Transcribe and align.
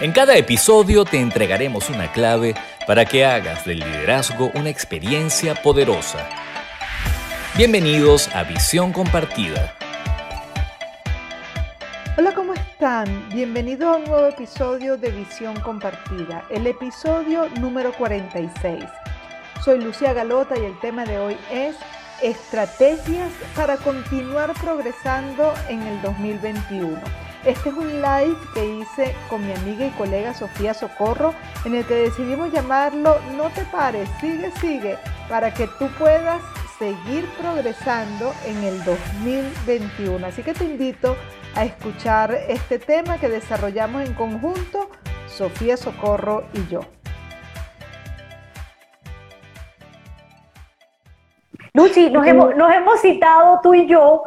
En 0.00 0.12
cada 0.12 0.36
episodio 0.36 1.04
te 1.04 1.18
entregaremos 1.18 1.90
una 1.90 2.12
clave 2.12 2.54
para 2.86 3.04
que 3.04 3.26
hagas 3.26 3.64
del 3.64 3.80
liderazgo 3.80 4.52
una 4.54 4.70
experiencia 4.70 5.56
poderosa. 5.56 6.28
Bienvenidos 7.56 8.32
a 8.32 8.44
Visión 8.44 8.92
Compartida. 8.92 9.74
Hola, 12.16 12.32
¿cómo 12.32 12.54
están? 12.54 13.28
Bienvenidos 13.30 13.92
a 13.92 13.96
un 13.96 14.04
nuevo 14.04 14.26
episodio 14.28 14.96
de 14.96 15.10
Visión 15.10 15.58
Compartida, 15.62 16.44
el 16.48 16.68
episodio 16.68 17.48
número 17.58 17.92
46. 17.92 18.84
Soy 19.64 19.80
Lucía 19.80 20.12
Galota 20.12 20.56
y 20.56 20.64
el 20.64 20.78
tema 20.78 21.06
de 21.06 21.18
hoy 21.18 21.36
es 21.50 21.74
estrategias 22.22 23.32
para 23.56 23.76
continuar 23.78 24.52
progresando 24.60 25.54
en 25.68 25.82
el 25.82 26.00
2021. 26.02 27.27
Este 27.44 27.68
es 27.68 27.74
un 27.76 28.02
live 28.02 28.36
que 28.52 28.66
hice 28.66 29.14
con 29.30 29.46
mi 29.46 29.52
amiga 29.52 29.86
y 29.86 29.90
colega 29.90 30.34
Sofía 30.34 30.74
Socorro, 30.74 31.34
en 31.64 31.76
el 31.76 31.84
que 31.86 31.94
decidimos 31.94 32.52
llamarlo 32.52 33.16
No 33.36 33.48
te 33.50 33.64
pares, 33.66 34.08
sigue, 34.20 34.50
sigue, 34.60 34.98
para 35.28 35.54
que 35.54 35.68
tú 35.78 35.86
puedas 35.98 36.42
seguir 36.80 37.28
progresando 37.40 38.32
en 38.44 38.64
el 38.64 38.84
2021. 38.84 40.26
Así 40.26 40.42
que 40.42 40.52
te 40.52 40.64
invito 40.64 41.16
a 41.54 41.64
escuchar 41.64 42.32
este 42.48 42.80
tema 42.80 43.18
que 43.18 43.28
desarrollamos 43.28 44.04
en 44.04 44.14
conjunto, 44.14 44.90
Sofía 45.28 45.76
Socorro 45.76 46.44
y 46.52 46.66
yo. 46.66 46.80
Luchi, 51.72 52.10
nos 52.10 52.26
hemos, 52.26 52.56
nos 52.56 52.72
hemos 52.74 53.00
citado 53.00 53.60
tú 53.62 53.74
y 53.74 53.86
yo 53.86 54.24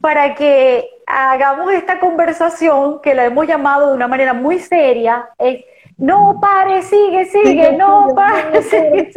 para 0.00 0.34
que 0.34 0.95
hagamos 1.06 1.72
esta 1.72 2.00
conversación 2.00 3.00
que 3.00 3.14
la 3.14 3.24
hemos 3.24 3.46
llamado 3.46 3.90
de 3.90 3.94
una 3.94 4.08
manera 4.08 4.34
muy 4.34 4.58
seria, 4.58 5.28
es 5.38 5.64
no 5.96 6.38
pare, 6.40 6.82
sigue, 6.82 7.24
sigue, 7.26 7.72
no 7.72 8.08
pare, 8.14 8.62
sigue. 8.62 9.10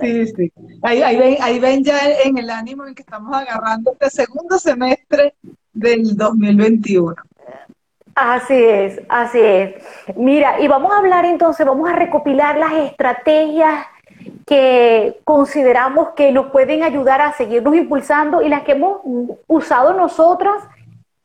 Sí, 0.00 0.26
sí. 0.26 0.52
Ahí, 0.82 1.16
ven, 1.16 1.36
ahí 1.40 1.58
ven 1.58 1.82
ya 1.82 1.98
en 2.24 2.38
el 2.38 2.48
ánimo 2.48 2.86
en 2.86 2.94
que 2.94 3.02
estamos 3.02 3.34
agarrando 3.34 3.92
este 3.92 4.10
segundo 4.10 4.58
semestre 4.58 5.34
del 5.72 6.16
2021. 6.16 7.16
Así 8.14 8.54
es, 8.54 9.00
así 9.08 9.38
es. 9.40 9.74
Mira, 10.16 10.60
y 10.60 10.68
vamos 10.68 10.92
a 10.92 10.98
hablar 10.98 11.24
entonces, 11.24 11.64
vamos 11.66 11.88
a 11.88 11.94
recopilar 11.94 12.58
las 12.58 12.72
estrategias 12.72 13.86
que 14.48 15.20
consideramos 15.24 16.10
que 16.16 16.32
nos 16.32 16.50
pueden 16.50 16.82
ayudar 16.82 17.20
a 17.20 17.34
seguirnos 17.34 17.74
impulsando 17.74 18.40
y 18.40 18.48
las 18.48 18.62
que 18.62 18.72
hemos 18.72 19.02
usado 19.46 19.92
nosotras 19.92 20.64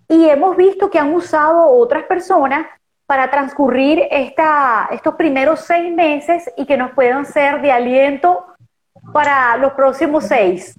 y 0.10 0.26
hemos 0.28 0.58
visto 0.58 0.90
que 0.90 1.00
han 1.00 1.14
usado 1.14 1.70
otras 1.70 2.04
personas 2.04 2.68
para 3.06 3.32
transcurrir 3.32 4.04
esta, 4.12 4.90
estos 4.92 5.16
primeros 5.16 5.62
seis 5.62 5.94
meses 5.94 6.52
y 6.58 6.66
que 6.66 6.76
nos 6.76 6.92
puedan 6.92 7.26
ser 7.26 7.62
de 7.62 7.72
aliento 7.72 8.46
para 9.14 9.56
los 9.56 9.72
próximos 9.72 10.26
seis. 10.26 10.78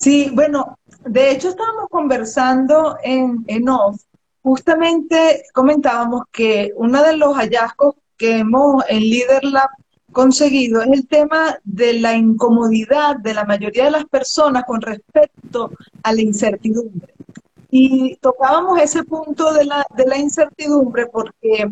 Sí, 0.00 0.30
bueno, 0.34 0.76
de 1.04 1.30
hecho 1.30 1.50
estábamos 1.50 1.88
conversando 1.88 2.98
en, 3.04 3.44
en 3.46 3.68
off, 3.68 4.02
justamente 4.42 5.44
comentábamos 5.52 6.24
que 6.32 6.72
uno 6.74 7.00
de 7.04 7.16
los 7.16 7.36
hallazgos 7.36 7.94
que 8.16 8.38
hemos 8.38 8.84
en 8.88 9.00
Leader 9.00 9.44
Lab 9.44 9.70
conseguido 10.14 10.80
es 10.80 10.88
el 10.90 11.06
tema 11.06 11.58
de 11.62 12.00
la 12.00 12.14
incomodidad 12.14 13.16
de 13.16 13.34
la 13.34 13.44
mayoría 13.44 13.84
de 13.84 13.90
las 13.90 14.06
personas 14.06 14.64
con 14.64 14.80
respecto 14.80 15.70
a 16.02 16.12
la 16.14 16.22
incertidumbre. 16.22 17.12
Y 17.70 18.16
tocábamos 18.22 18.80
ese 18.80 19.04
punto 19.04 19.52
de 19.52 19.66
la, 19.66 19.84
de 19.94 20.06
la 20.06 20.16
incertidumbre 20.16 21.06
porque, 21.08 21.70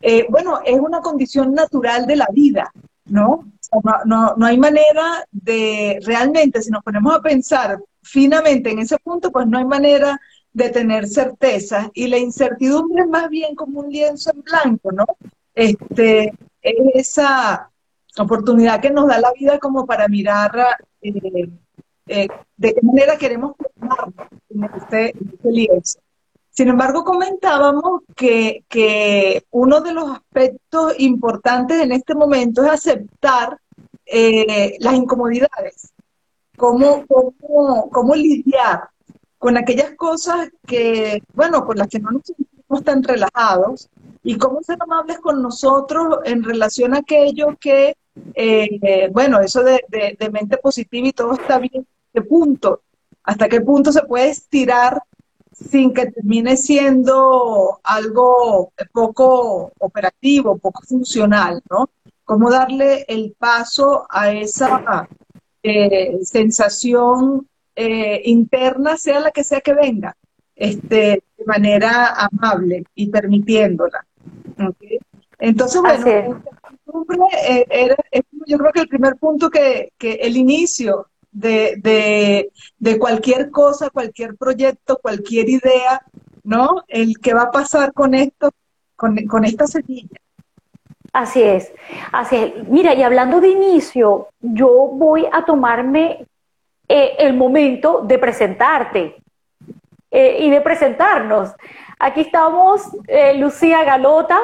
eh, 0.00 0.26
bueno, 0.28 0.58
es 0.64 0.80
una 0.80 1.00
condición 1.00 1.54
natural 1.54 2.06
de 2.06 2.16
la 2.16 2.26
vida, 2.32 2.72
¿no? 3.04 3.44
No, 4.04 4.34
no 4.36 4.46
hay 4.46 4.58
manera 4.58 5.24
de, 5.30 5.98
realmente, 6.04 6.60
si 6.60 6.70
nos 6.70 6.82
ponemos 6.82 7.14
a 7.14 7.22
pensar 7.22 7.78
finamente 8.02 8.70
en 8.70 8.80
ese 8.80 8.98
punto, 8.98 9.30
pues 9.30 9.46
no 9.46 9.58
hay 9.58 9.64
manera 9.64 10.20
de 10.52 10.70
tener 10.70 11.06
certeza. 11.06 11.90
Y 11.94 12.08
la 12.08 12.18
incertidumbre 12.18 13.02
es 13.02 13.08
más 13.08 13.28
bien 13.28 13.54
como 13.54 13.80
un 13.80 13.90
lienzo 13.90 14.30
en 14.34 14.42
blanco, 14.42 14.92
¿no? 14.92 15.06
Este, 15.54 16.32
es 16.62 16.76
esa, 16.94 17.70
oportunidad 18.18 18.80
que 18.80 18.90
nos 18.90 19.06
da 19.06 19.18
la 19.18 19.32
vida 19.32 19.58
como 19.58 19.86
para 19.86 20.08
mirar 20.08 20.52
eh, 21.00 21.48
eh, 22.06 22.28
de 22.56 22.74
qué 22.74 22.80
manera 22.82 23.16
queremos 23.16 23.54
formarnos 23.56 24.28
en 24.50 24.64
este, 24.64 25.08
este 25.10 25.50
lienzo. 25.50 25.98
Sin 26.50 26.68
embargo, 26.68 27.04
comentábamos 27.04 28.02
que, 28.14 28.64
que, 28.68 29.44
uno 29.50 29.80
de 29.80 29.94
los 29.94 30.10
aspectos 30.10 30.94
importantes 30.98 31.80
en 31.80 31.92
este 31.92 32.14
momento 32.14 32.62
es 32.62 32.70
aceptar 32.70 33.58
eh, 34.04 34.76
las 34.80 34.94
incomodidades, 34.94 35.92
cómo, 36.58 37.06
cómo, 37.06 37.88
cómo 37.88 38.14
lidiar 38.14 38.90
con 39.38 39.56
aquellas 39.56 39.94
cosas 39.96 40.50
que, 40.66 41.22
bueno, 41.32 41.64
con 41.64 41.78
las 41.78 41.88
que 41.88 42.00
no 42.00 42.10
nos 42.10 42.22
sentimos 42.24 42.84
tan 42.84 43.02
relajados 43.02 43.88
y 44.22 44.36
cómo 44.36 44.62
ser 44.62 44.76
amables 44.80 45.18
con 45.20 45.42
nosotros 45.42 46.18
en 46.24 46.44
relación 46.44 46.94
a 46.94 46.98
aquello 46.98 47.56
que 47.58 47.96
eh, 48.34 49.08
bueno, 49.12 49.40
eso 49.40 49.62
de, 49.62 49.82
mente 50.32 50.58
positiva 50.58 51.08
y 51.08 51.12
todo 51.12 51.34
está 51.34 51.58
bien, 51.58 51.86
¿qué 52.12 52.22
punto? 52.22 52.82
¿Hasta 53.24 53.48
qué 53.48 53.60
punto 53.60 53.92
se 53.92 54.02
puede 54.02 54.28
estirar 54.28 55.02
sin 55.52 55.92
que 55.92 56.06
termine 56.06 56.56
siendo 56.56 57.80
algo 57.84 58.72
poco 58.92 59.72
operativo, 59.78 60.58
poco 60.58 60.82
funcional, 60.82 61.62
¿no? 61.70 61.90
¿Cómo 62.24 62.50
darle 62.50 63.04
el 63.08 63.34
paso 63.38 64.06
a 64.08 64.32
esa 64.32 65.08
eh, 65.62 66.18
sensación 66.22 67.46
eh, 67.76 68.22
interna, 68.24 68.96
sea 68.96 69.20
la 69.20 69.30
que 69.30 69.44
sea 69.44 69.60
que 69.60 69.74
venga, 69.74 70.16
este, 70.56 71.22
de 71.36 71.44
manera 71.44 72.14
amable 72.14 72.84
y 72.94 73.08
permitiéndola? 73.08 74.04
Entonces, 75.38 75.80
bueno, 75.80 76.42
eh, 77.32 77.94
yo 78.46 78.58
creo 78.58 78.72
que 78.72 78.80
el 78.80 78.88
primer 78.88 79.16
punto 79.16 79.50
que, 79.50 79.92
el 80.00 80.36
inicio 80.36 81.08
de, 81.30 82.50
cualquier 82.98 83.50
cosa, 83.50 83.90
cualquier 83.90 84.36
proyecto, 84.36 84.98
cualquier 84.98 85.48
idea, 85.48 86.02
¿no? 86.44 86.84
El 86.88 87.18
que 87.18 87.34
va 87.34 87.42
a 87.42 87.50
pasar 87.50 87.92
con 87.92 88.14
esto, 88.14 88.50
con, 88.96 89.44
esta 89.44 89.66
semilla. 89.66 90.18
Así 91.12 91.42
es, 91.42 91.72
así 92.10 92.36
es. 92.36 92.68
Mira, 92.68 92.94
y 92.94 93.02
hablando 93.02 93.40
de 93.40 93.50
inicio, 93.50 94.28
yo 94.40 94.68
voy 94.92 95.26
a 95.30 95.44
tomarme 95.44 96.26
eh, 96.88 97.16
el 97.18 97.34
momento 97.34 98.02
de 98.02 98.18
presentarte 98.18 99.16
eh, 100.10 100.38
y 100.40 100.50
de 100.50 100.60
presentarnos. 100.60 101.50
Aquí 101.98 102.22
estamos, 102.22 102.82
Lucía 103.36 103.84
Galota, 103.84 104.40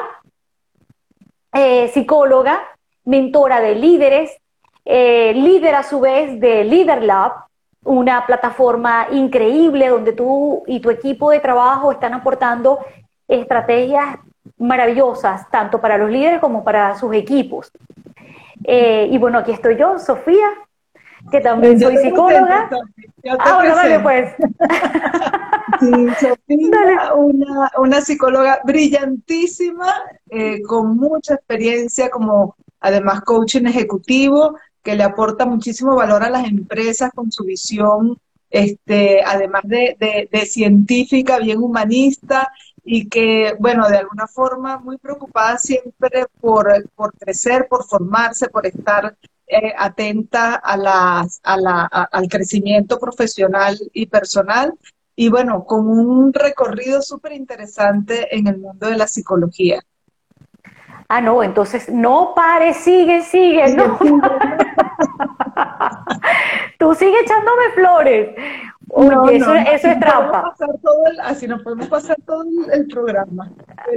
eh, 1.53 1.87
psicóloga, 1.89 2.61
mentora 3.05 3.61
de 3.61 3.75
líderes, 3.75 4.37
eh, 4.85 5.33
líder 5.33 5.75
a 5.75 5.83
su 5.83 5.99
vez 5.99 6.39
de 6.39 6.63
Leader 6.63 7.03
Lab, 7.03 7.33
una 7.83 8.25
plataforma 8.25 9.07
increíble 9.11 9.87
donde 9.87 10.13
tú 10.13 10.63
y 10.67 10.79
tu 10.79 10.89
equipo 10.89 11.31
de 11.31 11.39
trabajo 11.39 11.91
están 11.91 12.13
aportando 12.13 12.79
estrategias 13.27 14.17
maravillosas, 14.57 15.49
tanto 15.49 15.79
para 15.79 15.97
los 15.97 16.09
líderes 16.09 16.39
como 16.39 16.63
para 16.63 16.95
sus 16.97 17.13
equipos. 17.13 17.71
Eh, 18.63 19.07
y 19.09 19.17
bueno, 19.17 19.39
aquí 19.39 19.51
estoy 19.51 19.77
yo, 19.77 19.97
Sofía, 19.99 20.49
que 21.31 21.41
también 21.41 21.79
soy 21.79 21.97
psicóloga. 21.97 22.69
ah, 23.39 23.55
bueno, 23.55 23.75
vale, 23.75 23.99
pues. 23.99 24.33
Sofía, 26.19 27.13
una, 27.15 27.71
una, 27.77 28.01
psicóloga 28.01 28.59
brillantísima, 28.63 29.93
eh, 30.29 30.61
con 30.63 30.97
mucha 30.97 31.35
experiencia 31.35 32.09
como 32.09 32.55
además 32.79 33.21
coaching 33.21 33.65
ejecutivo, 33.65 34.57
que 34.83 34.95
le 34.95 35.03
aporta 35.03 35.45
muchísimo 35.45 35.95
valor 35.95 36.23
a 36.23 36.29
las 36.29 36.47
empresas 36.47 37.11
con 37.13 37.31
su 37.31 37.43
visión, 37.43 38.17
este, 38.49 39.21
además 39.23 39.61
de, 39.65 40.27
de, 40.31 40.45
científica, 40.45 41.37
bien 41.39 41.59
humanista, 41.59 42.51
y 42.83 43.07
que, 43.07 43.55
bueno, 43.59 43.87
de 43.87 43.97
alguna 43.97 44.27
forma 44.27 44.79
muy 44.79 44.97
preocupada 44.97 45.57
siempre 45.57 46.25
por, 46.41 46.89
por 46.95 47.13
crecer, 47.13 47.67
por 47.69 47.85
formarse, 47.85 48.49
por 48.49 48.65
estar 48.65 49.15
eh, 49.49 49.73
atenta 49.77 50.55
a 50.55 50.77
las, 50.77 51.41
a 51.43 51.57
la, 51.57 51.85
al 51.85 52.29
crecimiento 52.29 52.99
profesional 52.99 53.77
y 53.93 54.05
personal 54.05 54.73
y 55.15 55.29
bueno, 55.29 55.65
con 55.65 55.87
un 55.87 56.31
recorrido 56.31 57.01
súper 57.01 57.33
interesante 57.33 58.37
en 58.37 58.47
el 58.47 58.57
mundo 58.57 58.87
de 58.87 58.95
la 58.95 59.07
psicología. 59.07 59.83
Ah, 61.09 61.19
no, 61.19 61.43
entonces 61.43 61.89
no 61.89 62.33
pare, 62.35 62.73
sigue, 62.73 63.23
sigue, 63.23 63.75
no. 63.75 63.99
Tú 66.79 66.93
sigue 66.93 67.19
echándome 67.19 67.71
flores. 67.73 68.29
Oye, 68.89 69.37
eso, 69.37 69.53
es 69.53 69.99
trampa. 69.99 70.53
así 71.23 71.47
nos 71.47 71.61
podemos 71.61 71.87
pasar 71.87 72.17
todo 72.25 72.43
el, 72.71 72.87
programa. 72.87 73.51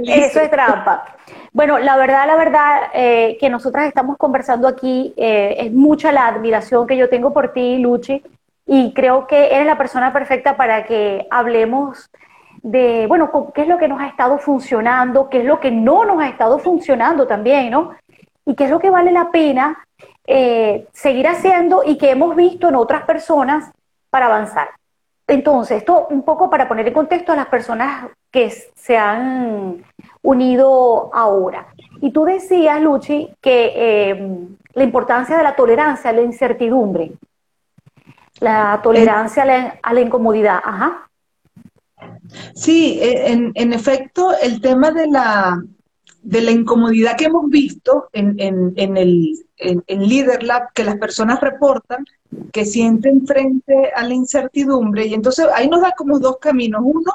Eso 0.05 0.39
es 0.39 0.51
trampa. 0.51 1.05
Bueno, 1.51 1.79
la 1.79 1.97
verdad, 1.97 2.27
la 2.27 2.35
verdad, 2.35 2.81
eh, 2.93 3.37
que 3.39 3.49
nosotras 3.49 3.87
estamos 3.87 4.17
conversando 4.17 4.67
aquí, 4.67 5.13
eh, 5.17 5.55
es 5.59 5.71
mucha 5.71 6.11
la 6.11 6.27
admiración 6.27 6.87
que 6.87 6.97
yo 6.97 7.09
tengo 7.09 7.33
por 7.33 7.53
ti, 7.53 7.77
Luchi, 7.79 8.23
y 8.65 8.93
creo 8.93 9.27
que 9.27 9.53
eres 9.53 9.65
la 9.65 9.77
persona 9.77 10.13
perfecta 10.13 10.55
para 10.55 10.85
que 10.85 11.27
hablemos 11.29 12.09
de, 12.61 13.05
bueno, 13.07 13.51
qué 13.53 13.63
es 13.63 13.67
lo 13.67 13.77
que 13.77 13.87
nos 13.87 13.99
ha 14.01 14.07
estado 14.07 14.37
funcionando, 14.37 15.29
qué 15.29 15.39
es 15.39 15.45
lo 15.45 15.59
que 15.59 15.71
no 15.71 16.05
nos 16.05 16.21
ha 16.21 16.29
estado 16.29 16.59
funcionando 16.59 17.27
también, 17.27 17.71
¿no? 17.71 17.91
Y 18.45 18.55
qué 18.55 18.65
es 18.65 18.69
lo 18.69 18.79
que 18.79 18.89
vale 18.89 19.11
la 19.11 19.31
pena 19.31 19.85
eh, 20.25 20.87
seguir 20.93 21.27
haciendo 21.27 21.83
y 21.85 21.97
que 21.97 22.11
hemos 22.11 22.35
visto 22.35 22.69
en 22.69 22.75
otras 22.75 23.03
personas 23.03 23.71
para 24.09 24.27
avanzar. 24.27 24.69
Entonces, 25.33 25.77
esto 25.77 26.07
un 26.11 26.21
poco 26.21 26.49
para 26.49 26.67
poner 26.67 26.87
en 26.87 26.93
contexto 26.93 27.31
a 27.31 27.35
las 27.35 27.47
personas 27.47 28.11
que 28.29 28.51
se 28.75 28.97
han 28.97 29.83
unido 30.21 31.09
ahora. 31.13 31.67
Y 32.01 32.11
tú 32.11 32.23
decías, 32.23 32.79
Luchi, 32.79 33.33
que 33.41 33.71
eh, 33.75 34.29
la 34.73 34.83
importancia 34.83 35.35
de 35.35 35.43
la 35.43 35.55
tolerancia 35.55 36.11
a 36.11 36.13
la 36.13 36.21
incertidumbre, 36.21 37.13
la 38.41 38.79
tolerancia 38.83 39.43
a 39.81 39.93
la, 39.93 40.01
incomodidad. 40.01 40.59
Ajá. 40.63 41.09
Sí, 42.53 42.99
e, 43.01 43.31
en, 43.31 43.73
efecto, 43.73 44.33
el 44.39 44.61
tema 44.61 44.91
de 44.91 45.07
la, 45.07 45.63
de 46.23 46.41
la 46.41 46.51
incomodidad 46.51 47.17
que 47.17 47.25
hemos 47.25 47.49
visto 47.49 48.09
en, 48.13 48.39
en, 48.39 48.97
el 48.97 49.45
en, 49.57 50.07
Leader 50.07 50.41
Lab, 50.41 50.71
que 50.73 50.85
las 50.85 50.97
personas 50.97 51.41
reportan, 51.41 52.05
que 52.51 52.65
sienten 52.65 53.27
frente 53.27 53.91
a 53.93 54.03
la 54.03 54.13
incertidumbre. 54.13 55.05
Y 55.05 55.13
entonces 55.13 55.45
ahí 55.53 55.67
nos 55.67 55.81
da 55.81 55.91
como 55.91 56.19
dos 56.19 56.37
caminos. 56.39 56.81
Uno, 56.83 57.11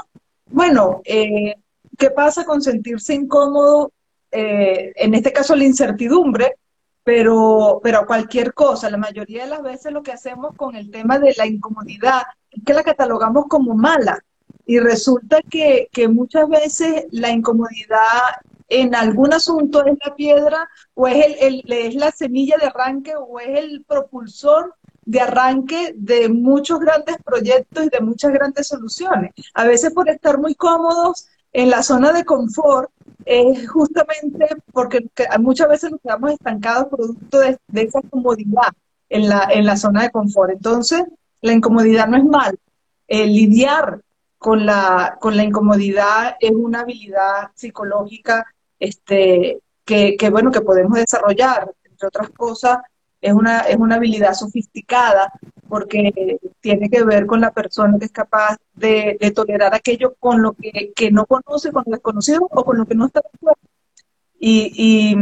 bueno, 0.50 1.00
eh, 1.04 1.54
¿qué 1.96 2.10
pasa 2.10 2.44
con 2.44 2.60
sentirse 2.60 3.14
incómodo? 3.14 3.92
Eh, 4.30 4.92
en 4.96 5.14
este 5.14 5.32
caso 5.32 5.56
la 5.56 5.64
incertidumbre, 5.64 6.56
pero, 7.02 7.80
pero 7.82 8.06
cualquier 8.06 8.52
cosa. 8.52 8.90
La 8.90 8.98
mayoría 8.98 9.44
de 9.44 9.50
las 9.50 9.62
veces 9.62 9.90
lo 9.90 10.02
que 10.02 10.12
hacemos 10.12 10.54
con 10.54 10.76
el 10.76 10.90
tema 10.90 11.18
de 11.18 11.34
la 11.38 11.46
incomodidad 11.46 12.22
es 12.50 12.62
que 12.62 12.74
la 12.74 12.82
catalogamos 12.82 13.46
como 13.48 13.74
mala. 13.74 14.22
Y 14.66 14.80
resulta 14.80 15.40
que, 15.48 15.88
que 15.92 16.08
muchas 16.08 16.46
veces 16.46 17.06
la 17.10 17.30
incomodidad 17.30 18.42
en 18.68 18.94
algún 18.94 19.32
asunto 19.32 19.84
es 19.84 19.96
la 20.04 20.14
piedra 20.14 20.68
o 20.94 21.08
es, 21.08 21.36
el, 21.40 21.64
es 21.66 21.94
la 21.94 22.10
semilla 22.10 22.56
de 22.60 22.66
arranque 22.66 23.14
o 23.16 23.40
es 23.40 23.58
el 23.58 23.84
propulsor 23.84 24.74
de 25.04 25.20
arranque 25.20 25.94
de 25.96 26.28
muchos 26.28 26.78
grandes 26.80 27.16
proyectos 27.24 27.86
y 27.86 27.88
de 27.88 28.00
muchas 28.00 28.30
grandes 28.32 28.68
soluciones. 28.68 29.32
A 29.54 29.64
veces 29.64 29.92
por 29.92 30.08
estar 30.10 30.38
muy 30.38 30.54
cómodos 30.54 31.28
en 31.52 31.70
la 31.70 31.82
zona 31.82 32.12
de 32.12 32.24
confort, 32.24 32.90
es 33.24 33.68
justamente 33.70 34.48
porque 34.72 35.06
muchas 35.40 35.68
veces 35.68 35.90
nos 35.90 36.00
quedamos 36.00 36.32
estancados 36.32 36.88
producto 36.88 37.40
de, 37.40 37.58
esa 37.72 38.00
comodidad 38.02 38.68
en 39.08 39.28
la, 39.28 39.48
en 39.50 39.64
la 39.64 39.76
zona 39.76 40.02
de 40.02 40.10
confort. 40.10 40.50
Entonces, 40.50 41.04
la 41.40 41.52
incomodidad 41.52 42.06
no 42.06 42.18
es 42.18 42.24
mal. 42.24 42.58
lidiar 43.08 44.02
con 44.36 44.66
la, 44.66 45.16
con 45.20 45.36
la 45.36 45.44
incomodidad 45.44 46.36
es 46.38 46.52
una 46.52 46.80
habilidad 46.80 47.50
psicológica 47.54 48.46
este, 48.78 49.60
que, 49.84 50.16
que, 50.16 50.30
bueno, 50.30 50.50
que 50.50 50.60
podemos 50.60 50.98
desarrollar, 50.98 51.72
entre 51.84 52.08
otras 52.08 52.30
cosas, 52.30 52.78
es 53.20 53.32
una, 53.32 53.60
es 53.60 53.76
una 53.76 53.96
habilidad 53.96 54.34
sofisticada 54.34 55.32
porque 55.68 56.38
tiene 56.60 56.88
que 56.88 57.04
ver 57.04 57.26
con 57.26 57.40
la 57.40 57.50
persona 57.50 57.98
que 57.98 58.06
es 58.06 58.12
capaz 58.12 58.56
de, 58.74 59.18
tolerar 59.34 59.74
aquello 59.74 60.14
con 60.18 60.40
lo 60.40 60.54
que, 60.54 61.10
no 61.10 61.26
conoce, 61.26 61.72
con 61.72 61.84
lo 61.86 61.92
desconocido 61.92 62.46
o 62.50 62.64
con 62.64 62.78
lo 62.78 62.86
que 62.86 62.94
no 62.94 63.06
está 63.06 63.20
de 63.20 63.28
acuerdo. 63.34 63.60
Y, 64.40 65.16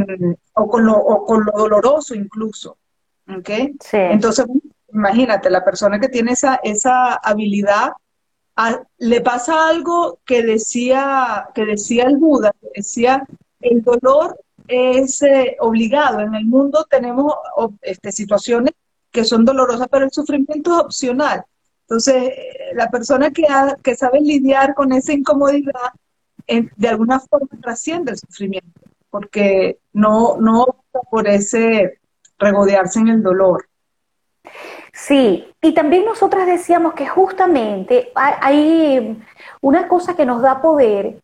o, 0.53 0.69
con 0.69 0.85
lo, 0.85 0.95
o 0.95 1.25
con 1.25 1.45
lo 1.45 1.53
doloroso 1.53 2.15
incluso. 2.15 2.77
¿okay? 3.29 3.75
Entonces, 3.93 4.47
imagínate, 4.93 5.51
la 5.51 5.65
persona 5.65 5.99
que 5.99 6.09
tiene 6.09 6.33
esa, 6.33 6.61
esa 6.63 7.15
habilidad, 7.15 7.93
le 8.99 9.21
pasa 9.23 9.69
algo 9.69 10.21
que 10.25 10.43
decía, 10.43 11.49
que 11.55 11.65
decía 11.65 12.05
el 12.05 12.19
Buda, 12.19 12.55
decía, 12.75 13.27
el 13.61 13.83
dolor 13.83 14.39
es 14.69 15.23
eh, 15.23 15.57
obligado. 15.61 16.21
En 16.21 16.35
el 16.35 16.45
mundo 16.45 16.87
tenemos 16.89 17.35
este, 17.83 18.13
situaciones 18.13 18.73
que 19.11 19.25
son 19.25 19.45
dolorosas, 19.45 19.89
pero 19.91 20.05
el 20.05 20.13
sufrimiento 20.13 20.73
es 20.73 20.85
opcional. 20.85 21.45
Entonces, 21.83 22.33
la 22.75 22.91
persona 22.91 23.31
que, 23.31 23.47
que 23.83 23.95
sabe 23.95 24.21
lidiar 24.21 24.75
con 24.75 24.93
esa 24.93 25.13
incomodidad, 25.13 25.93
de 26.47 26.89
alguna 26.89 27.21
forma 27.21 27.49
trasciende 27.63 28.13
el 28.13 28.19
sufrimiento, 28.19 28.81
porque 29.09 29.79
no, 29.93 30.37
no 30.39 30.63
opta 30.65 31.01
por 31.11 31.29
ese 31.29 31.99
regodearse 32.39 32.99
en 32.99 33.09
el 33.09 33.23
dolor. 33.23 33.67
Sí, 34.93 35.45
y 35.61 35.75
también 35.75 36.05
nosotras 36.05 36.47
decíamos 36.47 36.95
que 36.95 37.07
justamente 37.07 38.11
hay 38.15 39.23
una 39.61 39.89
cosa 39.89 40.17
que 40.17 40.27
nos 40.27 40.43
da 40.43 40.63
poder 40.63 41.21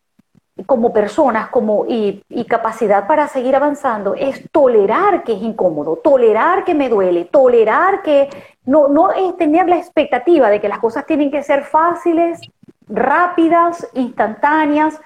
como 0.67 0.93
personas 0.93 1.49
como, 1.49 1.87
y, 1.89 2.23
capacidad 2.49 3.07
para 3.07 3.29
seguir 3.29 3.57
avanzando 3.57 4.15
es 4.15 4.51
tolerar 4.51 5.25
que 5.25 5.33
es 5.33 5.43
incómodo, 5.43 5.97
tolerar 5.97 6.65
que 6.65 6.75
me 6.75 6.91
duele, 6.91 7.25
tolerar 7.25 8.03
que 8.03 8.29
no, 8.67 8.89
no 8.89 9.11
es 9.13 9.37
tener 9.37 9.69
la 9.69 9.79
expectativa 9.79 10.51
de 10.51 10.61
que 10.61 10.69
las 10.69 10.79
cosas 10.79 11.07
tienen 11.07 11.31
que 11.31 11.43
ser 11.43 11.65
fáciles, 11.65 12.41
rápidas, 12.89 13.89
instantáneas. 13.95 15.01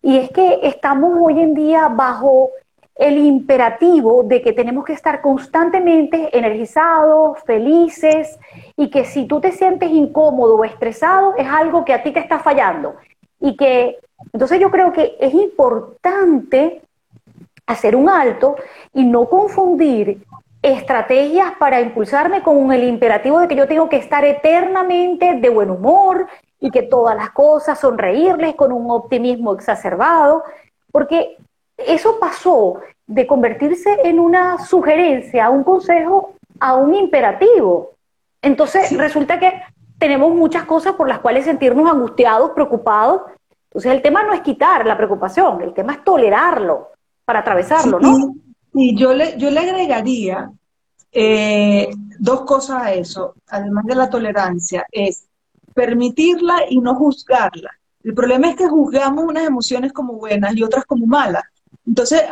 Y 0.00 0.16
es 0.16 0.30
que 0.30 0.60
estamos 0.62 1.12
hoy 1.20 1.40
en 1.40 1.54
día 1.54 1.88
bajo 1.88 2.50
el 2.94 3.18
imperativo 3.18 4.22
de 4.22 4.40
que 4.40 4.52
tenemos 4.52 4.84
que 4.84 4.92
estar 4.92 5.20
constantemente 5.20 6.36
energizados, 6.36 7.38
felices, 7.44 8.38
y 8.76 8.88
que 8.90 9.04
si 9.04 9.26
tú 9.26 9.40
te 9.40 9.52
sientes 9.52 9.90
incómodo 9.90 10.56
o 10.56 10.64
estresado 10.64 11.34
es 11.36 11.46
algo 11.46 11.84
que 11.84 11.92
a 11.92 12.02
ti 12.02 12.12
te 12.12 12.20
está 12.20 12.38
fallando. 12.38 12.96
Y 13.40 13.56
que 13.56 13.98
entonces 14.32 14.60
yo 14.60 14.70
creo 14.70 14.92
que 14.92 15.16
es 15.20 15.32
importante 15.34 16.82
hacer 17.66 17.96
un 17.96 18.08
alto 18.08 18.56
y 18.92 19.04
no 19.04 19.28
confundir 19.28 20.22
estrategias 20.62 21.52
para 21.58 21.80
impulsarme 21.80 22.42
con 22.42 22.72
el 22.72 22.84
imperativo 22.84 23.40
de 23.40 23.48
que 23.48 23.56
yo 23.56 23.66
tengo 23.66 23.88
que 23.88 23.96
estar 23.96 24.24
eternamente 24.24 25.34
de 25.34 25.48
buen 25.48 25.70
humor 25.70 26.28
y 26.60 26.70
que 26.70 26.82
todas 26.82 27.16
las 27.16 27.30
cosas 27.30 27.80
sonreírles 27.80 28.54
con 28.54 28.70
un 28.70 28.90
optimismo 28.90 29.52
exacerbado, 29.52 30.44
porque 30.92 31.36
eso 31.76 32.18
pasó 32.20 32.80
de 33.06 33.26
convertirse 33.26 33.98
en 34.04 34.20
una 34.20 34.64
sugerencia, 34.64 35.50
un 35.50 35.64
consejo, 35.64 36.34
a 36.60 36.76
un 36.76 36.94
imperativo. 36.94 37.90
Entonces 38.40 38.96
resulta 38.96 39.40
que 39.40 39.52
tenemos 39.98 40.32
muchas 40.32 40.64
cosas 40.64 40.94
por 40.94 41.08
las 41.08 41.18
cuales 41.18 41.44
sentirnos 41.44 41.90
angustiados, 41.90 42.52
preocupados, 42.52 43.22
entonces 43.72 43.92
el 43.92 44.02
tema 44.02 44.22
no 44.22 44.34
es 44.34 44.42
quitar 44.42 44.84
la 44.84 44.98
preocupación, 44.98 45.62
el 45.62 45.72
tema 45.72 45.94
es 45.94 46.04
tolerarlo 46.04 46.90
para 47.24 47.38
atravesarlo, 47.38 47.98
¿no? 47.98 48.34
Y 48.74 48.94
yo 48.94 49.14
le, 49.14 49.38
yo 49.38 49.50
le 49.50 49.60
agregaría 49.60 50.50
eh, 51.10 51.88
dos 52.18 52.42
cosas 52.42 52.82
a 52.82 52.92
eso, 52.92 53.34
además 53.48 53.86
de 53.86 53.94
la 53.94 54.10
tolerancia, 54.10 54.86
es 54.92 55.24
permitirla 55.72 56.64
y 56.68 56.80
no 56.80 56.96
juzgarla. 56.96 57.70
El 58.04 58.12
problema 58.12 58.50
es 58.50 58.56
que 58.56 58.68
juzgamos 58.68 59.24
unas 59.24 59.46
emociones 59.46 59.90
como 59.94 60.14
buenas 60.14 60.54
y 60.54 60.62
otras 60.62 60.84
como 60.84 61.06
malas. 61.06 61.44
Entonces, 61.86 62.22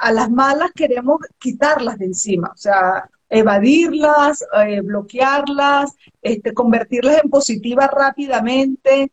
a 0.00 0.12
las 0.12 0.30
malas 0.30 0.70
queremos 0.74 1.18
quitarlas 1.38 1.98
de 1.98 2.06
encima, 2.06 2.52
o 2.54 2.56
sea, 2.56 3.06
evadirlas, 3.28 4.46
eh, 4.66 4.80
bloquearlas, 4.80 5.94
este, 6.22 6.54
convertirlas 6.54 7.22
en 7.22 7.28
positivas 7.28 7.90
rápidamente, 7.90 9.10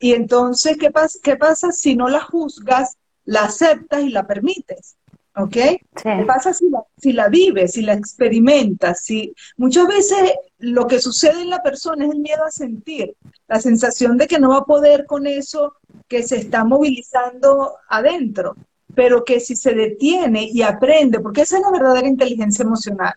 y 0.00 0.14
entonces, 0.14 0.78
¿qué, 0.78 0.90
pasa, 0.90 1.18
¿qué 1.22 1.36
pasa 1.36 1.72
si 1.72 1.94
no 1.94 2.08
la 2.08 2.20
juzgas, 2.20 2.96
la 3.26 3.44
aceptas 3.44 4.02
y 4.02 4.08
la 4.08 4.26
permites? 4.26 4.96
¿Ok? 5.36 5.52
¿Qué 5.52 6.24
pasa 6.26 6.54
si 6.54 6.70
la, 6.70 6.82
si 6.96 7.12
la 7.12 7.28
vives, 7.28 7.72
si 7.72 7.82
la 7.82 7.92
experimentas? 7.92 9.04
Si, 9.04 9.34
muchas 9.58 9.86
veces 9.86 10.18
lo 10.58 10.86
que 10.86 11.00
sucede 11.00 11.42
en 11.42 11.50
la 11.50 11.62
persona 11.62 12.06
es 12.06 12.12
el 12.12 12.18
miedo 12.18 12.44
a 12.44 12.50
sentir, 12.50 13.14
la 13.46 13.60
sensación 13.60 14.16
de 14.16 14.26
que 14.26 14.40
no 14.40 14.48
va 14.48 14.58
a 14.58 14.64
poder 14.64 15.04
con 15.04 15.26
eso 15.26 15.74
que 16.08 16.22
se 16.22 16.38
está 16.38 16.64
movilizando 16.64 17.74
adentro, 17.86 18.56
pero 18.94 19.22
que 19.22 19.38
si 19.38 19.54
se 19.54 19.74
detiene 19.74 20.48
y 20.50 20.62
aprende, 20.62 21.20
porque 21.20 21.42
esa 21.42 21.58
es 21.58 21.62
la 21.62 21.70
verdadera 21.70 22.08
inteligencia 22.08 22.62
emocional, 22.62 23.14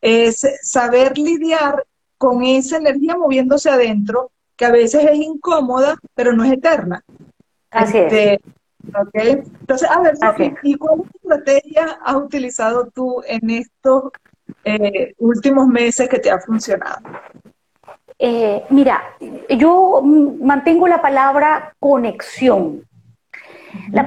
es 0.00 0.46
saber 0.62 1.18
lidiar 1.18 1.84
con 2.16 2.42
esa 2.42 2.78
energía 2.78 3.16
moviéndose 3.16 3.68
adentro 3.68 4.32
que 4.62 4.66
a 4.66 4.70
veces 4.70 5.04
es 5.04 5.18
incómoda, 5.18 5.96
pero 6.14 6.32
no 6.32 6.44
es 6.44 6.52
eterna. 6.52 7.02
Así 7.72 7.98
es. 7.98 8.12
Este, 8.12 8.40
Entonces, 9.60 9.90
a 9.90 10.00
ver, 10.00 10.54
¿y 10.62 10.76
cuál 10.76 11.02
estrategia 11.20 11.98
has 12.04 12.14
utilizado 12.14 12.86
tú 12.94 13.24
en 13.26 13.50
estos 13.50 14.12
eh, 14.62 15.14
últimos 15.18 15.66
meses 15.66 16.08
que 16.08 16.20
te 16.20 16.30
ha 16.30 16.38
funcionado? 16.38 17.00
Eh, 18.20 18.62
mira, 18.70 19.02
yo 19.48 20.00
mantengo 20.00 20.86
la 20.86 21.02
palabra 21.02 21.74
conexión. 21.80 22.86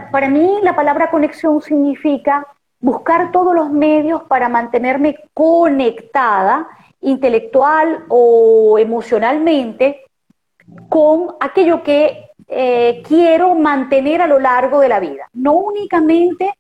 para 0.09 0.29
mí 0.29 0.59
la 0.63 0.73
palabra 0.73 1.11
conexión 1.11 1.61
significa 1.61 2.47
buscar 2.79 3.33
todos 3.33 3.53
los 3.53 3.69
medios 3.71 4.23
para 4.23 4.47
mantenerme 4.47 5.17
conectada 5.33 6.69
intelectual 7.01 8.05
o 8.07 8.79
emocionalmente 8.79 10.04
con 10.89 11.35
aquello 11.39 11.83
que 11.83 12.29
eh, 12.47 13.01
quiero 13.07 13.55
mantener 13.55 14.21
a 14.21 14.27
lo 14.27 14.39
largo 14.39 14.79
de 14.79 14.89
la 14.89 14.99
vida, 14.99 15.29
no 15.33 15.53
únicamente 15.53 16.53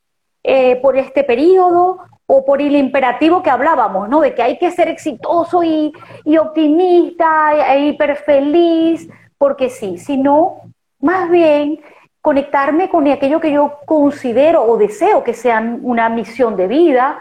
eh, 0.43 0.77
por 0.77 0.97
este 0.97 1.23
periodo 1.23 1.99
o 2.27 2.45
por 2.45 2.61
el 2.61 2.75
imperativo 2.75 3.43
que 3.43 3.49
hablábamos, 3.49 4.09
¿no? 4.09 4.21
De 4.21 4.33
que 4.33 4.41
hay 4.41 4.57
que 4.57 4.71
ser 4.71 4.87
exitoso 4.87 5.63
y, 5.63 5.93
optimista 6.39 7.73
e 7.73 7.87
hiper 7.87 8.15
feliz, 8.15 9.07
porque 9.37 9.69
sí, 9.69 9.97
sino 9.97 10.61
más 10.99 11.29
bien 11.29 11.79
conectarme 12.21 12.89
con 12.89 13.07
aquello 13.07 13.39
que 13.39 13.51
yo 13.51 13.77
considero 13.85 14.63
o 14.63 14.77
deseo 14.77 15.23
que 15.23 15.35
sea 15.35 15.59
una 15.83 16.09
misión 16.09 16.55
de 16.55 16.67
vida, 16.67 17.19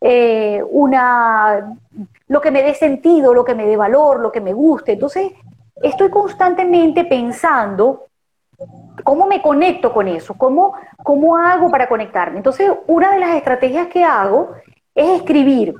eh, 0.00 0.62
una, 0.70 1.74
lo 2.28 2.40
que 2.40 2.50
me 2.50 2.62
dé 2.62 2.74
sentido, 2.74 3.32
lo 3.32 3.44
que 3.44 3.54
me 3.54 3.66
dé 3.66 3.76
valor, 3.76 4.20
lo 4.20 4.30
que 4.30 4.42
me 4.42 4.52
guste. 4.52 4.92
Entonces, 4.92 5.32
estoy 5.76 6.10
constantemente 6.10 7.04
pensando 7.04 8.06
cómo 9.04 9.26
me 9.26 9.42
conecto 9.42 9.92
con 9.92 10.08
eso, 10.08 10.34
cómo, 10.34 10.74
cómo 11.02 11.36
hago 11.36 11.70
para 11.70 11.88
conectarme. 11.88 12.38
Entonces, 12.38 12.70
una 12.86 13.12
de 13.12 13.20
las 13.20 13.36
estrategias 13.36 13.88
que 13.88 14.04
hago 14.04 14.52
es 14.94 15.20
escribir. 15.20 15.74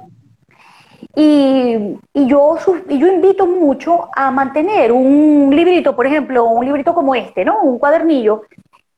Y, 1.15 1.99
yo, 2.15 2.57
invito 2.89 3.47
mucho 3.47 4.09
a 4.15 4.31
mantener 4.31 4.93
un 4.93 5.51
librito, 5.55 5.95
por 5.95 6.07
ejemplo, 6.07 6.45
un 6.45 6.65
librito 6.65 6.95
como 6.95 7.15
este, 7.15 7.45
¿no? 7.45 7.61
Un 7.63 7.79
cuadernillo. 7.79 8.43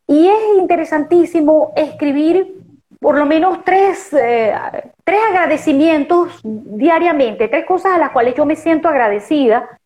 Y 0.07 0.29
es 0.29 0.59
interesantísimo 0.59 1.73
escribir 1.75 2.63
por 3.01 3.19
lo 3.19 3.27
menos 3.27 3.65
tres, 3.65 4.13
eh, 4.13 4.55
tres 5.03 5.21
agradecimientos 5.29 6.41
diariamente, 6.43 7.49
tres 7.49 7.67
cosas 7.67 7.95
a 7.95 7.99
las 7.99 8.11
cuales 8.11 8.35
yo 8.35 8.47
me 8.47 8.57
siento 8.57 8.89
agradecida 8.89 9.79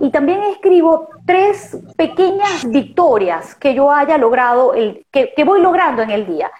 y 0.00 0.10
también 0.10 0.42
escribo 0.44 1.08
tres 1.26 1.76
pequeñas 1.96 2.68
victorias 2.68 3.54
que 3.54 3.74
yo 3.74 3.90
haya 3.90 4.16
logrado, 4.18 4.74
el, 4.74 5.06
que, 5.10 5.32
voy 5.44 5.60
logrando 5.60 6.02
en 6.02 6.10
el 6.10 6.26
día. 6.26 6.50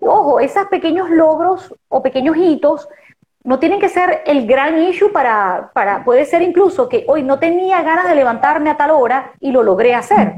Ojo, 0.00 0.40
esos 0.40 0.66
pequeños 0.66 1.08
logros 1.10 1.72
o 1.88 2.02
pequeños 2.02 2.36
hitos 2.36 2.88
no 3.44 3.58
tienen 3.58 3.80
que 3.80 3.88
ser 3.88 4.22
el 4.26 4.46
gran 4.46 4.78
issue 4.82 5.12
para, 5.12 5.70
para, 5.74 6.04
puede 6.04 6.24
ser 6.24 6.42
incluso 6.42 6.88
que 6.88 7.04
hoy 7.08 7.22
no 7.22 7.38
tenía 7.38 7.82
ganas 7.82 8.08
de 8.08 8.14
levantarme 8.14 8.70
a 8.70 8.76
tal 8.76 8.90
hora 8.90 9.32
y 9.40 9.52
lo 9.52 9.62
logré 9.62 9.94
hacer. 9.94 10.34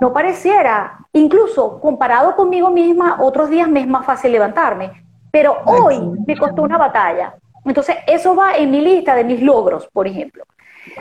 No 0.00 0.12
pareciera, 0.12 0.98
incluso 1.12 1.80
comparado 1.80 2.36
conmigo 2.36 2.70
misma, 2.70 3.18
otros 3.20 3.50
días 3.50 3.68
me 3.68 3.80
es 3.80 3.86
más 3.86 4.06
fácil 4.06 4.32
levantarme, 4.32 5.04
pero 5.30 5.58
hoy 5.64 6.00
me 6.26 6.36
costó 6.36 6.62
una 6.62 6.78
batalla. 6.78 7.34
Entonces, 7.64 7.96
eso 8.06 8.34
va 8.34 8.56
en 8.56 8.70
mi 8.70 8.80
lista 8.80 9.14
de 9.14 9.24
mis 9.24 9.42
logros, 9.42 9.86
por 9.92 10.06
ejemplo. 10.06 10.44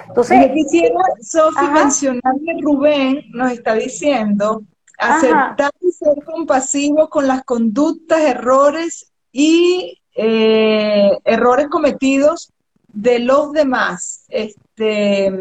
Entonces, 0.08 0.48
Yo 0.48 0.54
quisiera, 0.54 1.00
Sofi, 1.22 1.66
mencionar 1.72 2.34
que 2.46 2.62
Rubén 2.62 3.24
nos 3.32 3.52
está 3.52 3.74
diciendo 3.76 4.64
aceptar 4.98 5.72
y 5.80 5.92
ser 5.92 6.24
compasivo 6.26 7.10
con 7.10 7.28
las 7.28 7.44
conductas, 7.44 8.20
errores 8.22 9.12
y 9.32 10.02
eh, 10.16 11.18
errores 11.24 11.68
cometidos 11.68 12.52
de 12.92 13.20
los 13.20 13.54
demás, 13.54 14.26
este, 14.28 15.32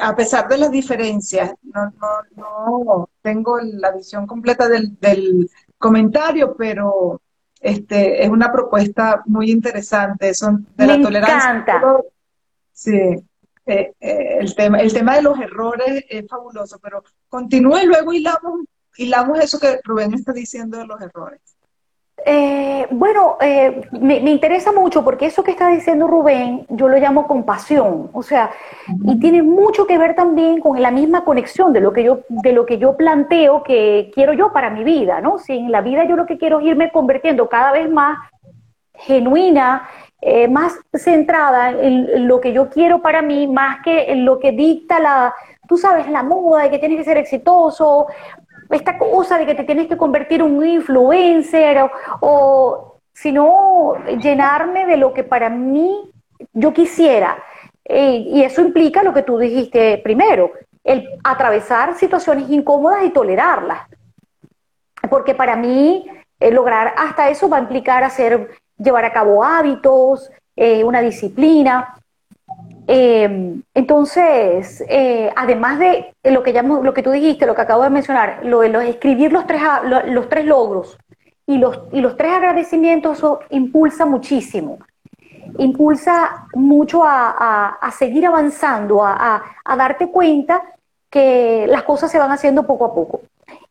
a 0.00 0.16
pesar 0.16 0.48
de 0.48 0.58
las 0.58 0.70
diferencias. 0.70 1.52
No, 1.62 1.92
no, 2.00 2.34
no 2.36 3.10
tengo 3.20 3.58
la 3.60 3.90
visión 3.92 4.26
completa 4.26 4.68
del, 4.68 4.98
del 4.98 5.50
comentario, 5.76 6.56
pero 6.56 7.20
este, 7.60 8.24
es 8.24 8.30
una 8.30 8.50
propuesta 8.50 9.22
muy 9.26 9.50
interesante, 9.50 10.32
son 10.32 10.66
de 10.76 10.86
la 10.86 11.00
tolerancia. 11.00 11.50
Encanta. 11.50 11.82
Sí. 12.72 13.22
Eh, 13.64 13.92
eh, 14.00 14.38
el, 14.40 14.54
tema, 14.54 14.80
el 14.80 14.92
tema 14.92 15.16
de 15.16 15.22
los 15.22 15.38
errores 15.38 16.04
es 16.08 16.26
fabuloso, 16.28 16.78
pero 16.82 17.04
continúe 17.28 17.78
y 17.78 17.86
luego 17.86 18.12
hilamos, 18.12 18.60
hilamos 18.96 19.38
eso 19.38 19.60
que 19.60 19.78
Rubén 19.84 20.14
está 20.14 20.32
diciendo 20.32 20.78
de 20.78 20.86
los 20.86 21.00
errores. 21.00 21.40
Eh, 22.24 22.86
bueno, 22.90 23.36
me, 23.92 24.18
interesa 24.30 24.70
mucho 24.70 25.02
porque 25.02 25.26
eso 25.26 25.42
que 25.42 25.52
está 25.52 25.68
diciendo 25.68 26.06
Rubén, 26.06 26.66
yo 26.68 26.88
lo 26.88 26.96
llamo 26.98 27.26
compasión, 27.26 28.10
o 28.12 28.22
sea, 28.22 28.52
y 29.04 29.18
tiene 29.18 29.42
mucho 29.42 29.88
que 29.88 29.98
ver 29.98 30.14
también 30.14 30.60
con 30.60 30.80
la 30.80 30.92
misma 30.92 31.24
conexión 31.24 31.72
de 31.72 31.80
lo 31.80 31.92
que 31.92 32.04
yo, 32.04 32.20
de 32.28 32.52
lo 32.52 32.64
que 32.64 32.78
yo 32.78 32.96
planteo 32.96 33.64
que 33.64 34.12
quiero 34.14 34.34
yo 34.34 34.52
para 34.52 34.70
mi 34.70 34.84
vida, 34.84 35.20
¿no? 35.20 35.38
Si 35.38 35.52
en 35.52 35.72
la 35.72 35.80
vida 35.80 36.04
yo 36.04 36.14
lo 36.14 36.26
que 36.26 36.38
quiero 36.38 36.60
es 36.60 36.66
irme 36.66 36.92
convirtiendo 36.92 37.48
cada 37.48 37.72
vez 37.72 37.90
más 37.90 38.18
genuina, 38.94 39.88
eh, 40.24 40.46
más 40.46 40.78
centrada 40.94 41.70
en 41.70 42.28
lo 42.28 42.40
que 42.40 42.52
yo 42.52 42.70
quiero 42.70 43.02
para 43.02 43.22
mí, 43.22 43.48
más 43.48 43.82
que 43.82 44.12
en 44.12 44.24
lo 44.24 44.38
que 44.38 44.52
dicta 44.52 45.00
la, 45.00 45.34
tú 45.66 45.76
sabes, 45.76 46.08
la 46.08 46.22
moda 46.22 46.62
de 46.62 46.70
que 46.70 46.78
tienes 46.78 46.98
que 46.98 47.04
ser 47.04 47.16
exitoso, 47.16 48.06
esta 48.70 48.98
cosa 48.98 49.36
de 49.36 49.46
que 49.46 49.56
te 49.56 49.64
tienes 49.64 49.88
que 49.88 49.96
convertir 49.96 50.40
en 50.40 50.56
un 50.56 50.64
influencer, 50.64 51.90
o, 52.20 52.98
sino 53.12 53.94
llenarme 54.20 54.86
de 54.86 54.96
lo 54.96 55.12
que 55.12 55.24
para 55.24 55.50
mí 55.50 56.12
yo 56.52 56.72
quisiera. 56.72 57.42
Eh, 57.84 58.24
y 58.28 58.44
eso 58.44 58.60
implica 58.60 59.02
lo 59.02 59.12
que 59.12 59.24
tú 59.24 59.38
dijiste 59.38 59.98
primero, 60.04 60.52
el 60.84 61.08
atravesar 61.24 61.96
situaciones 61.96 62.48
incómodas 62.48 63.04
y 63.04 63.10
tolerarlas. 63.10 63.88
Porque 65.10 65.34
para 65.34 65.56
mí 65.56 66.06
eh, 66.38 66.50
lograr 66.52 66.94
hasta 66.96 67.28
eso 67.28 67.48
va 67.48 67.56
a 67.56 67.60
implicar 67.60 68.04
hacer 68.04 68.50
llevar 68.82 69.04
a 69.04 69.12
cabo 69.12 69.44
hábitos, 69.44 70.30
eh, 70.56 70.84
una 70.84 71.00
disciplina. 71.00 71.94
Eh, 72.86 73.60
entonces, 73.74 74.84
eh, 74.88 75.32
además 75.36 75.78
de 75.78 76.14
lo 76.24 76.42
que, 76.42 76.52
llamo, 76.52 76.82
lo 76.82 76.92
que 76.92 77.02
tú 77.02 77.10
dijiste, 77.10 77.46
lo 77.46 77.54
que 77.54 77.62
acabo 77.62 77.84
de 77.84 77.90
mencionar, 77.90 78.40
lo 78.44 78.60
de 78.60 78.90
escribir 78.90 79.32
los 79.32 79.46
tres, 79.46 79.62
los 80.06 80.28
tres 80.28 80.44
logros 80.44 80.98
y 81.46 81.58
los, 81.58 81.80
y 81.92 82.00
los 82.00 82.16
tres 82.16 82.32
agradecimientos, 82.32 83.18
eso 83.18 83.40
impulsa 83.50 84.04
muchísimo. 84.04 84.78
Impulsa 85.58 86.46
mucho 86.54 87.02
a, 87.04 87.90
seguir 87.96 88.26
avanzando, 88.26 89.04
a, 89.04 89.42
a 89.64 89.76
darte 89.76 90.10
cuenta 90.10 90.62
que 91.10 91.66
las 91.68 91.82
cosas 91.82 92.10
se 92.10 92.18
van 92.18 92.32
haciendo 92.32 92.66
poco 92.66 92.86
a 92.86 92.94
poco. 92.94 93.20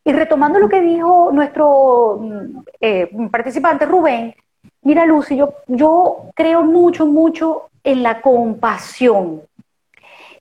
Y 0.04 0.12
retomando 0.12 0.58
lo 0.58 0.68
que 0.68 0.80
dijo 0.80 1.30
nuestro 1.32 2.18
mm, 2.20 3.28
participante 3.28 3.86
Rubén, 3.86 4.34
Mira, 4.82 5.06
Lucy, 5.06 5.36
yo, 5.36 6.30
creo 6.34 6.64
mucho, 6.64 7.06
mucho 7.06 7.70
en 7.84 8.02
la 8.02 8.20
compasión. 8.20 9.42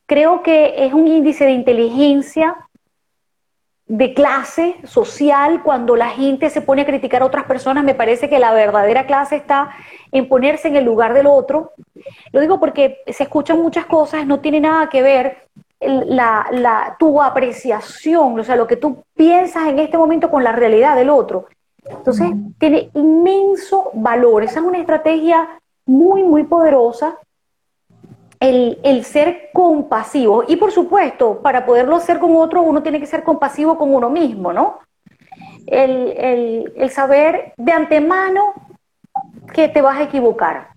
Creo 0.08 0.42
que 0.42 0.86
es 0.86 0.94
un 0.94 1.08
índice 1.08 1.46
de 1.46 1.52
inteligencia 1.52 2.58
de 3.86 4.14
clase 4.14 4.76
social, 4.86 5.62
cuando 5.64 5.96
la 5.96 6.10
gente 6.10 6.50
se 6.50 6.62
pone 6.62 6.84
a 6.84 6.86
criticar 6.86 7.22
a 7.22 7.26
otras 7.26 7.44
personas, 7.44 7.84
me 7.84 7.94
parece 7.94 8.30
que 8.30 8.40
la 8.40 8.54
verdadera 8.54 9.06
clase 9.06 9.36
está 9.36 9.76
en 10.14 10.30
ponerse 10.30 10.70
en 10.70 10.78
el 10.78 10.86
lugar 10.86 11.14
del 11.14 11.28
otro. 11.28 11.74
Lo 12.32 12.40
digo 12.40 12.60
porque 12.60 13.00
se 13.08 13.24
escuchan 13.24 13.62
muchas 13.62 13.86
cosas, 13.86 14.26
no 14.26 14.40
tiene 14.40 14.62
nada 14.62 14.88
que 14.90 15.02
ver 15.02 15.50
la, 15.82 16.48
la, 16.52 16.96
tu 16.98 17.22
apreciación, 17.22 18.40
o 18.40 18.44
sea, 18.44 18.56
lo 18.56 18.66
que 18.66 18.78
tú 18.78 19.04
piensas 19.14 19.68
en 19.68 19.80
este 19.80 19.98
momento 19.98 20.32
con 20.32 20.44
la 20.44 20.54
realidad 20.54 20.96
del 20.96 21.10
otro. 21.10 21.48
Entonces, 21.86 22.30
tiene 22.60 22.90
inmenso 22.94 23.92
valor. 23.94 24.44
Esa 24.44 24.60
es 24.60 24.66
una 24.66 24.78
estrategia 24.78 25.48
muy, 25.86 26.24
muy 26.24 26.44
poderosa. 26.44 27.18
El, 28.40 29.04
ser 29.04 29.50
compasivo. 29.54 30.44
Y 30.48 30.56
por 30.56 30.72
supuesto, 30.72 31.42
para 31.42 31.66
poderlo 31.66 31.96
hacer 31.96 32.18
con 32.18 32.36
otro, 32.36 32.64
uno 32.64 32.82
tiene 32.82 33.00
que 33.00 33.06
ser 33.06 33.24
compasivo 33.24 33.78
con 33.78 33.94
uno 33.94 34.10
mismo, 34.10 34.52
¿no? 34.52 34.80
El, 35.68 36.90
saber 36.90 37.54
de 37.58 37.72
antemano 37.72 38.54
que 39.54 39.68
te 39.70 39.82
vas 39.82 39.98
a 39.98 40.04
equivocar. 40.04 40.70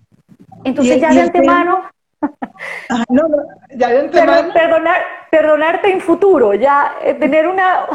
Entonces, 0.63 1.01
ya 1.01 1.11
de 1.11 1.21
antemano. 1.21 1.89
no, 3.09 3.27
no, 3.27 3.37
ya 3.75 3.89
de 3.89 3.99
antemano. 3.99 4.53
Perdonar, 4.53 5.01
perdonarte 5.31 5.91
en 5.91 6.01
futuro, 6.01 6.53
ya 6.53 6.95
eh, 7.01 7.15
tener 7.15 7.47
una. 7.47 7.87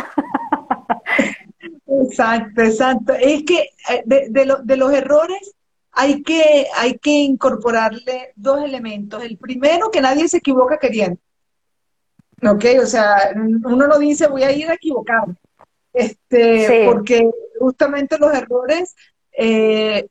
Exacto, 2.11 2.62
exacto. 2.62 3.12
Es 3.14 3.45
que 3.45 3.71
eh, 3.90 4.02
de, 4.05 4.57
de, 4.62 4.76
los 4.76 4.93
errores 4.93 5.55
hay 5.93 6.23
que, 6.23 6.67
hay 6.76 6.99
que 6.99 7.11
incorporarle 7.11 8.33
dos 8.37 8.62
elementos. 8.62 9.23
El 9.23 9.38
primero, 9.38 9.90
que 9.90 10.00
nadie 10.00 10.29
se 10.29 10.38
equivoca 10.38 10.79
queriendo. 10.79 11.19
¿Ok? 12.43 12.64
O 12.83 12.87
sea, 12.87 13.33
uno 13.35 13.87
no 13.87 13.99
dice 13.99 14.26
voy 14.26 14.43
a 14.43 14.52
ir 14.52 14.69
a 14.69 14.75
equivocarme. 14.75 15.35
Este, 15.93 16.87
Porque 16.87 17.29
justamente 17.59 18.17
los 18.19 18.33
errores 18.33 18.95
eh, 19.33 20.07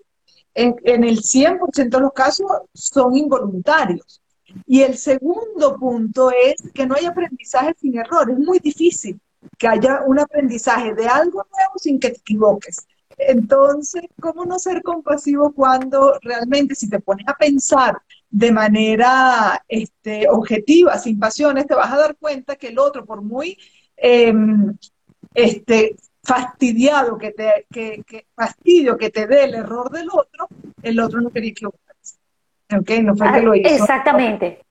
en, 0.53 0.75
en, 0.83 1.03
el 1.05 1.21
100% 1.21 1.89
de 1.89 1.99
los 1.99 2.13
casos 2.13 2.47
son 2.73 3.15
involuntarios. 3.15 4.21
Y 4.65 4.81
el 4.81 4.97
segundo 4.97 5.77
punto 5.77 6.31
es 6.31 6.55
que 6.73 6.85
no 6.85 6.95
hay 6.95 7.05
aprendizaje 7.05 7.73
sin 7.79 7.97
error. 7.97 8.29
Es 8.29 8.37
muy 8.37 8.59
difícil 8.59 9.19
que 9.57 9.67
haya 9.67 10.01
un 10.05 10.19
aprendizaje 10.19 10.93
de 10.93 11.07
algo 11.07 11.45
nuevo 11.51 11.73
sin 11.77 11.99
que 11.99 12.11
te 12.11 12.19
equivoques. 12.19 12.87
Entonces, 13.17 14.03
¿cómo 14.21 14.45
no 14.45 14.59
ser 14.59 14.81
compasivo 14.81 15.51
cuando 15.53 16.17
realmente 16.21 16.75
si 16.75 16.89
te 16.89 16.99
pones 16.99 17.27
a 17.27 17.35
pensar 17.35 17.97
de 18.29 18.51
manera 18.51 19.63
este, 19.67 20.29
objetiva, 20.29 20.97
sin 20.97 21.19
pasiones, 21.19 21.67
te 21.67 21.75
vas 21.75 21.91
a 21.91 21.97
dar 21.97 22.15
cuenta 22.17 22.55
que 22.55 22.67
el 22.67 22.79
otro, 22.79 23.05
por 23.05 23.21
muy 23.21 23.57
em, 23.97 24.77
este, 25.33 25.95
fastidiado 26.23 27.17
que 27.17 27.31
te, 27.31 27.65
que, 27.71 28.25
fastidio 28.35 28.97
que 28.97 29.09
te 29.09 29.27
dé 29.27 29.45
el 29.45 29.55
error 29.55 29.89
del 29.89 30.07
otro, 30.09 30.47
el 30.81 30.99
otro 30.99 31.19
no 31.21 31.29
quería 31.29 31.51
equivocarse. 31.51 32.17
¿Ok? 32.77 32.89
No 33.03 33.15
fue 33.15 33.31
que 33.31 33.41
lo 33.41 33.55
hizo. 33.55 33.69
Exactamente. 33.69 34.61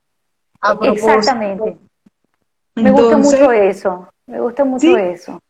Exactamente. 0.63 1.79
Me 2.77 2.91
gusta 2.93 3.17
mucho 3.19 3.53
eso. 3.53 4.09
Me 4.29 4.41
gusta 4.41 4.65
mucho 4.65 4.97
eso. 4.97 5.41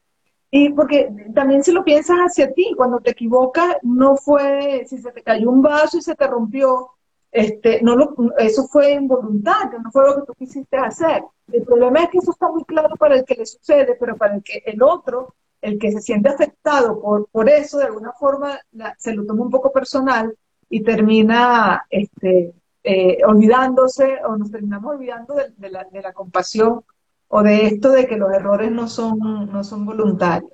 Y 0.50 0.70
porque 0.70 1.12
también 1.34 1.62
si 1.62 1.72
lo 1.72 1.84
piensas 1.84 2.16
hacia 2.18 2.52
ti, 2.52 2.72
cuando 2.76 3.00
te 3.00 3.10
equivocas, 3.10 3.76
no 3.82 4.16
fue, 4.16 4.86
si 4.88 4.98
se 4.98 5.12
te 5.12 5.22
cayó 5.22 5.50
un 5.50 5.60
vaso 5.60 5.98
y 5.98 6.02
se 6.02 6.14
te 6.14 6.26
rompió, 6.26 6.90
este, 7.30 7.82
no 7.82 7.96
lo, 7.96 8.14
eso 8.38 8.66
fue 8.68 8.92
involuntario, 8.92 9.78
no 9.80 9.90
fue 9.90 10.06
lo 10.06 10.14
que 10.14 10.26
tú 10.26 10.34
quisiste 10.34 10.76
hacer. 10.78 11.22
El 11.52 11.64
problema 11.64 12.04
es 12.04 12.10
que 12.10 12.18
eso 12.18 12.30
está 12.30 12.50
muy 12.50 12.64
claro 12.64 12.96
para 12.96 13.16
el 13.16 13.24
que 13.24 13.34
le 13.34 13.46
sucede, 13.46 13.96
pero 13.98 14.16
para 14.16 14.36
el 14.36 14.42
que 14.42 14.62
el 14.64 14.82
otro, 14.82 15.34
el 15.60 15.78
que 15.78 15.92
se 15.92 16.00
siente 16.00 16.30
afectado 16.30 17.00
por, 17.00 17.28
por 17.28 17.50
eso, 17.50 17.78
de 17.78 17.84
alguna 17.84 18.12
forma 18.12 18.58
se 18.96 19.14
lo 19.14 19.26
toma 19.26 19.42
un 19.42 19.50
poco 19.50 19.70
personal 19.70 20.34
y 20.70 20.82
termina 20.82 21.84
este, 21.90 22.54
eh, 22.84 23.18
olvidándose 23.26 24.18
o 24.24 24.36
nos 24.36 24.50
terminamos 24.50 24.94
olvidando 24.94 25.34
de, 25.34 25.70
la, 25.70 25.84
de 25.84 26.00
la 26.00 26.12
compasión 26.12 26.84
o 27.28 27.42
de 27.42 27.66
esto 27.66 27.90
de 27.90 28.06
que 28.06 28.16
los 28.16 28.32
errores 28.32 28.70
no 28.70 28.88
son, 28.88 29.50
no 29.52 29.62
son 29.62 29.84
voluntarios. 29.84 30.50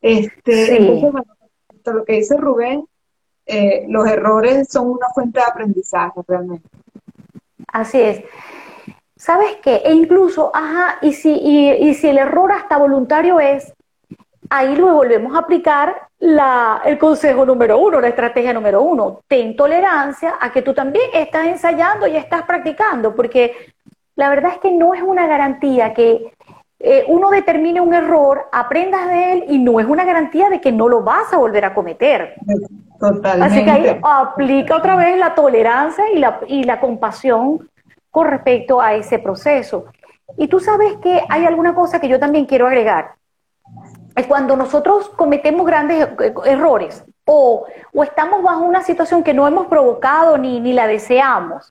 Este, 0.00 0.76
entonces, 0.76 1.22
lo 1.84 2.04
que 2.04 2.14
dice 2.14 2.36
Rubén, 2.36 2.84
eh, 3.46 3.86
los 3.88 4.06
errores 4.06 4.68
son 4.70 4.88
una 4.88 5.08
fuente 5.14 5.40
de 5.40 5.46
aprendizaje 5.46 6.20
realmente. 6.26 6.68
Así 7.68 8.00
es. 8.00 8.24
¿Sabes 9.16 9.56
qué? 9.62 9.76
E 9.84 9.92
incluso, 9.92 10.50
ajá, 10.54 10.98
y 11.00 11.12
si, 11.12 11.32
y, 11.32 11.94
si 11.94 12.08
el 12.08 12.18
error 12.18 12.50
hasta 12.50 12.76
voluntario 12.76 13.38
es, 13.38 13.72
ahí 14.50 14.74
lo 14.74 14.94
volvemos 14.94 15.34
a 15.34 15.40
aplicar 15.40 16.08
la, 16.18 16.82
el 16.84 16.98
consejo 16.98 17.46
número 17.46 17.78
uno, 17.78 18.00
la 18.00 18.08
estrategia 18.08 18.52
número 18.52 18.82
uno. 18.82 19.20
Ten 19.28 19.54
tolerancia 19.54 20.38
a 20.40 20.52
que 20.52 20.62
tú 20.62 20.74
también 20.74 21.10
estás 21.14 21.46
ensayando 21.46 22.08
y 22.08 22.16
estás 22.16 22.42
practicando, 22.42 23.14
porque 23.14 23.72
la 24.22 24.28
verdad 24.28 24.52
es 24.52 24.58
que 24.58 24.70
no 24.70 24.94
es 24.94 25.02
una 25.02 25.26
garantía 25.26 25.94
que 25.94 26.32
eh, 26.78 27.04
uno 27.08 27.30
determine 27.30 27.80
un 27.80 27.92
error, 27.92 28.48
aprendas 28.52 29.08
de 29.08 29.32
él 29.32 29.44
y 29.48 29.58
no 29.58 29.80
es 29.80 29.86
una 29.86 30.04
garantía 30.04 30.48
de 30.48 30.60
que 30.60 30.70
no 30.70 30.88
lo 30.88 31.02
vas 31.02 31.32
a 31.32 31.38
volver 31.38 31.64
a 31.64 31.74
cometer. 31.74 32.36
Totalmente. 33.00 33.44
Así 33.44 33.64
que 33.64 33.70
ahí 33.72 34.00
aplica 34.00 34.76
otra 34.76 34.94
vez 34.94 35.18
la 35.18 35.34
tolerancia 35.34 36.08
y 36.12 36.20
la, 36.20 36.38
y 36.46 36.62
la 36.62 36.78
compasión 36.78 37.68
con 38.12 38.28
respecto 38.28 38.80
a 38.80 38.94
ese 38.94 39.18
proceso. 39.18 39.86
Y 40.38 40.46
tú 40.46 40.60
sabes 40.60 40.98
que 40.98 41.20
hay 41.28 41.44
alguna 41.44 41.74
cosa 41.74 42.00
que 42.00 42.06
yo 42.06 42.20
también 42.20 42.46
quiero 42.46 42.68
agregar. 42.68 43.16
Es 44.14 44.28
cuando 44.28 44.54
nosotros 44.54 45.08
cometemos 45.08 45.66
grandes 45.66 46.08
errores 46.44 47.04
o, 47.24 47.66
o 47.92 48.04
estamos 48.04 48.40
bajo 48.40 48.62
una 48.62 48.84
situación 48.84 49.24
que 49.24 49.34
no 49.34 49.48
hemos 49.48 49.66
provocado 49.66 50.38
ni, 50.38 50.60
ni 50.60 50.72
la 50.74 50.86
deseamos 50.86 51.68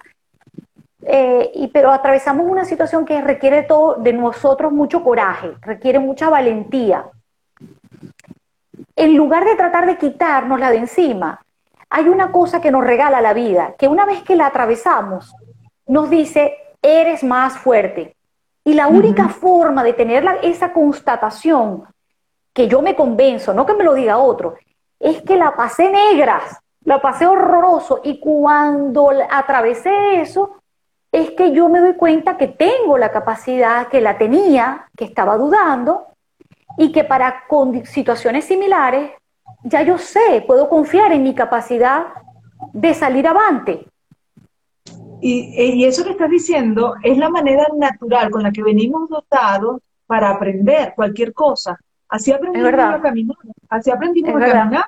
eh, 1.03 1.51
y, 1.55 1.67
pero 1.67 1.91
atravesamos 1.91 2.45
una 2.47 2.65
situación 2.65 3.05
que 3.05 3.21
requiere 3.21 3.63
todo 3.63 3.95
de 3.95 4.13
nosotros 4.13 4.71
mucho 4.71 5.03
coraje, 5.03 5.53
requiere 5.61 5.99
mucha 5.99 6.29
valentía. 6.29 7.05
En 8.95 9.15
lugar 9.15 9.45
de 9.45 9.55
tratar 9.55 9.85
de 9.85 9.97
quitarnos 9.97 10.59
la 10.59 10.69
de 10.69 10.77
encima, 10.77 11.41
hay 11.89 12.07
una 12.07 12.31
cosa 12.31 12.61
que 12.61 12.71
nos 12.71 12.83
regala 12.83 13.21
la 13.21 13.33
vida, 13.33 13.73
que 13.77 13.87
una 13.87 14.05
vez 14.05 14.23
que 14.23 14.35
la 14.35 14.47
atravesamos, 14.47 15.33
nos 15.87 16.09
dice, 16.09 16.55
eres 16.81 17.23
más 17.23 17.57
fuerte. 17.57 18.15
Y 18.63 18.75
la 18.75 18.87
única 18.87 19.27
forma 19.27 19.83
de 19.83 19.93
tener 19.93 20.23
esa 20.43 20.71
constatación, 20.71 21.83
que 22.53 22.67
yo 22.67 22.81
me 22.81 22.95
convenzo, 22.95 23.53
no 23.53 23.65
que 23.65 23.73
me 23.73 23.83
lo 23.83 23.93
diga 23.93 24.17
otro, 24.17 24.55
es 24.99 25.21
que 25.23 25.35
la 25.35 25.55
pasé 25.55 25.89
negras, 25.89 26.59
la 26.83 27.01
pasé 27.01 27.25
horroroso 27.25 28.01
y 28.03 28.19
cuando 28.19 29.11
atravesé 29.29 30.21
eso, 30.21 30.60
es 31.11 31.31
que 31.31 31.51
yo 31.51 31.69
me 31.69 31.79
doy 31.79 31.95
cuenta 31.95 32.37
que 32.37 32.47
tengo 32.47 32.97
la 32.97 33.11
capacidad, 33.11 33.87
que 33.87 34.01
la 34.01 34.17
tenía, 34.17 34.87
que 34.95 35.05
estaba 35.05 35.37
dudando, 35.37 36.07
y 36.77 36.91
que 36.91 37.03
para 37.03 37.43
situaciones 37.85 38.45
similares 38.45 39.11
ya 39.63 39.83
yo 39.83 39.97
sé, 39.97 40.43
puedo 40.47 40.69
confiar 40.69 41.11
en 41.11 41.23
mi 41.23 41.35
capacidad 41.35 42.07
de 42.73 42.93
salir 42.93 43.27
avante. 43.27 43.85
Y, 45.23 45.85
eso 45.85 46.03
que 46.03 46.11
estás 46.11 46.29
diciendo 46.29 46.95
es 47.03 47.17
la 47.17 47.29
manera 47.29 47.67
natural 47.77 48.31
con 48.31 48.41
la 48.41 48.51
que 48.51 48.63
venimos 48.63 49.07
dotados 49.07 49.81
para 50.07 50.31
aprender 50.31 50.93
cualquier 50.95 51.31
cosa. 51.33 51.79
Así 52.09 52.31
aprendimos 52.31 52.73
a 52.73 53.01
caminar, 53.01 53.37
así 53.69 53.91
aprendimos 53.91 54.41
a 54.41 54.47
caminar, 54.47 54.85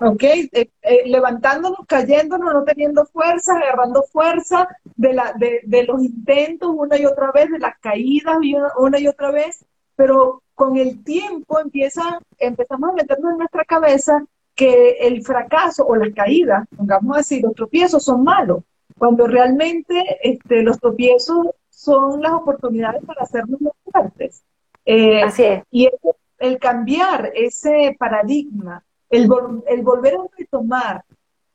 ¿ok? 0.00 0.22
Eh, 0.22 0.70
eh, 0.82 1.02
levantándonos, 1.06 1.86
cayéndonos, 1.86 2.52
no 2.52 2.64
teniendo 2.64 3.04
fuerza, 3.06 3.56
agarrando 3.56 4.02
fuerza 4.02 4.68
de, 4.96 5.12
la, 5.12 5.32
de, 5.38 5.60
de, 5.64 5.84
los 5.84 6.02
intentos 6.02 6.70
una 6.74 6.98
y 6.98 7.06
otra 7.06 7.30
vez, 7.32 7.50
de 7.50 7.58
las 7.58 7.78
caídas 7.80 8.36
una, 8.78 8.98
y 8.98 9.06
otra 9.06 9.30
vez, 9.30 9.64
pero 9.96 10.42
con 10.54 10.76
el 10.76 11.04
tiempo 11.04 11.60
empieza, 11.60 12.18
empezamos 12.38 12.90
a 12.90 12.94
meternos 12.94 13.32
en 13.32 13.38
nuestra 13.38 13.64
cabeza 13.64 14.24
que 14.54 14.98
el 15.00 15.22
fracaso 15.22 15.86
o 15.86 15.96
las 15.96 16.12
caídas, 16.14 16.66
pongamos 16.76 17.18
así, 17.18 17.40
los 17.40 17.54
tropiezos 17.54 18.02
son 18.02 18.24
malos, 18.24 18.62
cuando 18.98 19.26
realmente 19.26 20.18
este, 20.22 20.62
los 20.62 20.78
tropiezos 20.78 21.46
son 21.68 22.20
las 22.20 22.32
oportunidades 22.32 23.02
para 23.04 23.22
hacernos 23.22 23.60
más 23.60 23.72
fuertes. 23.84 24.42
Eh, 24.84 25.22
así 25.22 25.44
es. 25.44 25.62
Y 25.70 25.86
el, 25.86 25.92
el 26.38 26.58
cambiar 26.58 27.30
ese 27.34 27.96
paradigma 27.98 28.82
el, 29.10 29.26
volver 29.26 30.14
a 30.14 30.24
retomar 30.38 31.04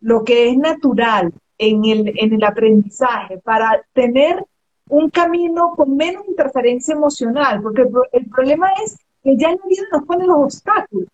lo 0.02 0.24
que 0.24 0.50
es 0.50 0.58
natural 0.58 1.34
en 1.58 1.86
el, 1.86 2.14
en 2.18 2.34
el 2.34 2.44
aprendizaje 2.44 3.38
para 3.40 3.82
tener 3.94 4.46
un 4.90 5.10
camino 5.10 5.74
con 5.76 5.96
menos 5.96 6.28
interferencia 6.28 6.94
emocional, 6.94 7.62
porque 7.62 7.86
el, 8.12 8.30
problema 8.30 8.70
es 8.84 8.98
que 9.24 9.36
ya 9.36 9.50
en 9.50 9.58
la 9.58 9.68
vida 9.68 9.84
nos 9.92 10.04
ponen 10.04 10.28
los 10.28 10.38
obstáculos. 10.38 11.10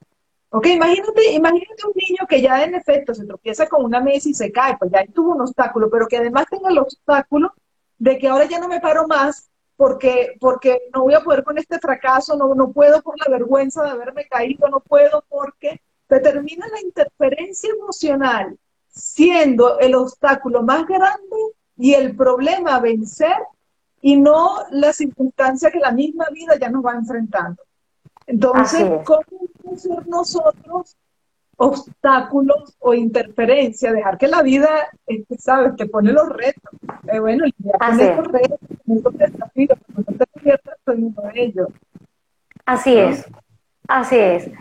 Ok, 0.49 0.65
imagínate, 0.65 1.32
imagínate 1.32 1.88
un 1.88 1.93
niño 1.95 2.27
que 2.27 2.41
ya 2.41 2.62
en 2.65 2.75
efecto 2.75 3.13
se 3.13 3.25
tropieza 3.25 3.69
con 3.69 3.86
una 3.86 4.01
mesa 4.01 4.27
y 4.27 4.34
se 4.34 4.51
cae, 4.51 4.75
pues 4.77 4.91
ya 4.91 5.06
tuvo 5.06 5.36
un 5.36 5.41
obstáculo, 5.41 5.89
pero 5.89 6.08
que 6.08 6.17
además 6.17 6.45
tenga 6.49 6.69
el 6.69 6.80
obstáculo 6.80 7.54
de 7.97 8.17
que 8.17 8.27
ahora 8.27 8.45
ya 8.45 8.60
no 8.60 8.67
me 8.67 8.82
paro 8.82 9.08
más 9.08 9.49
porque, 9.77 10.36
porque 10.41 10.82
no 10.93 11.04
voy 11.04 11.13
a 11.13 11.21
poder 11.21 11.45
con 11.45 11.58
este 11.58 11.80
fracaso, 11.80 12.36
no, 12.36 12.54
no 12.54 12.73
puedo 12.73 13.01
por 13.01 13.17
la 13.17 13.32
vergüenza 13.32 13.82
de 13.84 13.91
haberme 13.91 14.27
caído, 14.27 14.67
no 14.67 14.82
puedo 14.82 15.23
porque 15.30 15.80
determina 16.12 16.67
la 16.67 16.82
interferencia 16.82 17.69
emocional 17.74 18.58
siendo 18.88 19.80
el 19.80 19.95
obstáculo 19.95 20.63
más 20.63 20.86
grande 20.86 21.38
y 21.78 21.93
el 21.93 22.15
problema 22.15 22.76
a 22.76 22.82
vencer 22.82 23.38
y 24.02 24.17
no 24.17 24.65
la 24.71 24.91
circunstancia 24.91 25.71
que 25.71 25.80
la 25.80 25.91
misma 25.91 26.26
vida 26.32 26.58
ya 26.60 26.69
nos 26.69 26.86
va 26.86 26.93
enfrentando. 26.93 27.62
Entonces, 28.28 28.84
¿cómo 29.06 29.78
ser 29.78 30.08
nosotros 30.08 30.95
obstáculos 31.58 32.76
o 32.80 32.93
interferencia? 32.93 33.91
Dejar 33.91 34.17
que 34.17 34.28
la 34.28 34.41
vida, 34.41 34.69
este, 35.06 35.38
¿sabes? 35.38 35.76
Te 35.76 35.86
pone 35.86 36.12
los 36.12 36.30
retos. 36.30 36.74
Eh, 37.12 37.19
bueno, 37.19 37.45
ya 37.60 37.71
pone 37.78 38.15
los 38.15 38.28
retos, 38.28 38.60
los 38.86 39.17
desafíos, 39.17 39.78
no 39.95 40.04
te 40.04 40.26
conviertas 40.28 40.78
en 40.88 41.04
uno 41.06 41.21
de 41.34 41.43
ellos. 41.43 41.67
Así 42.65 42.97
es, 42.97 43.26
así 43.88 44.17
es. 44.17 44.52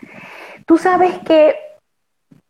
Tú 0.71 0.79
sabes 0.79 1.19
que 1.27 1.57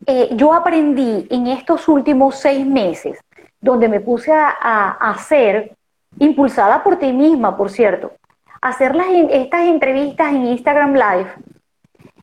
eh, 0.04 0.28
yo 0.33 0.52
aprendí 0.52 1.26
en 1.30 1.46
estos 1.46 1.88
últimos 1.88 2.35
seis 2.35 2.66
meses, 2.66 3.18
donde 3.62 3.88
me 3.88 4.00
puse 4.00 4.30
a, 4.30 4.90
hacer, 5.00 5.74
impulsada 6.18 6.83
por 6.83 6.98
ti 6.98 7.14
misma, 7.14 7.56
por 7.56 7.70
cierto, 7.70 8.12
hacer 8.61 8.94
estas 9.30 9.62
entrevistas 9.62 10.35
en 10.35 10.48
Instagram 10.48 10.92
Live. 10.92 11.33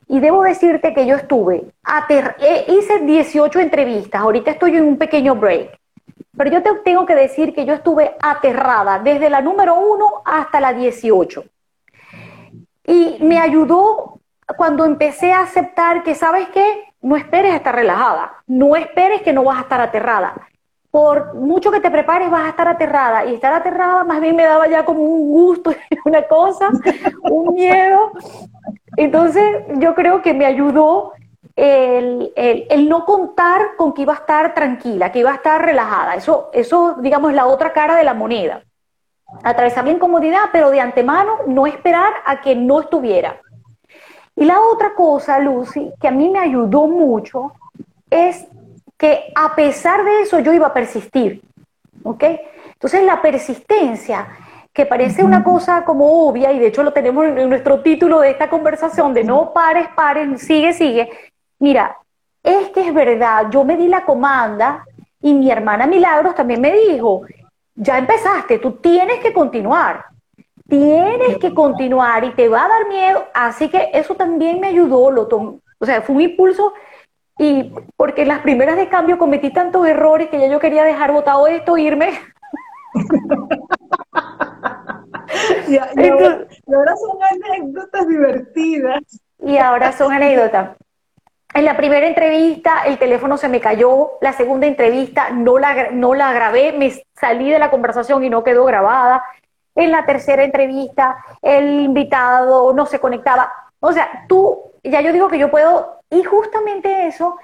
Y 0.06 0.20
debo 0.20 0.44
decirte 0.44 0.94
que 0.94 1.04
yo 1.04 1.16
estuve, 1.16 1.64
eh, 2.08 2.64
hice 2.68 3.00
18 3.00 3.58
entrevistas, 3.58 4.20
ahorita 4.20 4.52
estoy 4.52 4.76
en 4.76 4.84
un 4.84 4.98
pequeño 4.98 5.34
break, 5.34 5.80
pero 6.36 6.48
yo 6.48 6.62
te 6.62 6.74
tengo 6.84 7.06
que 7.06 7.16
decir 7.16 7.52
que 7.52 7.64
yo 7.64 7.74
estuve 7.74 8.14
aterrada 8.22 9.00
desde 9.00 9.30
la 9.30 9.40
número 9.40 9.74
1 9.80 10.22
hasta 10.24 10.60
la 10.60 10.72
18. 10.72 11.42
Y 12.86 13.16
me 13.20 13.40
ayudó 13.40 14.17
cuando 14.56 14.84
empecé 14.84 15.32
a 15.32 15.42
aceptar 15.42 16.02
que, 16.02 16.14
¿sabes 16.14 16.48
qué? 16.48 16.84
No 17.00 17.16
esperes 17.16 17.54
estar 17.54 17.74
relajada, 17.74 18.32
no 18.46 18.76
esperes 18.76 19.22
que 19.22 19.32
no 19.32 19.44
vas 19.44 19.58
a 19.58 19.62
estar 19.62 19.80
aterrada. 19.80 20.34
por 20.90 21.34
mucho 21.34 21.70
que 21.70 21.80
te 21.80 21.90
prepares 21.90 22.30
vas 22.30 22.46
a 22.46 22.48
estar 22.48 22.66
aterrada 22.66 23.26
y 23.26 23.34
estar 23.34 23.52
aterrada 23.52 24.04
más 24.04 24.22
bien 24.22 24.34
me 24.34 24.44
daba 24.44 24.66
ya 24.68 24.86
como 24.86 25.02
un 25.02 25.30
gusto, 25.30 25.70
una 26.06 26.22
cosa, 26.22 26.70
un 27.22 27.54
miedo. 27.54 28.12
Entonces 28.96 29.64
yo 29.76 29.94
creo 29.94 30.22
que 30.22 30.32
me 30.32 30.46
ayudó 30.46 31.12
el, 31.54 32.32
el, 32.36 32.88
no 32.88 33.04
contar 33.04 33.76
con 33.76 33.92
que 33.92 34.02
iba 34.02 34.12
a 34.14 34.16
estar 34.16 34.54
tranquila, 34.54 35.12
que 35.12 35.18
iba 35.18 35.32
a 35.32 35.34
estar 35.34 35.60
relajada. 35.62 36.14
Eso, 36.14 36.50
eso, 36.52 36.96
digamos, 37.00 37.30
es 37.30 37.36
la 37.36 37.46
otra 37.46 37.72
cara 37.72 37.96
de 37.96 38.04
la 38.04 38.14
moneda. 38.14 38.62
Atravesar 39.42 39.84
la 39.84 39.90
incomodidad, 39.90 40.50
pero 40.52 40.70
de 40.70 40.80
antemano 40.80 41.38
no 41.46 41.66
esperar 41.66 42.12
a 42.24 42.40
que 42.40 42.54
no 42.54 42.80
estuviera. 42.80 43.40
Y 44.38 44.44
la 44.44 44.60
otra 44.60 44.94
cosa, 44.94 45.40
Lucy, 45.40 45.90
que 46.00 46.06
a 46.06 46.12
mí 46.12 46.30
me 46.30 46.38
ayudó 46.38 46.86
mucho, 46.86 47.52
es 48.08 48.46
que 48.96 49.32
a 49.34 49.56
pesar 49.56 50.04
de 50.04 50.22
eso 50.22 50.38
yo 50.38 50.52
iba 50.52 50.68
a 50.68 50.72
persistir. 50.72 51.42
¿Ok? 52.04 52.22
Entonces 52.72 53.02
la 53.02 53.20
persistencia, 53.20 54.28
que 54.72 54.86
parece 54.86 55.24
una 55.24 55.42
cosa 55.42 55.84
como 55.84 56.28
obvia, 56.28 56.52
y 56.52 56.60
de 56.60 56.68
hecho 56.68 56.84
lo 56.84 56.92
tenemos 56.92 57.26
en 57.26 57.48
nuestro 57.48 57.80
título 57.80 58.20
de 58.20 58.30
esta 58.30 58.48
conversación, 58.48 59.12
de 59.12 59.24
no 59.24 59.52
pares, 59.52 59.88
pares, 59.96 60.40
sigue, 60.40 60.72
sigue. 60.72 61.10
Mira, 61.58 61.96
es 62.40 62.68
que 62.68 62.86
es 62.86 62.94
verdad, 62.94 63.46
yo 63.50 63.64
me 63.64 63.76
di 63.76 63.88
la 63.88 64.04
comanda 64.04 64.84
y 65.20 65.34
mi 65.34 65.50
hermana 65.50 65.88
Milagros 65.88 66.36
también 66.36 66.60
me 66.60 66.72
dijo, 66.72 67.22
ya 67.74 67.98
empezaste, 67.98 68.60
tú 68.60 68.74
tienes 68.74 69.18
que 69.18 69.32
continuar 69.32 70.04
tienes 70.68 71.38
que 71.38 71.54
continuar 71.54 72.24
y 72.24 72.32
te 72.32 72.48
va 72.48 72.66
a 72.66 72.68
dar 72.68 72.88
miedo, 72.88 73.24
así 73.34 73.68
que 73.68 73.90
eso 73.94 74.14
también 74.14 74.60
me 74.60 74.68
ayudó, 74.68 75.10
lo 75.10 75.26
o 75.80 75.86
sea, 75.86 76.02
fue 76.02 76.16
un 76.16 76.22
impulso 76.22 76.72
y 77.38 77.72
porque 77.96 78.22
en 78.22 78.28
las 78.28 78.40
primeras 78.40 78.76
de 78.76 78.88
cambio 78.88 79.16
cometí 79.16 79.50
tantos 79.50 79.86
errores 79.86 80.28
que 80.28 80.40
ya 80.40 80.48
yo 80.48 80.58
quería 80.58 80.82
dejar 80.84 81.12
botado 81.12 81.46
esto, 81.46 81.78
irme. 81.78 82.10
y, 85.68 85.78
ahora, 85.78 86.96
son 86.96 87.18
anécdotas 87.30 88.08
divertidas. 88.08 89.02
Y 89.40 89.58
ahora 89.58 89.92
son 89.92 90.12
anécdotas. 90.12 90.76
En 91.54 91.64
la 91.64 91.76
primera 91.76 92.08
entrevista 92.08 92.82
el 92.86 92.98
teléfono 92.98 93.38
se 93.38 93.48
me 93.48 93.60
cayó, 93.60 94.14
la 94.20 94.32
segunda 94.32 94.66
entrevista 94.66 95.30
no 95.30 95.58
la, 95.58 95.92
no 95.92 96.14
la 96.14 96.32
grabé, 96.32 96.72
me 96.72 96.92
salí 97.14 97.50
de 97.50 97.60
la 97.60 97.70
conversación 97.70 98.24
y 98.24 98.30
no 98.30 98.42
quedó 98.42 98.64
grabada 98.64 99.22
en 99.78 99.92
la 99.92 100.04
tercera 100.04 100.42
entrevista 100.42 101.24
el 101.40 101.80
invitado 101.80 102.72
no 102.74 102.84
se 102.84 102.98
conectaba. 102.98 103.50
O 103.78 103.92
sea, 103.92 104.24
tú, 104.28 104.58
ya 104.82 105.00
yo 105.00 105.12
digo 105.12 105.28
que 105.28 105.38
yo 105.38 105.52
puedo, 105.52 106.00
y 106.10 106.24
justamente 106.24 107.06
eso, 107.06 107.36